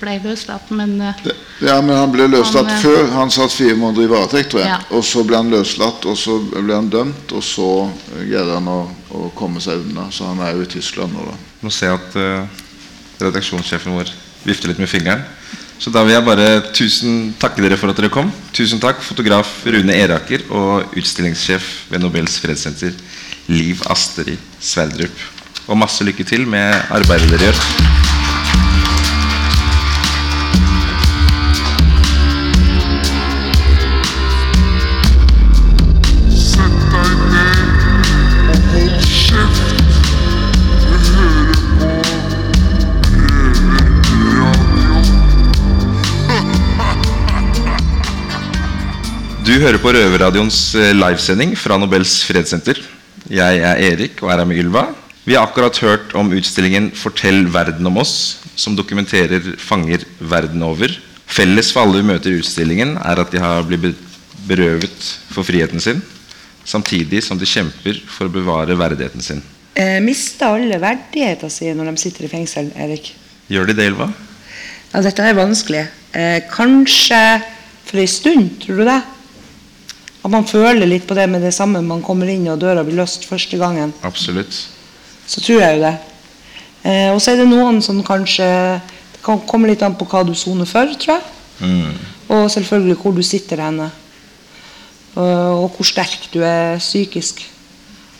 Ble 0.00 0.16
løslatt, 0.24 0.70
men 0.76 0.96
eh, 1.04 1.26
Ja, 1.64 1.78
men 1.84 1.94
han 1.96 2.12
ble 2.12 2.26
løslatt 2.30 2.68
Han, 2.68 2.76
eh, 2.76 2.82
før. 2.84 3.10
Han 3.14 3.32
satt 3.34 3.54
fire 3.54 3.76
måneder 3.78 4.06
i 4.06 4.10
varetekt, 4.10 4.52
tror 4.52 4.64
jeg. 4.64 4.70
Ja. 4.72 4.80
Og 4.96 5.04
så 5.06 5.24
ble 5.26 5.40
han 5.40 5.52
løslatt, 5.52 6.06
og 6.08 6.18
så 6.18 6.38
ble 6.50 6.74
han 6.76 6.90
dømt, 6.92 7.34
og 7.36 7.44
så 7.44 7.68
eh, 7.86 8.24
greide 8.30 8.56
han 8.56 8.70
å, 8.70 8.80
å 9.16 9.30
komme 9.38 9.62
seg 9.62 9.84
unna. 9.84 10.08
Så 10.14 10.28
han 10.30 10.40
er 10.44 10.56
jo 10.56 10.64
i 10.64 10.70
Tyskland 10.76 11.16
nå, 11.16 11.26
da. 11.28 11.36
Nå 11.60 11.72
ser 11.74 11.92
jeg 11.92 12.00
at 12.00 12.14
uh, 12.16 12.62
redaksjonssjefen 13.20 13.98
vår 13.98 14.12
vifter 14.46 14.72
litt 14.72 14.80
med 14.80 14.88
fingeren. 14.88 15.26
Så 15.80 15.92
da 15.92 16.02
vil 16.04 16.12
jeg 16.12 16.24
bare 16.26 16.48
tusen 16.76 17.18
takke 17.40 17.62
dere 17.64 17.78
for 17.80 17.92
at 17.92 17.96
dere 18.00 18.12
kom. 18.12 18.28
Tusen 18.56 18.80
takk, 18.82 19.00
fotograf 19.04 19.62
Rune 19.64 19.96
Eraker 19.96 20.44
og 20.52 20.96
utstillingssjef 21.00 21.70
ved 21.92 22.04
Nobels 22.04 22.36
fredssenter, 22.42 22.96
Liv 23.48 23.80
Astrid 23.88 24.40
Sverdrup. 24.60 25.24
Og 25.68 25.80
masse 25.80 26.04
lykke 26.04 26.28
til 26.28 26.48
med 26.48 26.92
arbeidet 26.92 27.32
dere 27.32 27.52
gjør. 27.52 28.09
Du 49.50 49.56
hører 49.58 49.80
på 49.82 49.90
Røverradioens 49.90 50.76
eh, 50.78 50.92
livesending 50.94 51.56
fra 51.58 51.74
Nobels 51.74 52.20
fredssenter. 52.22 52.78
Jeg 53.34 53.56
er 53.66 53.80
Erik 53.82 54.20
og 54.22 54.30
er 54.30 54.38
her 54.38 54.46
med 54.46 54.60
Ylva. 54.62 54.84
Vi 55.24 55.34
har 55.34 55.48
akkurat 55.48 55.80
hørt 55.82 56.14
om 56.14 56.30
utstillingen 56.38 56.92
'Fortell 56.94 57.48
verden 57.50 57.88
om 57.90 57.98
oss', 57.98 58.38
som 58.54 58.76
dokumenterer 58.78 59.58
fanger 59.58 60.06
verden 60.20 60.62
over. 60.62 60.94
Felles 61.26 61.72
for 61.74 61.82
alle 61.82 61.98
vi 61.98 62.08
møter 62.12 62.30
i 62.30 62.38
utstillingen, 62.38 62.94
er 63.02 63.24
at 63.24 63.34
de 63.34 63.42
har 63.42 63.66
blitt 63.66 63.98
berøvet 64.46 65.10
for 65.34 65.42
friheten 65.42 65.82
sin, 65.82 65.98
samtidig 66.62 67.26
som 67.26 67.36
de 67.36 67.50
kjemper 67.56 67.98
for 68.06 68.30
å 68.30 68.36
bevare 68.38 68.78
verdigheten 68.78 69.20
sin. 69.32 69.42
Eh, 69.74 69.98
mister 69.98 70.54
alle 70.54 70.78
verdigheten 70.78 71.50
sin 71.50 71.74
når 71.74 71.90
de 71.90 72.06
sitter 72.06 72.30
i 72.30 72.34
fengsel, 72.38 72.70
Erik? 72.78 73.16
Gjør 73.50 73.66
de 73.66 73.80
det, 73.82 73.90
Ylva? 73.90 74.12
Ja, 74.94 75.02
dette 75.02 75.26
er 75.26 75.34
vanskelig. 75.34 75.88
Eh, 76.14 76.38
kanskje 76.54 77.40
for 77.82 77.98
en 77.98 78.14
stund, 78.20 78.60
tror 78.62 78.78
du 78.78 78.92
det? 78.94 79.02
At 80.20 80.30
man 80.30 80.44
føler 80.44 80.84
litt 80.86 81.06
på 81.08 81.16
det 81.16 81.26
med 81.32 81.40
det 81.42 81.52
samme 81.56 81.80
man 81.84 82.02
kommer 82.04 82.28
inn 82.28 82.44
og 82.52 82.60
døra 82.60 82.84
blir 82.84 82.98
løst 83.00 83.24
første 83.28 83.56
gangen. 83.60 83.92
Absolutt. 84.04 84.52
Så 85.26 85.40
tror 85.40 85.62
jeg 85.62 85.78
jo 85.78 85.84
det. 85.86 85.94
Eh, 86.84 87.08
og 87.14 87.20
så 87.22 87.32
er 87.32 87.40
det 87.40 87.48
noen 87.50 87.82
som 87.84 87.98
kanskje 88.04 88.46
Det 88.80 89.24
kan 89.24 89.40
komme 89.44 89.68
litt 89.68 89.82
an 89.84 89.98
på 90.00 90.06
hva 90.08 90.22
du 90.24 90.32
soner 90.34 90.64
for, 90.64 90.88
tror 90.96 91.18
jeg. 91.18 91.24
Mm. 91.60 91.96
Og 92.32 92.46
selvfølgelig 92.52 92.96
hvor 93.02 93.12
du 93.12 93.20
sitter 93.26 93.60
henne. 93.60 93.90
Og, 95.14 95.64
og 95.64 95.66
hvor 95.76 95.84
sterk 95.84 96.28
du 96.32 96.38
er 96.46 96.78
psykisk. 96.80 97.42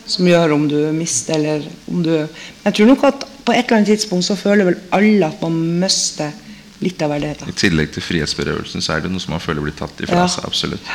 Som 0.05 0.27
gjør 0.27 0.53
om 0.53 0.67
du 0.69 0.77
mister 0.93 1.37
eller 1.39 1.65
om 1.87 2.01
du 2.03 2.11
jeg 2.11 2.73
tror 2.75 2.87
nok 2.89 3.03
at 3.07 3.25
på 3.45 3.53
et 3.53 3.63
eller 3.65 3.77
annet 3.79 3.91
tidspunkt 3.93 4.25
så 4.27 4.35
føler 4.37 4.67
vel 4.67 4.79
alle 4.93 5.25
at 5.29 5.41
man 5.41 5.55
mister 5.81 6.33
litt 6.81 7.01
av 7.01 7.13
verdigheten. 7.13 7.49
I 7.49 7.57
tillegg 7.57 7.93
til 7.95 8.03
frihetsberøvelsen 8.03 8.81
så 8.83 8.95
er 8.97 9.05
det 9.05 9.11
noe 9.13 9.21
som 9.23 9.33
man 9.35 9.41
føler 9.43 9.63
blir 9.63 9.77
tatt 9.77 10.01
ifra 10.03 10.23
Ja. 10.25 10.27
seg. 10.29 10.45
Absolutt. 10.49 10.85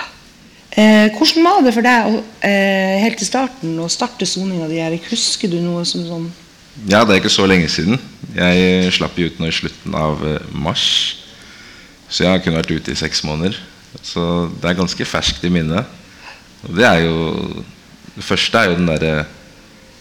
Eh, 0.77 1.09
hvordan 1.09 1.47
var 1.47 1.63
det 1.65 1.73
for 1.73 1.87
deg 1.87 2.07
å, 2.11 2.19
eh, 2.45 2.99
helt 3.01 3.17
til 3.17 3.27
starten 3.27 3.79
å 3.81 3.89
starte 3.89 4.27
soninga 4.29 4.69
di? 4.69 5.01
Husker 5.09 5.49
du 5.49 5.57
noe 5.61 5.85
som 5.85 6.03
sånn 6.05 6.33
Ja, 6.87 7.05
det 7.05 7.15
er 7.15 7.21
ikke 7.23 7.33
så 7.33 7.47
lenge 7.49 7.71
siden. 7.73 7.99
Jeg 8.35 8.93
slapp 8.93 9.17
jo 9.17 9.25
ut 9.25 9.39
nå 9.41 9.49
i 9.49 9.57
slutten 9.57 9.95
av 9.95 10.21
eh, 10.21 10.39
mars. 10.53 11.17
Så 12.11 12.25
jeg 12.25 12.31
har 12.31 12.39
kun 12.45 12.53
vært 12.53 12.71
ute 12.71 12.93
i 12.93 12.95
seks 12.95 13.25
måneder. 13.25 13.57
Så 14.03 14.53
det 14.61 14.69
er 14.69 14.77
ganske 14.77 15.07
ferskt 15.09 15.43
i 15.45 15.49
minnet. 15.49 15.87
Og 16.69 16.77
det 16.77 16.85
er 16.85 17.01
jo 17.07 17.65
Det 18.17 18.25
første 18.25 18.57
er 18.57 18.71
jo 18.71 18.77
den 18.77 18.87
derre 18.89 19.27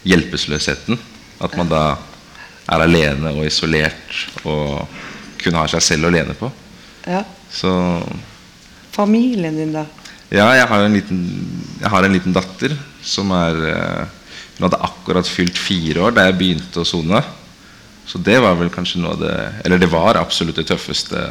hjelpeløsheten. 0.04 0.98
At 1.40 1.56
man 1.56 1.68
da 1.68 1.98
er 2.68 2.80
alene 2.80 3.28
og 3.32 3.44
isolert 3.44 4.44
og 4.44 4.88
kun 5.42 5.54
har 5.54 5.68
seg 5.68 5.82
selv 5.82 6.08
å 6.08 6.10
lene 6.10 6.32
på. 6.34 6.48
Ja. 7.06 7.24
Så 7.52 7.70
Familien 8.92 9.56
din, 9.56 9.72
da? 9.72 9.84
Ja, 10.36 10.46
jeg 10.58 10.68
har 10.70 10.84
en 10.84 10.94
liten, 10.96 11.24
har 11.82 12.06
en 12.06 12.14
liten 12.14 12.34
datter 12.36 12.76
som 13.06 13.32
er 13.36 13.66
eh, 13.72 14.14
Hun 14.56 14.64
hadde 14.70 14.80
akkurat 14.86 15.28
fylt 15.28 15.58
fire 15.60 16.06
år 16.06 16.14
da 16.16 16.24
jeg 16.26 16.38
begynte 16.38 16.80
å 16.80 16.88
sone. 16.88 17.20
Så 18.06 18.20
det 18.22 18.38
var 18.40 18.54
vel 18.56 18.70
kanskje 18.72 19.02
noe 19.02 19.16
av 19.16 19.20
det 19.20 19.34
Eller 19.66 19.82
det 19.82 19.90
var 19.92 20.16
absolutt 20.16 20.56
det 20.56 20.68
tøffeste 20.70 21.26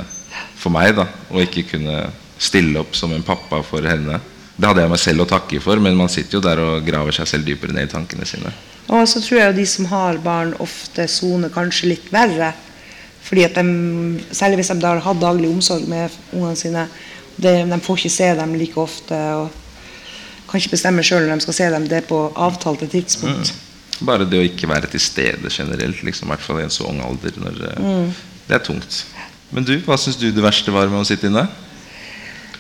for 0.60 0.74
meg. 0.76 0.96
da 0.98 1.08
Å 1.32 1.42
ikke 1.42 1.66
kunne 1.72 2.10
stille 2.38 2.82
opp 2.82 2.96
som 2.96 3.14
en 3.16 3.26
pappa 3.26 3.62
for 3.64 3.86
henne. 3.88 4.20
Det 4.56 4.68
hadde 4.68 4.84
jeg 4.84 4.92
meg 4.92 5.02
selv 5.02 5.24
å 5.24 5.30
takke 5.30 5.60
for, 5.64 5.80
men 5.84 5.98
man 5.98 6.12
sitter 6.12 6.38
jo 6.38 6.44
der 6.44 6.62
og 6.64 6.86
graver 6.88 7.16
seg 7.16 7.28
selv 7.28 7.48
dypere 7.48 7.76
ned 7.76 7.90
i 7.90 7.92
tankene 7.92 8.28
sine. 8.28 8.52
Og 8.92 9.08
så 9.10 9.20
tror 9.24 9.40
jeg 9.40 9.50
jo 9.50 9.58
de 9.58 9.66
som 9.68 9.88
har 9.90 10.20
barn, 10.24 10.54
ofte 10.64 11.08
soner 11.12 11.52
kanskje 11.52 11.90
litt 11.94 12.12
verre. 12.14 12.54
Fordi 13.26 13.46
at 13.48 13.58
de, 13.58 13.66
Særlig 14.36 14.62
hvis 14.62 14.72
de 14.72 14.78
da 14.84 14.94
har 14.94 15.04
hatt 15.04 15.22
daglig 15.22 15.50
omsorg 15.50 15.88
med 15.90 16.14
ungene 16.32 16.60
sine. 16.60 16.86
Det, 17.36 17.54
de 17.68 17.80
får 17.84 18.02
ikke 18.02 18.16
se 18.16 18.32
dem 18.40 18.56
like 18.60 18.80
ofte. 18.80 19.20
og 19.36 19.64
kan 20.46 20.62
ikke 20.62 20.76
bestemme 20.78 21.04
sjøl 21.04 21.26
når 21.28 21.42
de 21.42 21.46
skal 21.46 21.58
se 21.58 21.70
dem. 21.74 21.88
Det 21.90 22.00
er 22.00 22.08
på 22.08 22.20
avtalte 22.32 22.88
tidspunkt. 22.92 23.54
Bare 24.06 24.28
det 24.28 24.40
å 24.40 24.46
ikke 24.46 24.70
være 24.70 24.90
til 24.92 25.02
stede 25.04 25.52
generelt, 25.52 26.02
liksom, 26.04 26.28
i 26.28 26.34
hvert 26.34 26.44
fall 26.44 26.60
i 26.62 26.66
en 26.66 26.74
så 26.74 26.88
ung 26.90 27.00
alder, 27.04 27.38
når, 27.40 27.62
mm. 27.80 28.10
det 28.48 28.58
er 28.58 28.64
tungt. 28.64 29.06
Men 29.56 29.68
du, 29.68 29.78
hva 29.86 29.98
syns 30.00 30.20
du 30.20 30.28
det 30.36 30.44
verste 30.44 30.74
var 30.76 30.92
med 30.92 31.00
å 31.00 31.08
sitte 31.08 31.30
inne? 31.30 31.46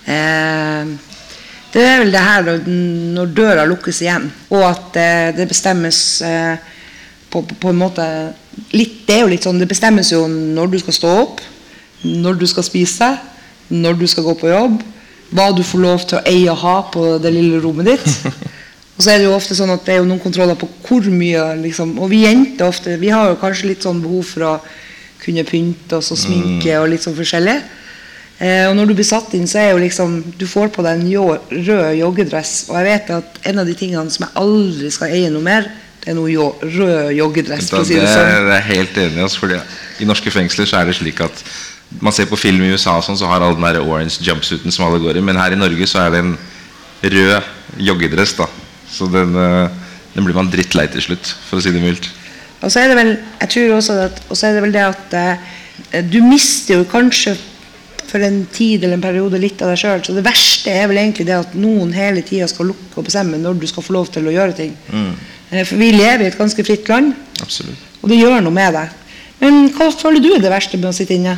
Eh, 0.07 0.93
det 1.75 1.83
er 1.83 1.99
vel 2.03 2.13
det 2.13 2.23
her 2.23 2.47
når 2.63 3.35
døra 3.35 3.67
lukkes 3.67 3.99
igjen, 4.05 4.29
og 4.53 4.63
at 4.69 4.99
eh, 5.01 5.27
det 5.35 5.49
bestemmes 5.49 5.99
eh, 6.23 6.55
på, 7.31 7.43
på, 7.43 7.59
på 7.65 7.73
en 7.73 7.81
måte 7.83 8.07
litt, 8.71 9.01
Det 9.05 9.17
er 9.17 9.25
jo 9.25 9.31
litt 9.33 9.43
sånn, 9.43 9.59
det 9.59 9.67
bestemmes 9.67 10.13
jo 10.13 10.23
når 10.31 10.71
du 10.71 10.77
skal 10.79 10.95
stå 10.95 11.15
opp, 11.25 11.43
når 12.05 12.39
du 12.39 12.45
skal 12.47 12.63
spise, 12.63 13.11
når 13.69 13.97
du 13.99 14.06
skal 14.08 14.28
gå 14.28 14.36
på 14.39 14.51
jobb, 14.51 14.82
hva 15.36 15.49
du 15.56 15.63
får 15.65 15.82
lov 15.82 16.04
til 16.06 16.19
å 16.19 16.25
eie 16.30 16.51
og 16.51 16.62
ha 16.62 16.75
på 16.93 17.06
det 17.21 17.34
lille 17.34 17.62
rommet 17.63 17.93
ditt. 17.93 18.06
Og 18.95 19.04
så 19.04 19.12
er 19.12 19.19
det 19.19 19.25
jo 19.28 19.36
ofte 19.36 19.56
sånn 19.58 19.73
at 19.73 19.84
det 19.84 19.95
er 19.95 19.97
jo 19.99 20.08
noen 20.08 20.21
kontroller 20.23 20.56
på 20.56 20.69
hvor 20.86 21.08
mye 21.12 21.41
liksom, 21.60 21.97
Og 21.99 22.08
vi 22.13 22.21
jenter 22.23 22.69
ofte, 22.69 22.95
vi 23.01 23.10
har 23.12 23.28
jo 23.28 23.39
kanskje 23.41 23.73
litt 23.73 23.84
sånn 23.84 24.00
behov 24.04 24.23
for 24.29 24.48
å 24.48 24.54
kunne 25.19 25.44
pynte 25.48 25.98
oss 25.98 26.13
og 26.13 26.19
sminke 26.21 26.77
og 26.79 26.87
litt 26.92 27.04
sånn 27.04 27.17
forskjellig. 27.17 27.58
Eh, 28.37 28.65
og 28.69 28.75
når 28.75 28.92
du 28.92 28.96
blir 28.98 29.08
satt 29.08 29.33
inn, 29.37 29.48
så 29.48 29.62
er 29.62 29.69
jo 29.71 29.79
liksom 29.79 30.17
Du 30.35 30.44
får 30.44 30.67
på 30.75 30.83
deg 30.83 31.00
en 31.00 31.08
jo, 31.08 31.23
rød 31.52 31.96
joggedress. 32.02 32.54
Og 32.69 32.77
jeg 32.79 32.87
vet 32.89 33.12
at 33.17 33.39
en 33.52 33.63
av 33.63 33.67
de 33.67 33.75
tingene 33.79 34.12
som 34.12 34.27
jeg 34.27 34.35
aldri 34.42 34.92
skal 34.92 35.15
eie 35.15 35.31
noe 35.31 35.44
mer, 35.44 35.69
det 36.04 36.12
er 36.12 36.17
noe 36.19 36.29
jo, 36.29 36.50
rød 36.62 37.13
joggedress. 37.17 37.71
Da, 37.71 37.81
det 37.83 38.00
det 38.00 38.04
er 38.04 38.12
sånn. 38.12 38.52
jeg 38.52 38.67
helt 38.69 39.00
enig 39.06 39.17
i. 39.17 39.23
Altså, 39.25 39.44
fordi 39.46 39.62
I 40.04 40.10
norske 40.10 40.33
fengsler 40.35 40.69
så 40.69 40.81
er 40.81 40.92
det 40.92 40.98
slik 41.00 41.23
at 41.25 41.46
man 42.02 42.13
ser 42.15 42.27
på 42.29 42.39
film 42.39 42.63
i 42.65 42.73
USA, 42.73 42.98
sånn, 43.04 43.17
så 43.19 43.29
har 43.29 43.43
alle 43.43 43.58
den 43.58 43.65
der 43.65 43.81
orange 43.83 44.23
jumpsuiten 44.25 44.73
som 44.73 44.87
alle 44.87 45.02
går 45.04 45.19
i. 45.19 45.23
Men 45.25 45.39
her 45.39 45.56
i 45.56 45.60
Norge 45.60 45.87
så 45.89 46.04
er 46.04 46.13
det 46.13 46.21
en 46.23 46.35
rød 47.04 47.81
joggedress. 47.87 48.35
da 48.37 48.48
Så 48.89 49.08
den, 49.12 49.35
eh, 49.35 49.69
den 50.13 50.25
blir 50.25 50.35
man 50.35 50.52
drittlei 50.52 50.87
til 50.91 51.02
slutt, 51.02 51.33
for 51.50 51.58
å 51.58 51.62
si 51.62 51.71
det 51.71 51.81
mildt. 51.81 52.10
Og 52.62 52.71
så 52.71 52.81
er 52.81 52.87
det 52.89 52.98
vel 52.98 53.17
jeg 53.41 53.50
tror 53.50 53.75
også 53.77 53.98
at, 54.06 54.21
og 54.29 54.37
så 54.37 54.48
er 54.48 54.54
det 54.56 54.63
vel 54.63 54.73
det 54.73 54.85
at 54.85 55.13
eh, 55.13 56.02
du 56.02 56.21
mister 56.23 56.79
jo 56.79 56.87
kanskje 56.89 57.35
for 58.06 58.23
en 58.23 58.46
tid 58.54 58.83
eller 58.83 58.96
en 58.96 59.04
periode 59.04 59.39
litt 59.41 59.62
av 59.62 59.71
deg 59.73 59.81
sjøl. 59.81 60.04
Så 60.06 60.15
det 60.15 60.25
verste 60.25 60.71
er 60.71 60.87
vel 60.87 61.02
egentlig 61.02 61.27
det 61.27 61.37
at 61.37 61.56
noen 61.58 61.93
hele 61.93 62.23
tida 62.25 62.48
skal 62.48 62.71
lukke 62.71 63.02
og 63.02 63.08
bestemme 63.08 63.37
når 63.41 63.60
du 63.60 63.67
skal 63.67 63.83
få 63.83 63.93
lov 63.93 64.12
til 64.13 64.27
å 64.27 64.33
gjøre 64.33 64.56
ting. 64.56 64.75
Mm. 64.91 65.15
For 65.65 65.75
vi 65.79 65.91
lever 65.93 66.25
i 66.25 66.29
et 66.29 66.37
ganske 66.37 66.63
fritt 66.65 66.87
land, 66.89 67.13
Absolutt. 67.41 67.81
og 68.02 68.10
det 68.10 68.17
gjør 68.17 68.41
noe 68.41 68.56
med 68.56 68.73
deg. 68.73 68.93
Men 69.41 69.67
hva 69.75 69.89
føler 69.91 70.23
du 70.23 70.31
er 70.33 70.41
det 70.41 70.52
verste 70.54 70.79
med 70.79 70.89
å 70.89 70.96
sitte 70.96 71.17
inne? 71.17 71.35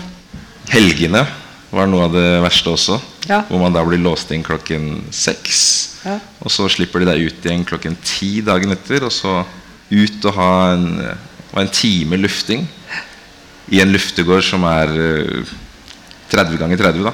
Helgene 0.71 1.23
var 1.71 1.87
noe 1.89 2.07
av 2.07 2.15
det 2.15 2.27
verste 2.43 2.71
også. 2.71 2.97
Ja. 3.27 3.41
Hvor 3.47 3.61
man 3.61 3.75
da 3.75 3.83
blir 3.85 4.01
låst 4.01 4.31
inn 4.31 4.45
klokken 4.45 5.05
seks. 5.15 5.61
Ja. 6.05 6.17
Og 6.43 6.51
så 6.53 6.67
slipper 6.71 7.03
de 7.03 7.09
deg 7.09 7.27
ut 7.27 7.47
igjen 7.47 7.65
klokken 7.67 7.97
ti 8.03 8.39
dagen 8.45 8.73
etter. 8.75 9.05
Og 9.07 9.13
så 9.13 9.41
ut 9.87 10.27
og 10.27 10.35
ha 10.35 10.51
en, 10.73 10.89
ha 11.53 11.63
en 11.63 11.71
time 11.73 12.19
lufting 12.19 12.67
i 13.71 13.81
en 13.83 13.91
luftegård 13.91 14.45
som 14.47 14.63
er 14.67 14.91
eh, 14.95 15.55
30 16.31 16.59
ganger 16.59 16.79
30. 16.79 17.07
da 17.07 17.13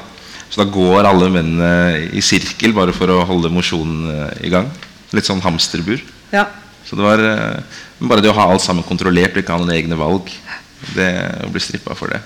Så 0.49 0.61
da 0.61 0.69
går 0.69 1.09
alle 1.09 1.29
mennene 1.33 2.09
i 2.13 2.21
sirkel 2.25 2.75
bare 2.77 2.93
for 2.93 3.09
å 3.09 3.23
holde 3.29 3.53
mosjonen 3.53 4.09
eh, 4.13 4.45
i 4.49 4.53
gang. 4.53 4.69
Litt 5.13 5.29
sånn 5.29 5.41
hamsterbur. 5.45 6.01
Ja. 6.33 6.47
Så 6.85 6.97
det 6.99 7.05
var 7.05 7.21
eh, 7.25 7.81
bare 8.03 8.21
det 8.21 8.29
å 8.29 8.37
ha 8.37 8.49
alt 8.51 8.65
sammen 8.65 8.85
kontrollert 8.85 9.33
og 9.33 9.43
ikke 9.43 9.55
ha 9.55 9.61
noen 9.61 9.73
egne 9.73 9.97
valg, 9.97 10.29
det 10.93 11.09
å 11.45 11.49
bli 11.53 11.61
strippa 11.63 11.97
for 11.97 12.13
det. 12.13 12.21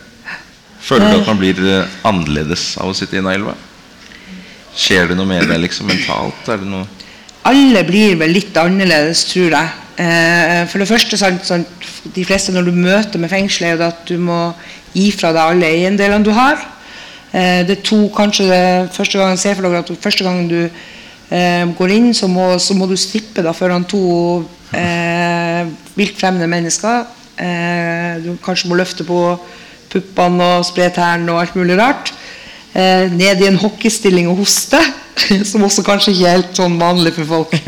Føler 0.87 1.11
du 1.11 1.19
at 1.19 1.27
man 1.27 1.39
blir 1.39 1.57
eh, 1.67 1.97
annerledes 2.07 2.69
av 2.79 2.91
å 2.91 2.95
sitte 2.95 3.19
i 3.19 3.23
Nailva? 3.23 3.57
Skjer 4.77 5.09
det 5.09 5.17
noe 5.17 5.27
med 5.27 5.49
deg 5.49 5.59
liksom 5.65 5.89
mentalt? 5.89 6.47
Er 6.47 6.61
det 6.61 6.69
noe 6.69 6.85
Alle 7.49 7.83
blir 7.87 8.15
vel 8.19 8.33
litt 8.35 8.55
annerledes, 8.59 9.25
tror 9.31 9.55
jeg. 9.55 9.73
Eh, 9.97 10.63
for 10.69 10.83
det 10.83 10.87
første, 10.87 11.19
sant, 11.19 11.43
sant, 11.47 11.87
de 12.13 12.25
fleste 12.27 12.53
når 12.55 12.69
du 12.69 12.75
møter 12.75 13.19
med 13.19 13.31
fengselet, 13.31 13.73
er 13.73 13.81
det 13.81 13.87
at 13.89 14.03
du 14.07 14.15
må 14.21 14.51
gi 14.93 15.09
fra 15.15 15.33
deg 15.35 15.55
alle 15.55 15.71
eiendelene 15.73 16.23
du 16.23 16.31
har. 16.35 16.61
Eh, 17.31 17.63
det 17.67 17.81
to, 17.87 18.05
kanskje 18.15 18.47
det 18.51 18.95
første 18.95 19.19
gangen, 19.19 19.41
ser 19.41 19.57
for 19.57 19.67
deg 19.67 19.79
at 19.81 19.91
første 20.03 20.27
gangen 20.27 20.47
du 20.51 20.59
eh, 20.63 21.65
går 21.79 21.95
inn, 21.97 22.13
så 22.15 22.29
må, 22.31 22.53
så 22.63 22.77
må 22.77 22.87
du 22.87 22.95
strippe 22.99 23.43
da 23.43 23.55
foran 23.57 23.87
to 23.89 24.03
eh, 24.71 25.67
vilt 25.97 26.19
fremmede 26.19 26.47
mennesker. 26.51 27.07
Eh, 27.37 28.21
du 28.23 28.35
kanskje 28.43 28.69
må 28.71 28.77
løfte 28.79 29.07
på 29.07 29.21
puppene 29.91 30.51
og 30.57 30.65
spre 30.67 30.89
tærne 30.93 31.31
og 31.33 31.41
alt 31.43 31.55
mulig 31.57 31.77
rart. 31.79 32.13
Eh, 32.77 33.07
ned 33.13 33.41
i 33.41 33.47
en 33.49 33.57
hockeystilling 33.57 34.27
og 34.29 34.43
hoste, 34.43 34.79
som 35.49 35.65
også 35.65 35.85
kanskje 35.85 36.13
ikke 36.13 36.27
er 36.27 36.37
helt 36.37 36.59
sånn 36.59 36.77
vanlig 36.81 37.15
for 37.17 37.33
folk. 37.37 37.57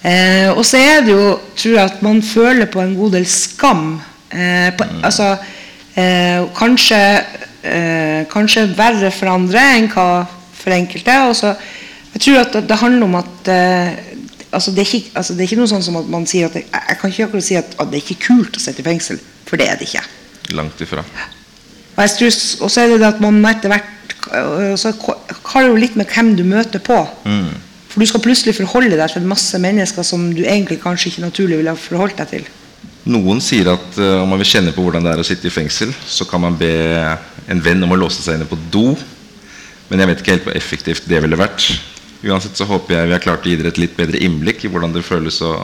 Eh, 0.00 0.48
og 0.54 0.62
så 0.64 0.78
er 0.80 1.02
det 1.04 1.12
jo, 1.12 1.34
tror 1.52 1.74
jeg, 1.74 1.88
at 1.90 1.98
man 2.00 2.22
føler 2.24 2.70
på 2.72 2.80
en 2.80 2.94
god 2.96 3.18
del 3.18 3.26
skam. 3.28 3.98
Eh, 4.32 4.70
på, 4.72 4.86
altså, 5.04 5.34
eh, 5.92 6.40
kanskje, 6.56 7.00
eh, 7.68 8.22
kanskje 8.32 8.64
verre 8.78 9.10
for 9.12 9.28
andre 9.28 9.60
enn 9.76 9.90
hva 9.92 10.06
for 10.56 10.72
enkelte. 10.72 11.18
Og 11.28 11.36
så, 11.36 11.52
jeg 12.14 12.24
tror 12.24 12.40
at 12.46 12.56
det, 12.70 12.78
handler 12.80 13.10
om 13.10 13.18
at 13.20 13.50
eh, 13.52 14.00
altså, 14.52 14.70
det, 14.70 14.86
er 14.86 14.94
ikke, 14.94 15.12
altså, 15.14 15.34
det 15.34 15.44
er 15.44 15.50
ikke 15.50 15.60
noe 15.60 15.72
sånn 15.74 15.84
som 15.84 16.00
at 16.00 16.08
man 16.16 16.24
sier 16.30 16.48
at 16.48 16.56
Jeg 16.56 16.64
jeg 16.72 16.98
kan 17.02 17.12
ikke 17.12 17.28
akkurat 17.28 17.48
si 17.50 17.60
at, 17.60 17.76
at 17.76 17.92
det 17.92 18.00
er 18.00 18.06
ikke 18.06 18.24
kult 18.30 18.56
å 18.56 18.64
sitte 18.64 18.80
i 18.80 18.88
fengsel, 18.88 19.20
for 19.44 19.60
det 19.60 19.68
er 19.68 19.76
det 19.76 19.90
ikke. 19.90 20.06
Langt 20.56 20.80
ifra? 20.84 21.04
Og 21.96 22.04
jeg 22.04 22.14
tror, 22.16 22.68
så 22.68 22.80
er 22.80 22.92
det 22.92 23.00
det 23.02 23.10
at 23.10 23.20
man 23.20 23.42
etter 23.50 23.72
hvert 23.72 24.14
øh, 24.36 24.76
så 24.78 24.94
har 25.52 25.64
det 25.64 25.68
jo 25.68 25.80
litt 25.80 25.98
med 26.00 26.08
hvem 26.08 26.32
du 26.38 26.46
møter 26.48 26.82
på. 26.82 27.02
For 27.90 28.00
du 28.00 28.06
skal 28.06 28.22
plutselig 28.22 28.54
forholde 28.54 28.96
deg 28.96 29.12
til 29.12 29.26
masse 29.26 29.58
mennesker 29.58 30.06
som 30.06 30.30
du 30.34 30.44
egentlig 30.44 30.78
kanskje 30.82 31.10
ikke 31.10 31.26
naturlig 31.26 31.58
ville 31.58 31.74
ha 31.74 31.78
forholdt 31.78 32.20
deg 32.22 32.34
til. 32.36 32.48
Noen 33.10 33.40
sier 33.42 33.72
at 33.72 33.96
uh, 33.98 34.20
om 34.22 34.28
man 34.30 34.38
vil 34.42 34.50
kjenne 34.52 34.74
på 34.76 34.84
hvordan 34.84 35.06
det 35.06 35.14
er 35.14 35.22
å 35.22 35.26
sitte 35.26 35.48
i 35.48 35.52
fengsel, 35.52 35.92
så 36.06 36.26
kan 36.28 36.42
man 36.44 36.58
be 36.60 36.70
en 37.50 37.62
venn 37.64 37.82
om 37.82 37.96
å 37.96 37.98
låse 37.98 38.22
seg 38.22 38.38
inne 38.38 38.48
på 38.48 38.58
do. 38.70 38.92
Men 39.90 40.04
jeg 40.04 40.10
vet 40.12 40.22
ikke 40.22 40.36
helt 40.36 40.46
hvor 40.46 40.60
effektivt 40.60 41.08
det 41.10 41.22
ville 41.24 41.40
vært. 41.40 41.66
Uansett 42.20 42.56
så 42.56 42.68
håper 42.68 42.98
jeg 42.98 43.08
vi 43.10 43.16
har 43.16 43.24
klart 43.24 43.48
å 43.48 43.50
gi 43.50 43.56
dere 43.58 43.72
et 43.72 43.80
litt 43.80 43.96
bedre 43.98 44.20
innblikk 44.20 44.64
i 44.64 44.70
hvordan 44.70 44.94
det 44.94 45.06
føles 45.06 45.40
å, 45.42 45.54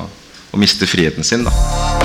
å 0.50 0.60
miste 0.60 0.88
friheten 0.88 1.26
sin. 1.26 1.46
da 1.46 1.95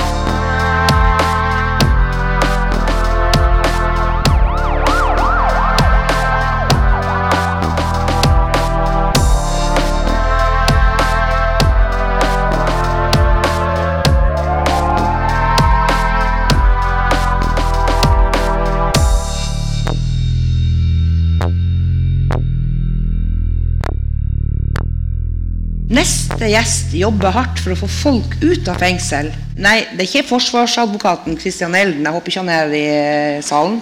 Neste 26.42 26.56
gjest 26.58 26.94
jobber 26.98 27.30
hardt 27.30 27.60
for 27.62 27.70
å 27.70 27.76
få 27.78 27.86
folk 27.86 28.32
ut 28.42 28.66
av 28.66 28.80
fengsel. 28.82 29.28
Nei, 29.62 29.84
det 29.94 30.02
er 30.02 30.08
ikke 30.08 30.26
forsvarsadvokaten 30.32 31.36
Christian 31.38 31.76
Elden. 31.78 32.02
Jeg 32.02 32.16
håper 32.16 32.32
ikke 32.32 32.42
han 32.42 32.50
er 32.50 32.74
i 32.74 32.80
eh, 32.90 33.44
salen. 33.46 33.76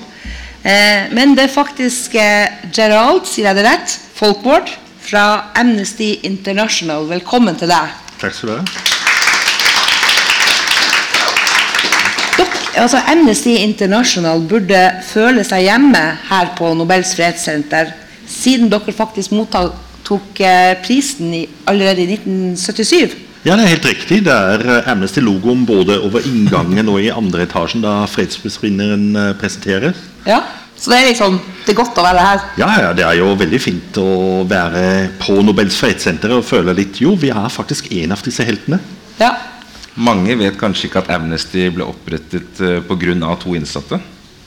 Eh, 0.60 1.08
men 1.16 1.32
det 1.38 1.46
er 1.46 1.54
faktisk 1.54 2.18
eh, 2.20 2.52
Gerald, 2.68 3.24
sier 3.24 3.48
jeg 3.48 3.56
det 3.56 3.64
rett? 3.64 3.96
Folkvord 4.12 4.68
fra 5.00 5.24
Amnesty 5.56 6.10
International. 6.28 7.08
Velkommen 7.08 7.56
til 7.56 7.72
deg. 7.72 7.96
Takk 8.20 8.36
skal 8.36 8.52
du 8.52 8.56
ha. 8.58 8.62
Altså 12.76 13.00
Amnesty 13.08 13.56
International 13.64 14.44
burde 14.52 14.90
føle 15.08 15.48
seg 15.48 15.64
hjemme 15.64 16.10
her 16.28 16.52
på 16.60 16.76
Nobels 16.76 17.16
fredssenter, 17.16 17.96
siden 18.28 18.68
dere 18.68 18.92
faktisk 18.92 19.32
mottok 19.32 19.86
eh, 20.16 20.76
prisen 20.82 21.34
i, 21.34 21.48
allerede 21.70 22.02
i 22.02 22.14
1977. 22.14 23.16
Ja, 23.44 23.54
det 23.56 23.64
er 23.64 23.70
helt 23.72 23.86
riktig. 23.88 24.18
Det 24.26 24.32
er 24.34 24.64
eh, 24.66 24.88
Amnesty-logoen 24.92 25.62
både 25.68 25.96
over 26.04 26.24
inngangen 26.28 26.90
og 26.92 27.00
i 27.00 27.12
andre 27.12 27.46
etasjen 27.46 27.84
da 27.84 28.02
fredsprisvinneren 28.10 29.06
eh, 29.16 29.30
presenteres. 29.40 30.02
Ja, 30.28 30.42
Så 30.80 30.90
det 30.92 30.98
er 30.98 31.08
liksom, 31.10 31.34
det 31.66 31.72
er 31.74 31.76
godt 31.76 31.98
å 32.00 32.04
være 32.04 32.24
her. 32.24 32.44
Ja, 32.60 32.68
ja, 32.80 32.90
det 32.96 33.04
er 33.04 33.18
jo 33.18 33.34
veldig 33.36 33.60
fint 33.60 33.98
å 34.00 34.44
være 34.48 35.10
på 35.20 35.36
Nobels 35.44 35.76
fredssenter 35.76 36.32
og 36.36 36.46
føle 36.48 36.72
litt 36.76 37.00
Jo, 37.02 37.12
vi 37.20 37.28
er 37.32 37.48
faktisk 37.52 37.90
en 37.92 38.12
av 38.16 38.22
disse 38.24 38.44
heltene. 38.48 38.78
Ja. 39.20 39.34
Mange 40.00 40.36
vet 40.40 40.56
kanskje 40.60 40.88
ikke 40.88 41.02
at 41.02 41.10
Amnesty 41.12 41.66
ble 41.74 41.84
opprettet 41.84 42.60
pga. 42.88 43.36
to 43.42 43.54
innsatte. 43.56 44.00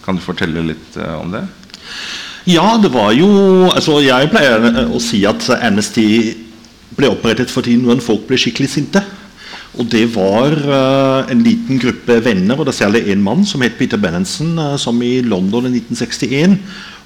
Kan 0.05 0.17
du 0.17 0.21
fortelle 0.25 0.65
litt 0.65 0.97
om 0.97 1.29
det? 1.33 1.45
Ja, 2.43 2.75
det 2.75 2.89
var 2.91 3.13
jo 3.15 3.27
altså 3.71 4.01
Jeg 4.03 4.27
pleier 4.33 4.65
eh, 4.67 4.87
å 4.91 4.99
si 4.99 5.21
at 5.23 5.45
Amnesty 5.63 6.07
ble 6.93 7.07
opprettet 7.13 7.51
fordi 7.51 7.77
noen 7.79 8.03
folk 8.03 8.25
ble 8.27 8.35
skikkelig 8.37 8.67
sinte. 8.69 8.99
Og 9.79 9.87
det 9.89 10.03
var 10.13 10.51
uh, 10.53 11.31
en 11.31 11.39
liten 11.41 11.79
gruppe 11.81 12.19
venner, 12.21 12.59
og 12.59 12.67
det 12.67 12.75
særlig 12.77 13.07
en 13.09 13.23
mann 13.25 13.41
som 13.47 13.63
het 13.65 13.79
Peter 13.79 13.97
Benenson, 13.97 14.51
uh, 14.59 14.75
som 14.77 14.99
i 15.01 15.15
London 15.25 15.65
i 15.65 15.71
1961 15.79 16.59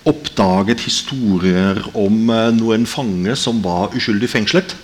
oppdaget 0.10 0.84
historier 0.84 1.80
om 1.94 2.28
uh, 2.28 2.50
noen 2.58 2.84
fanger 2.90 3.40
som 3.40 3.62
var 3.64 3.96
uskyldig 3.96 4.28
fengslet. 4.34 4.76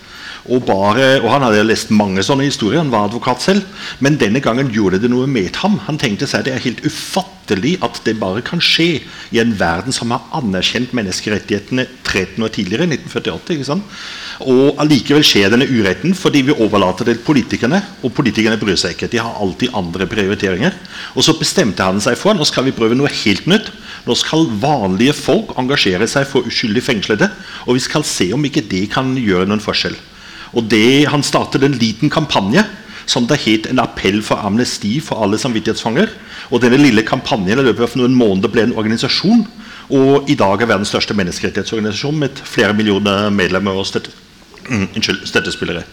Og, 0.45 0.63
bare, 0.69 1.17
og 1.19 1.29
Han 1.33 1.43
hadde 1.49 1.67
lest 1.67 1.91
mange 1.91 2.23
sånne 2.23 2.47
historier, 2.47 2.79
han 2.79 2.93
var 2.93 3.09
advokat 3.09 3.43
selv. 3.43 3.67
Men 3.99 4.21
denne 4.21 4.39
gangen 4.43 4.71
gjorde 4.71 5.01
det 5.03 5.11
noe 5.11 5.27
med 5.27 5.55
ham. 5.59 5.81
Han 5.89 5.99
tenkte 5.99 6.29
seg 6.29 6.45
det 6.47 6.55
er 6.55 6.67
helt 6.69 6.85
ufattelig 6.87 7.32
at 7.51 7.99
det 8.05 8.19
bare 8.19 8.41
kan 8.41 8.61
skje 8.63 9.03
i 9.31 9.39
en 9.41 9.53
verden 9.59 9.91
som 9.91 10.11
har 10.11 10.23
anerkjent 10.31 10.93
menneskerettighetene 10.95 11.85
13 12.03 12.43
år 12.43 12.49
tidligere, 12.49 12.87
1948. 12.87 13.53
ikke 13.53 13.67
sant? 13.67 13.83
Og 14.41 14.79
allikevel 14.81 15.23
skjer 15.23 15.51
denne 15.51 15.67
uretten 15.67 16.15
fordi 16.17 16.41
vi 16.47 16.55
overlater 16.55 17.05
det 17.05 17.17
til 17.19 17.25
politikerne. 17.25 17.81
Og 18.03 18.13
politikerne 18.15 18.57
bryr 18.57 18.77
seg 18.79 18.95
ikke. 18.95 19.11
De 19.11 19.21
har 19.21 19.35
alltid 19.39 19.73
andre 19.75 20.07
prioriteringer. 20.07 20.73
Og 21.15 21.23
så 21.23 21.35
bestemte 21.37 21.83
han 21.83 22.01
seg 22.01 22.17
for 22.17 22.33
nå 22.33 22.45
skal 22.47 22.65
vi 22.65 22.75
prøve 22.75 22.95
noe 22.95 23.11
helt 23.11 23.45
nytt. 23.47 23.71
Nå 24.07 24.15
skal 24.19 24.47
vanlige 24.61 25.15
folk 25.15 25.53
engasjere 25.59 26.07
seg 26.09 26.27
for 26.29 26.47
uskyldig 26.47 26.83
fengslede. 26.83 27.29
Og 27.67 27.77
vi 27.77 27.83
skal 27.83 28.07
se 28.07 28.31
om 28.33 28.45
ikke 28.45 28.65
det 28.69 28.87
kan 28.93 29.13
gjøre 29.19 29.49
noen 29.49 29.63
forskjell. 29.63 29.95
Og 30.53 30.65
det, 30.69 31.09
Han 31.09 31.23
startet 31.23 31.63
en 31.63 31.77
liten 31.77 32.09
kampanje 32.09 32.63
som 33.05 33.27
det 33.27 33.41
het 33.43 33.67
en 33.67 33.81
appell 33.83 34.21
for 34.23 34.39
amnesti 34.39 34.99
for 35.03 35.23
alle 35.23 35.39
samvittighetsfanger. 35.41 36.11
Og 36.53 36.61
denne 36.61 36.77
lille 36.77 37.01
kampanjen 37.05 37.57
i 37.57 37.65
løpet 37.65 37.87
av 37.87 37.97
noen 37.97 38.15
måneder 38.17 38.51
ble 38.53 38.67
en 38.67 38.75
organisasjon. 38.77 39.41
Og 39.93 40.29
i 40.29 40.37
dag 40.39 40.61
er 40.61 40.69
verdens 40.69 40.93
største 40.93 41.15
menneskerettighetsorganisasjon 41.17 42.19
med 42.21 42.41
flere 42.47 42.75
millioner 42.77 43.31
medlemmer 43.33 43.79
og 43.79 43.87
støtte, 43.89 44.13
mm, 44.69 44.91
unnskyld, 44.93 45.25
støttespillere. 45.27 45.83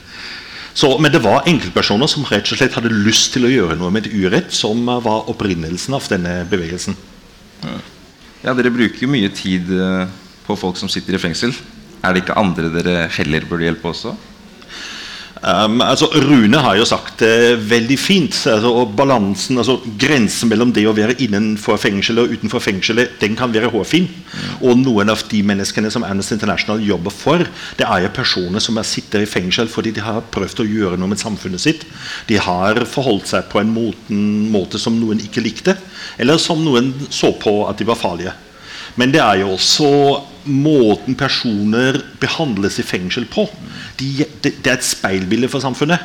Så, 0.76 0.92
men 1.02 1.10
det 1.10 1.22
var 1.24 1.48
enkeltpersoner 1.50 2.06
som 2.06 2.26
rett 2.28 2.46
og 2.52 2.60
slett 2.60 2.76
hadde 2.76 2.92
lyst 2.92 3.32
til 3.34 3.48
å 3.48 3.50
gjøre 3.50 3.78
noe 3.80 3.90
med 3.90 4.06
et 4.06 4.14
urett, 4.14 4.52
som 4.54 4.84
var 4.86 5.26
opprinnelsen 5.32 5.96
av 5.96 6.06
denne 6.12 6.44
bevegelsen. 6.50 6.94
Ja, 8.44 8.54
Dere 8.54 8.72
bruker 8.72 9.04
jo 9.04 9.10
mye 9.10 9.32
tid 9.34 9.68
eh, 9.74 10.04
på 10.46 10.56
folk 10.56 10.78
som 10.80 10.92
sitter 10.92 11.16
i 11.16 11.20
fengsel. 11.20 11.52
Er 12.04 12.14
det 12.14 12.22
ikke 12.22 12.38
andre 12.40 12.70
dere 12.72 13.08
heller 13.12 13.44
burde 13.48 13.66
hjelpe 13.66 13.90
også? 13.90 14.14
Um, 15.40 15.78
altså 15.80 16.04
Rune 16.20 16.58
har 16.60 16.74
jo 16.76 16.84
sagt 16.84 17.22
det 17.22 17.56
veldig 17.70 17.96
fint. 17.96 18.36
Altså, 18.50 18.72
og 18.82 18.92
balansen, 18.96 19.56
altså 19.60 19.78
Grensen 20.00 20.50
mellom 20.52 20.72
det 20.76 20.84
å 20.88 20.92
være 20.96 21.16
innenfor 21.24 21.80
fengselet 21.80 22.26
og 22.26 22.34
utenfor 22.36 22.60
fengselet 22.60 23.14
den 23.22 23.38
kan 23.38 23.52
være 23.54 23.70
hårfin. 23.72 24.08
Og 24.60 24.76
noen 24.82 25.12
av 25.12 25.22
de 25.30 25.40
menneskene 25.46 25.92
som 25.92 26.04
Amnesty 26.04 26.36
International 26.36 26.82
jobber 26.84 27.14
for, 27.14 27.46
det 27.78 27.88
er 27.88 28.04
jo 28.04 28.12
personer 28.16 28.60
som 28.60 28.76
er 28.80 28.88
sitter 28.88 29.24
i 29.24 29.30
fengsel 29.30 29.70
fordi 29.72 29.94
de 29.96 30.04
har 30.04 30.26
prøvd 30.34 30.60
å 30.60 30.68
gjøre 30.68 31.00
noe 31.00 31.14
med 31.14 31.22
samfunnet 31.22 31.62
sitt. 31.62 31.86
De 32.28 32.36
har 32.40 32.84
forholdt 32.84 33.32
seg 33.32 33.48
på 33.48 33.62
en 33.62 33.72
måten, 33.72 34.20
måte 34.52 34.80
som 34.82 34.98
noen 35.00 35.22
ikke 35.24 35.44
likte, 35.44 35.78
eller 36.20 36.40
som 36.42 36.60
noen 36.64 36.92
så 37.08 37.32
på 37.40 37.62
at 37.70 37.80
de 37.80 37.88
var 37.88 37.98
farlige. 38.00 38.36
Men 39.00 39.14
det 39.14 39.22
er 39.22 39.40
jo 39.40 39.54
også 39.54 39.88
måten 40.44 41.16
personer 41.18 42.00
behandles 42.20 42.78
i 42.80 42.86
fengsel 42.86 43.26
på. 43.30 43.46
De, 44.00 44.10
det, 44.42 44.56
det 44.62 44.72
er 44.72 44.78
et 44.78 44.86
speilbilde 44.86 45.50
for 45.52 45.64
samfunnet. 45.64 46.00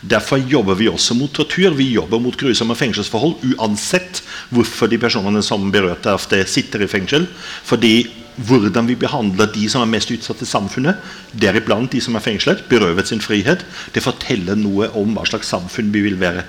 Derfor 0.00 0.38
jobber 0.38 0.78
vi 0.78 0.88
også 0.88 1.16
mot 1.18 1.32
tortur. 1.34 1.74
Vi 1.74 1.90
jobber 1.90 2.20
mot 2.22 2.36
grusomme 2.38 2.76
fengselsforhold 2.78 3.42
uansett 3.54 4.22
hvorfor 4.54 4.90
de 4.90 5.00
personene 5.00 5.42
som 5.42 5.70
berørte 5.74 6.12
av 6.12 6.22
det, 6.30 6.44
sitter 6.50 6.84
i 6.84 6.90
fengsel. 6.90 7.26
Fordi 7.66 8.06
hvordan 8.46 8.86
vi 8.86 8.94
behandler 8.94 9.50
de 9.50 9.66
som 9.70 9.82
er 9.82 9.90
mest 9.90 10.12
utsatt 10.14 10.44
i 10.44 10.46
samfunnet, 10.46 11.00
deriblant 11.34 11.90
de 11.90 12.00
som 12.02 12.14
er 12.14 12.22
fengslet, 12.22 12.62
berøvet 12.70 13.10
sin 13.10 13.22
frihet, 13.22 13.64
det 13.94 14.04
forteller 14.04 14.58
noe 14.58 14.92
om 14.98 15.16
hva 15.16 15.26
slags 15.26 15.50
samfunn 15.50 15.90
vi 15.94 16.04
vil 16.06 16.20
være. 16.20 16.46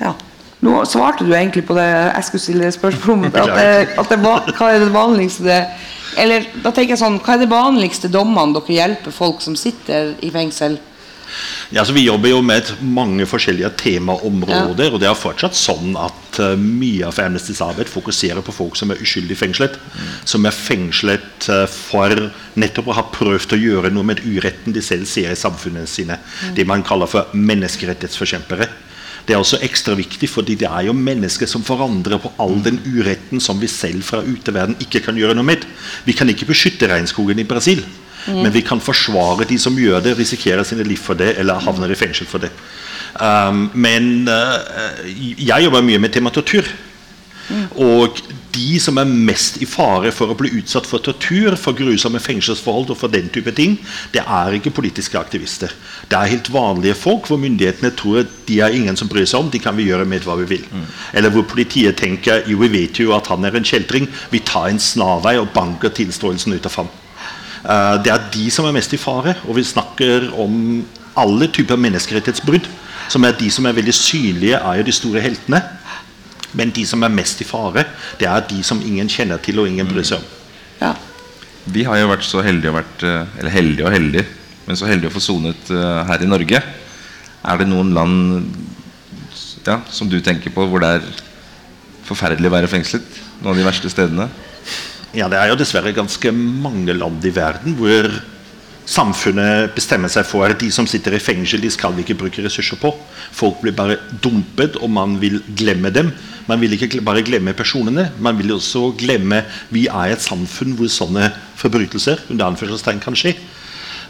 Ja. 0.00 0.16
Nå 0.64 0.78
svarte 0.88 1.26
du 1.26 1.34
egentlig 1.34 1.66
på 1.68 1.76
det 1.76 1.84
jeg 1.84 2.24
skulle 2.24 2.42
stille 2.42 2.70
spørsmål 2.72 3.18
om. 3.18 3.24
At 3.28 3.50
at 4.00 4.10
det 4.10 4.18
hva 4.24 4.70
er 4.72 4.80
det 4.80 4.92
vanligste 4.94 5.44
det, 5.44 5.60
Eller 6.20 6.48
da 6.62 6.70
tenker 6.70 6.94
jeg 6.94 7.02
sånn, 7.02 7.20
hva 7.22 7.36
er 7.36 7.44
de 7.44 7.50
vanligste 7.50 8.10
dommene 8.12 8.56
dere 8.56 8.78
hjelper 8.78 9.14
folk 9.14 9.42
som 9.44 9.56
sitter 9.58 10.14
i 10.24 10.32
fengsel? 10.34 10.78
Ja, 11.70 11.80
altså 11.80 11.94
Vi 11.96 12.04
jobber 12.04 12.30
jo 12.30 12.40
med 12.44 12.68
mange 12.80 13.26
forskjellige 13.26 13.70
temaområder. 13.80 14.92
og 14.92 15.00
det 15.02 15.08
er 15.08 15.18
fortsatt 15.18 15.56
sånn 15.58 15.96
at 15.98 16.38
uh, 16.38 16.54
Mye 16.58 17.08
av 17.08 17.18
Amnestys 17.18 17.62
arbeid 17.64 17.90
fokuserer 17.90 18.44
på 18.44 18.54
folk 18.54 18.78
som 18.78 18.92
er 18.92 19.02
uskyldig 19.02 19.38
fengslet. 19.38 19.78
Som 20.28 20.46
er 20.46 20.54
fengslet 20.54 21.48
uh, 21.50 21.64
for 21.66 22.28
nettopp 22.60 22.90
å 22.90 22.98
ha 23.00 23.06
prøvd 23.14 23.56
å 23.56 23.60
gjøre 23.60 23.92
noe 23.94 24.06
med 24.12 24.22
uretten 24.24 24.76
de 24.76 24.82
selv 24.84 25.08
ser 25.10 25.32
i 25.32 25.38
samfunnet 25.38 25.90
sine. 25.90 26.20
Det 26.54 26.66
man 26.68 26.86
kaller 26.86 27.10
for 27.10 27.34
menneskerettighetsforkjempere. 27.34 28.70
Det 29.24 29.34
er 29.34 29.40
også 29.40 29.60
ekstra 29.64 29.96
viktig, 29.96 30.28
fordi 30.28 30.56
det 30.60 30.68
er 30.68 30.86
jo 30.88 30.96
mennesker 30.96 31.48
som 31.48 31.64
forandrer 31.64 32.20
på 32.20 32.32
all 32.42 32.58
den 32.64 32.80
uretten 32.84 33.40
som 33.40 33.60
vi 33.60 33.70
selv 33.72 34.04
fra 34.04 34.20
uteverden 34.20 34.76
ikke 34.84 35.00
kan 35.06 35.16
gjøre 35.16 35.36
noe 35.36 35.46
med. 35.48 35.64
Vi 36.04 36.12
kan 36.16 36.28
ikke 36.28 36.50
beskytte 36.50 36.90
regnskogen 36.90 37.40
i 37.40 37.48
Brasil, 37.48 37.80
men 38.28 38.52
vi 38.52 38.64
kan 38.64 38.80
forsvare 38.80 39.48
de 39.48 39.58
som 39.60 39.76
gjør 39.80 40.04
det, 40.04 40.16
risikerer 40.18 40.64
sine 40.64 40.84
liv 40.84 41.00
for 41.00 41.16
det, 41.16 41.34
eller 41.40 41.60
havner 41.64 41.92
i 41.92 41.98
fengsel 41.98 42.28
for 42.28 42.44
det. 42.44 42.52
Um, 43.14 43.68
men 43.74 44.28
uh, 44.28 45.04
jeg 45.38 45.64
jobber 45.64 45.84
mye 45.84 46.00
med 46.02 46.12
tema 46.12 46.32
tortur. 46.34 46.68
Og 47.76 48.20
de 48.54 48.78
som 48.82 48.98
er 49.00 49.10
mest 49.10 49.60
i 49.62 49.66
fare 49.68 50.12
for 50.14 50.30
å 50.30 50.36
bli 50.38 50.52
utsatt 50.60 50.86
for 50.88 51.02
tortur, 51.04 51.56
for 51.60 51.76
grusomme 51.76 52.20
fengselsforhold 52.22 52.92
og 52.94 52.98
for 53.00 53.12
den 53.12 53.28
type 53.34 53.52
ting, 53.56 53.76
det 54.14 54.22
er 54.22 54.56
ikke 54.56 54.74
politiske 54.74 55.18
aktivister. 55.20 55.74
Det 56.08 56.18
er 56.18 56.32
helt 56.32 56.50
vanlige 56.54 56.96
folk 56.98 57.28
hvor 57.28 57.40
myndighetene 57.42 57.92
tror 57.98 58.22
at 58.22 58.34
de 58.48 58.60
er 58.64 58.76
ingen 58.76 58.96
som 58.96 59.10
bryr 59.10 59.26
seg 59.28 59.42
om, 59.42 59.52
de 59.52 59.62
kan 59.62 59.76
vi 59.76 59.88
gjøre 59.90 60.06
med 60.08 60.26
hva 60.26 60.38
vi 60.40 60.48
vil. 60.56 60.66
Eller 61.12 61.34
hvor 61.34 61.46
politiet 61.50 61.98
tenker 62.00 62.46
jo 62.50 62.60
vi 62.62 62.72
vet 62.72 63.00
jo 63.02 63.14
at 63.16 63.28
han 63.32 63.44
er 63.44 63.58
en 63.58 63.66
kjeltring, 63.66 64.08
vi 64.30 64.42
tar 64.46 64.70
en 64.70 64.82
snarvei 64.82 65.36
og 65.40 65.50
banker 65.54 65.92
tilståelsen 65.94 66.54
ut 66.54 66.70
av 66.70 66.78
ham. 66.82 66.92
Eh, 67.64 67.94
det 68.04 68.12
er 68.12 68.28
de 68.34 68.50
som 68.52 68.68
er 68.68 68.76
mest 68.76 68.92
i 68.94 69.00
fare, 69.00 69.36
og 69.48 69.56
vi 69.58 69.64
snakker 69.64 70.30
om 70.40 70.84
alle 71.20 71.48
typer 71.48 71.80
menneskerettighetsbrudd. 71.80 72.68
Som 73.12 73.24
er 73.24 73.36
de 73.36 73.50
som 73.52 73.66
er 73.68 73.76
veldig 73.76 73.94
synlige, 73.94 74.58
er 74.58 74.80
jo 74.80 74.86
de 74.86 74.94
store 74.96 75.22
heltene. 75.24 75.60
Men 76.54 76.72
de 76.74 76.84
som 76.86 77.02
er 77.02 77.12
mest 77.12 77.42
i 77.42 77.48
fare, 77.48 77.86
det 78.20 78.28
er 78.30 78.46
de 78.50 78.62
som 78.66 78.82
ingen 78.82 79.10
kjenner 79.10 79.42
til 79.42 79.58
og 79.62 79.68
ingen 79.70 79.88
bryr 79.90 80.06
seg 80.06 80.22
om. 80.22 80.30
Ja. 80.80 80.94
Vi 81.74 81.84
har 81.88 81.98
jo 81.98 82.10
vært 82.10 82.26
så 82.28 82.42
heldige 82.44 82.74
vært, 82.74 83.02
eh, 83.02 83.38
Eller 83.40 83.50
heldige 83.50 83.86
og 83.86 83.94
heldige, 83.94 84.26
men 84.66 84.76
så 84.76 84.86
heldige 84.86 85.10
å 85.10 85.14
få 85.14 85.22
sonet 85.24 85.70
eh, 85.70 86.04
her 86.08 86.22
i 86.22 86.28
Norge. 86.28 86.62
Er 87.44 87.60
det 87.60 87.68
noen 87.68 87.92
land 87.96 88.54
ja, 89.66 89.80
som 89.90 90.08
du 90.08 90.20
tenker 90.20 90.52
på 90.52 90.66
hvor 90.68 90.80
det 90.80 90.90
er 90.98 91.06
forferdelig 92.04 92.50
å 92.50 92.54
være 92.54 92.70
fengslet? 92.70 93.06
Noen 93.40 93.54
av 93.54 93.60
de 93.60 93.66
verste 93.66 93.90
stedene? 93.92 94.28
Ja, 95.14 95.28
Det 95.28 95.38
er 95.38 95.50
jo 95.52 95.58
dessverre 95.58 95.94
ganske 95.94 96.32
mange 96.34 96.94
land 96.96 97.24
i 97.24 97.30
verden 97.34 97.76
hvor 97.78 98.08
samfunnet 98.86 99.72
bestemmer 99.76 100.12
seg 100.12 100.26
for 100.28 100.44
at 100.46 100.60
de 100.60 100.68
som 100.74 100.86
sitter 100.88 101.16
i 101.16 101.22
fengsel, 101.22 101.62
de 101.64 101.70
skal 101.72 101.94
vi 101.96 102.04
ikke 102.04 102.18
bruke 102.20 102.44
ressurser 102.44 102.78
på. 102.80 102.92
Folk 103.34 103.62
blir 103.62 103.76
bare 103.76 103.98
dumpet, 104.22 104.76
og 104.80 104.92
man 104.92 105.16
vil 105.22 105.40
glemme 105.56 105.92
dem. 105.94 106.12
Man 106.48 106.60
vil 106.60 106.76
ikke 106.76 107.00
bare 107.04 107.24
glemme 107.24 107.56
personene, 107.56 108.10
man 108.20 108.36
vil 108.36 108.52
også 108.52 108.90
glemme 109.00 109.40
Vi 109.72 109.86
er 109.88 110.12
et 110.12 110.20
samfunn 110.20 110.74
hvor 110.76 110.90
sånne 110.92 111.30
forbrytelser 111.56 112.26
under 112.28 112.50
anførselstegn 112.50 113.00
kan 113.00 113.16
skje. 113.16 113.32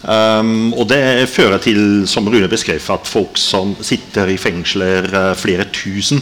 Um, 0.04 0.74
og 0.76 0.90
det 0.90 1.30
fører 1.32 1.62
til, 1.62 2.04
som 2.10 2.26
Rune 2.28 2.48
beskrev, 2.50 2.82
at 2.92 3.06
folk 3.08 3.38
som 3.40 3.72
sitter 3.80 4.28
i 4.28 4.36
fengsler, 4.36 5.06
eh, 5.08 5.36
flere 5.38 5.64
tusen 5.72 6.20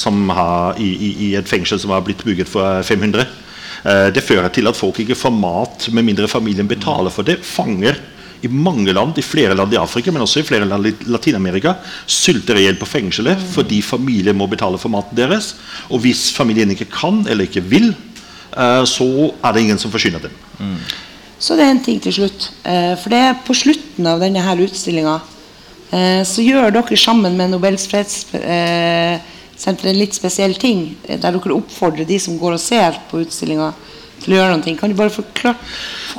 som 0.00 0.28
har, 0.32 0.80
i, 0.80 0.88
i, 0.90 1.10
i 1.28 1.30
et 1.38 1.48
fengsel 1.48 1.78
som 1.78 1.92
har 1.94 2.02
blitt 2.06 2.24
bygget 2.26 2.48
for 2.50 2.82
500 2.82 3.22
eh, 3.22 3.36
Det 3.82 4.20
fører 4.20 4.50
til 4.52 4.68
at 4.68 4.76
folk 4.76 4.98
ikke 5.00 5.16
får 5.16 5.32
mat 5.32 5.86
med 5.96 6.04
mindre 6.04 6.28
familien 6.28 6.68
betaler 6.68 7.12
for 7.14 7.24
det. 7.24 7.38
Fanger 7.46 7.96
i 8.40 8.48
mange 8.48 8.92
land, 8.92 9.18
i 9.18 9.24
flere 9.24 9.54
land 9.56 9.74
i 9.74 9.78
Afrika, 9.80 10.12
men 10.12 10.24
også 10.24 10.40
i 10.40 10.46
flere 10.46 10.68
land 10.68 10.88
i 10.88 10.94
Latin-Amerika, 11.12 11.74
sulter 12.08 12.58
i 12.58 12.64
hjel 12.64 12.78
på 12.80 12.88
fengselet 12.88 13.40
fordi 13.52 13.80
familien 13.84 14.38
må 14.38 14.48
betale 14.50 14.80
for 14.80 14.92
maten 14.92 15.18
deres. 15.18 15.54
Og 15.90 16.02
hvis 16.04 16.30
familien 16.36 16.72
ikke 16.72 16.88
kan 16.92 17.22
eller 17.28 17.48
ikke 17.48 17.64
vil, 17.64 17.92
eh, 18.56 18.84
så 18.88 19.08
er 19.44 19.52
det 19.52 19.64
ingen 19.66 19.78
som 19.78 19.92
forsyner 19.92 20.22
dem. 20.24 20.32
Så 21.40 21.56
det 21.56 21.66
er 21.66 21.74
en 21.74 21.84
ting 21.84 22.00
til 22.00 22.16
slutt. 22.16 22.50
Eh, 22.64 22.96
for 23.00 23.12
det 23.12 23.20
er 23.26 23.44
på 23.44 23.56
slutten 23.56 24.08
av 24.08 24.20
denne 24.20 24.42
her 24.44 24.60
utstillinga 24.60 25.20
eh, 25.92 26.22
så 26.24 26.44
gjør 26.44 26.72
dere 26.72 26.96
sammen 27.00 27.36
med 27.36 27.52
Nobels 27.52 27.88
fredssenter 29.60 29.90
en 29.90 29.98
litt 29.98 30.14
spesiell 30.16 30.54
ting. 30.58 30.96
eh, 31.08 31.18
Der 31.18 31.32
dere 31.32 31.54
oppfordrer 31.54 32.06
de 32.06 32.18
som 32.18 32.38
går 32.38 32.52
og 32.54 32.60
ser 32.60 32.92
på 33.10 33.20
utstillinga 33.24 33.72
til 34.22 34.34
å 34.34 34.36
gjøre 34.36 34.56
noe. 34.58 34.76
Kan 34.78 34.90
du 34.90 34.96
bare 34.96 35.10
forklare, 35.10 35.56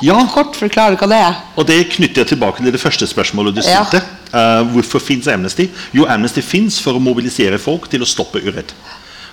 Ja. 0.00 0.26
kort 0.26 0.54
forklare 0.56 0.96
hva 0.96 1.08
det 1.08 1.18
er? 1.18 1.36
Og 1.56 1.66
det 1.66 1.90
knytter 1.90 2.24
jeg 2.24 2.38
tilbake 2.38 2.56
til 2.62 2.72
det 2.72 2.80
første 2.80 3.06
spørsmålet 3.06 3.54
du 3.54 3.60
Ja. 3.62 3.84
stilte. 3.84 4.04
Eh, 4.32 4.64
hvorfor 4.72 5.00
fins 5.00 5.26
Amnesty? 5.28 5.68
Jo, 5.92 6.06
Amnesty 6.06 6.40
fins 6.40 6.78
for 6.80 6.92
å 6.94 7.00
mobilisere 7.00 7.58
folk 7.58 7.88
til 7.88 8.00
å 8.00 8.06
stoppe 8.06 8.40
urett. 8.42 8.72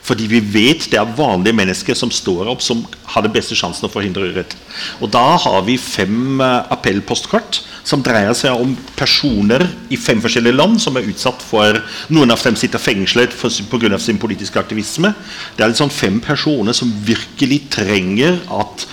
Fordi 0.03 0.27
vi 0.27 0.39
vet 0.39 0.89
det 0.89 0.99
er 0.99 1.05
vanlige 1.05 1.53
mennesker 1.53 1.93
som 1.95 2.09
står 2.09 2.47
opp, 2.49 2.61
som 2.61 2.85
har 3.05 3.21
den 3.21 3.31
beste 3.31 3.53
sjansen 3.53 3.87
å 3.87 3.91
forhindre 3.91 4.33
urett. 4.33 4.55
Og 5.01 5.11
da 5.11 5.37
har 5.37 5.61
vi 5.61 5.77
fem 5.77 6.39
uh, 6.41 6.63
appellpostkort 6.71 7.61
som 7.83 8.03
dreier 8.03 8.35
seg 8.37 8.55
om 8.55 8.75
personer 8.97 9.65
i 9.89 9.97
fem 9.97 10.21
forskjellige 10.21 10.57
land 10.57 10.79
som 10.81 10.97
er 10.97 11.07
utsatt 11.09 11.43
for 11.45 11.79
Noen 12.13 12.33
av 12.33 12.41
dem 12.43 12.57
sitter 12.59 12.81
fengslet 12.81 13.35
pga. 13.35 13.99
sin 13.99 14.17
politiske 14.17 14.59
aktivisme. 14.59 15.13
Det 15.55 15.63
er 15.63 15.69
liksom 15.69 15.89
fem 15.89 16.19
personer 16.19 16.73
som 16.73 16.91
virkelig 17.05 17.69
trenger 17.69 18.39
at 18.49 18.87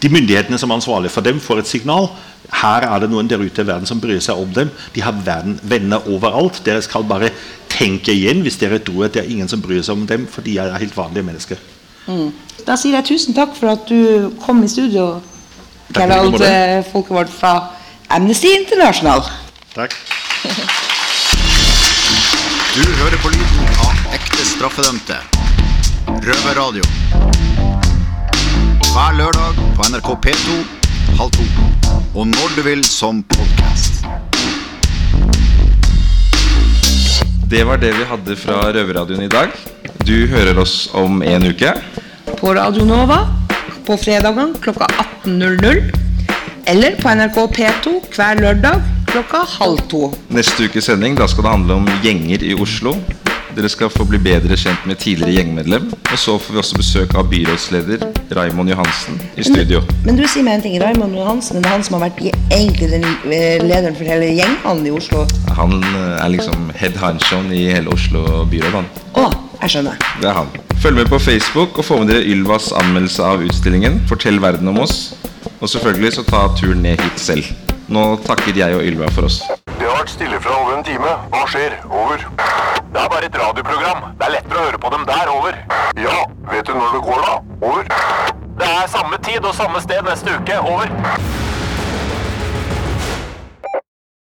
de 0.00 0.08
myndighetene 0.08 0.58
som 0.58 0.70
er 0.70 0.80
ansvarlige 0.80 1.12
for 1.12 1.20
dem, 1.20 1.40
får 1.40 1.58
et 1.58 1.66
signal. 1.66 2.08
Her 2.50 2.86
er 2.88 3.00
det 3.00 3.10
noen 3.10 3.28
der 3.28 3.42
ute 3.42 3.62
i 3.62 3.66
verden 3.66 3.86
som 3.86 4.00
bryr 4.00 4.20
seg 4.20 4.38
om 4.40 4.52
dem. 4.52 4.70
De 4.94 5.02
har 5.04 5.16
verden, 5.24 5.58
venner 5.62 6.06
overalt. 6.08 6.62
Dere 6.64 6.82
skal 6.82 7.04
bare 7.04 7.30
tenke 7.68 8.12
igjen 8.12 8.42
hvis 8.42 8.58
dere 8.58 8.80
tror 8.82 9.06
at 9.06 9.14
det 9.14 9.24
er 9.24 9.30
ingen 9.30 9.48
som 9.48 9.60
bryr 9.62 9.82
seg 9.82 9.98
om 9.98 10.06
dem, 10.06 10.26
for 10.26 10.42
de 10.42 10.56
er 10.58 10.78
helt 10.80 10.96
vanlige 10.96 11.26
mennesker. 11.26 11.60
Da 12.66 12.76
sier 12.80 12.96
jeg 12.98 13.06
tusen 13.12 13.36
takk 13.36 13.52
for 13.56 13.72
at 13.74 13.86
du 13.88 14.32
kom 14.42 14.64
i 14.64 14.70
studio, 14.70 15.20
Gerald 15.94 16.40
eh, 16.46 16.80
Folkevard 16.86 17.30
fra 17.32 17.54
Amnesty 18.10 18.48
International. 18.58 19.22
Takk. 19.74 19.94
Du 22.70 22.82
hører 22.86 23.18
på 23.22 23.28
lyden 23.34 23.70
av 23.82 24.14
ekte 24.14 24.44
straffedømte. 24.46 25.16
Røverradio. 26.22 26.84
Hver 28.92 29.16
lørdag 29.18 29.58
på 29.76 29.88
NRK 29.90 30.10
P2 30.26 30.58
halv 31.18 31.34
to. 31.34 31.46
Og 32.14 32.26
når 32.30 32.54
du 32.56 32.62
vil 32.66 32.84
som 32.86 33.22
podkast. 33.34 34.04
Det 37.50 37.64
var 37.66 37.82
det 37.82 37.90
vi 37.98 38.06
hadde 38.10 38.38
fra 38.38 38.60
Røverradioen 38.70 39.26
i 39.26 39.30
dag. 39.30 39.54
Du 40.06 40.26
hører 40.30 40.58
oss 40.62 40.86
om 40.94 41.22
en 41.26 41.50
uke. 41.50 41.74
På 42.38 42.54
Radio 42.54 42.86
Nova, 42.86 43.24
på 43.86 43.98
fredagene 43.98 44.54
klokka 44.62 44.86
18.00. 45.26 45.99
Eller 46.66 46.96
på 47.00 47.08
NRK 47.08 47.38
P2 47.56 47.94
hver 48.14 48.40
lørdag 48.40 48.82
klokka 49.10 49.42
halv 49.58 49.80
to. 49.90 50.10
Neste 50.30 50.68
ukes 50.68 50.86
sending 50.90 51.16
da 51.18 51.26
skal 51.30 51.46
det 51.46 51.56
handle 51.56 51.80
om 51.80 51.88
gjenger 52.04 52.44
i 52.46 52.54
Oslo. 52.54 52.94
Dere 53.50 53.66
skal 53.68 53.90
få 53.90 54.04
bli 54.06 54.18
bedre 54.22 54.54
kjent 54.54 54.84
med 54.86 55.00
tidligere 55.02 55.32
gjengmedlem. 55.40 55.88
Og 56.12 56.18
så 56.18 56.36
får 56.38 56.54
vi 56.54 56.60
også 56.62 56.76
besøk 56.78 57.14
av 57.18 57.26
byrådsleder 57.32 58.04
Raimond 58.36 58.70
Johansen 58.70 59.18
i 59.34 59.42
studio. 59.42 59.80
Men 60.06 60.20
du 60.20 60.22
sier 60.30 60.46
meg 60.46 60.60
en 60.60 60.64
ting, 60.68 60.76
Raymond 60.82 61.18
Johansen 61.18 61.58
er 61.58 61.66
det 61.66 61.72
han 61.74 61.82
som 61.86 61.98
har 61.98 62.04
vært 62.06 62.22
egentlig 62.54 62.90
den 62.92 63.06
eh, 63.08 63.58
lederen 63.64 63.98
for 63.98 64.06
hele 64.06 64.30
gjengene 64.38 64.86
i 64.86 64.94
Oslo? 64.94 65.24
Han 65.58 65.80
eh, 65.82 66.22
er 66.22 66.30
liksom 66.36 66.70
head 66.78 66.98
honchoen 67.02 67.50
i 67.50 67.66
hele 67.72 67.90
Oslo 67.90 68.44
byråd. 68.52 68.78
han. 68.78 68.90
Å, 69.18 69.26
jeg 69.64 69.74
skjønner. 69.74 69.98
Det 70.22 70.30
er 70.30 70.38
han. 70.38 70.54
Følg 70.80 71.02
med 71.02 71.10
på 71.10 71.18
Facebook 71.18 71.82
og 71.82 71.84
få 71.84 71.98
med 72.00 72.14
dere 72.14 72.22
Ylvas 72.30 72.70
anmeldelse 72.72 73.26
av 73.34 73.42
utstillingen. 73.44 73.98
Fortell 74.08 74.38
verden 74.40 74.70
om 74.70 74.78
oss. 74.86 75.10
Og 75.60 75.68
selvfølgelig 75.68 76.12
så 76.12 76.22
ta 76.24 76.40
turen 76.56 76.82
ned 76.82 77.00
hit 77.00 77.20
selv. 77.20 77.44
Nå 77.88 78.04
takket 78.24 78.56
jeg 78.56 78.76
og 78.76 78.84
Ylva 78.86 79.10
for 79.12 79.28
oss. 79.28 79.42
Det 79.66 79.84
har 79.84 79.98
vært 79.98 80.12
stille 80.14 80.38
fra 80.40 80.54
over 80.56 80.78
en 80.78 80.84
time. 80.86 81.10
Hva 81.32 81.42
skjer? 81.52 81.76
Over. 81.90 82.24
Det 82.94 83.02
er 83.02 83.10
bare 83.12 83.28
et 83.28 83.36
radioprogram. 83.42 84.06
Det 84.16 84.28
er 84.28 84.34
lettere 84.38 84.62
å 84.62 84.66
høre 84.70 84.80
på 84.84 84.92
dem 84.94 85.04
der. 85.10 85.32
Over. 85.34 85.60
Ja, 86.00 86.16
vet 86.52 86.70
du 86.70 86.74
når 86.78 86.96
det 86.96 87.02
går 87.10 87.24
da? 87.26 87.36
Over. 87.60 87.92
Det 88.60 88.72
er 88.78 88.88
samme 88.96 89.20
tid 89.26 89.44
og 89.44 89.54
samme 89.58 89.84
sted 89.84 90.00
neste 90.08 90.38
uke. 90.38 90.60
Over. 90.64 91.49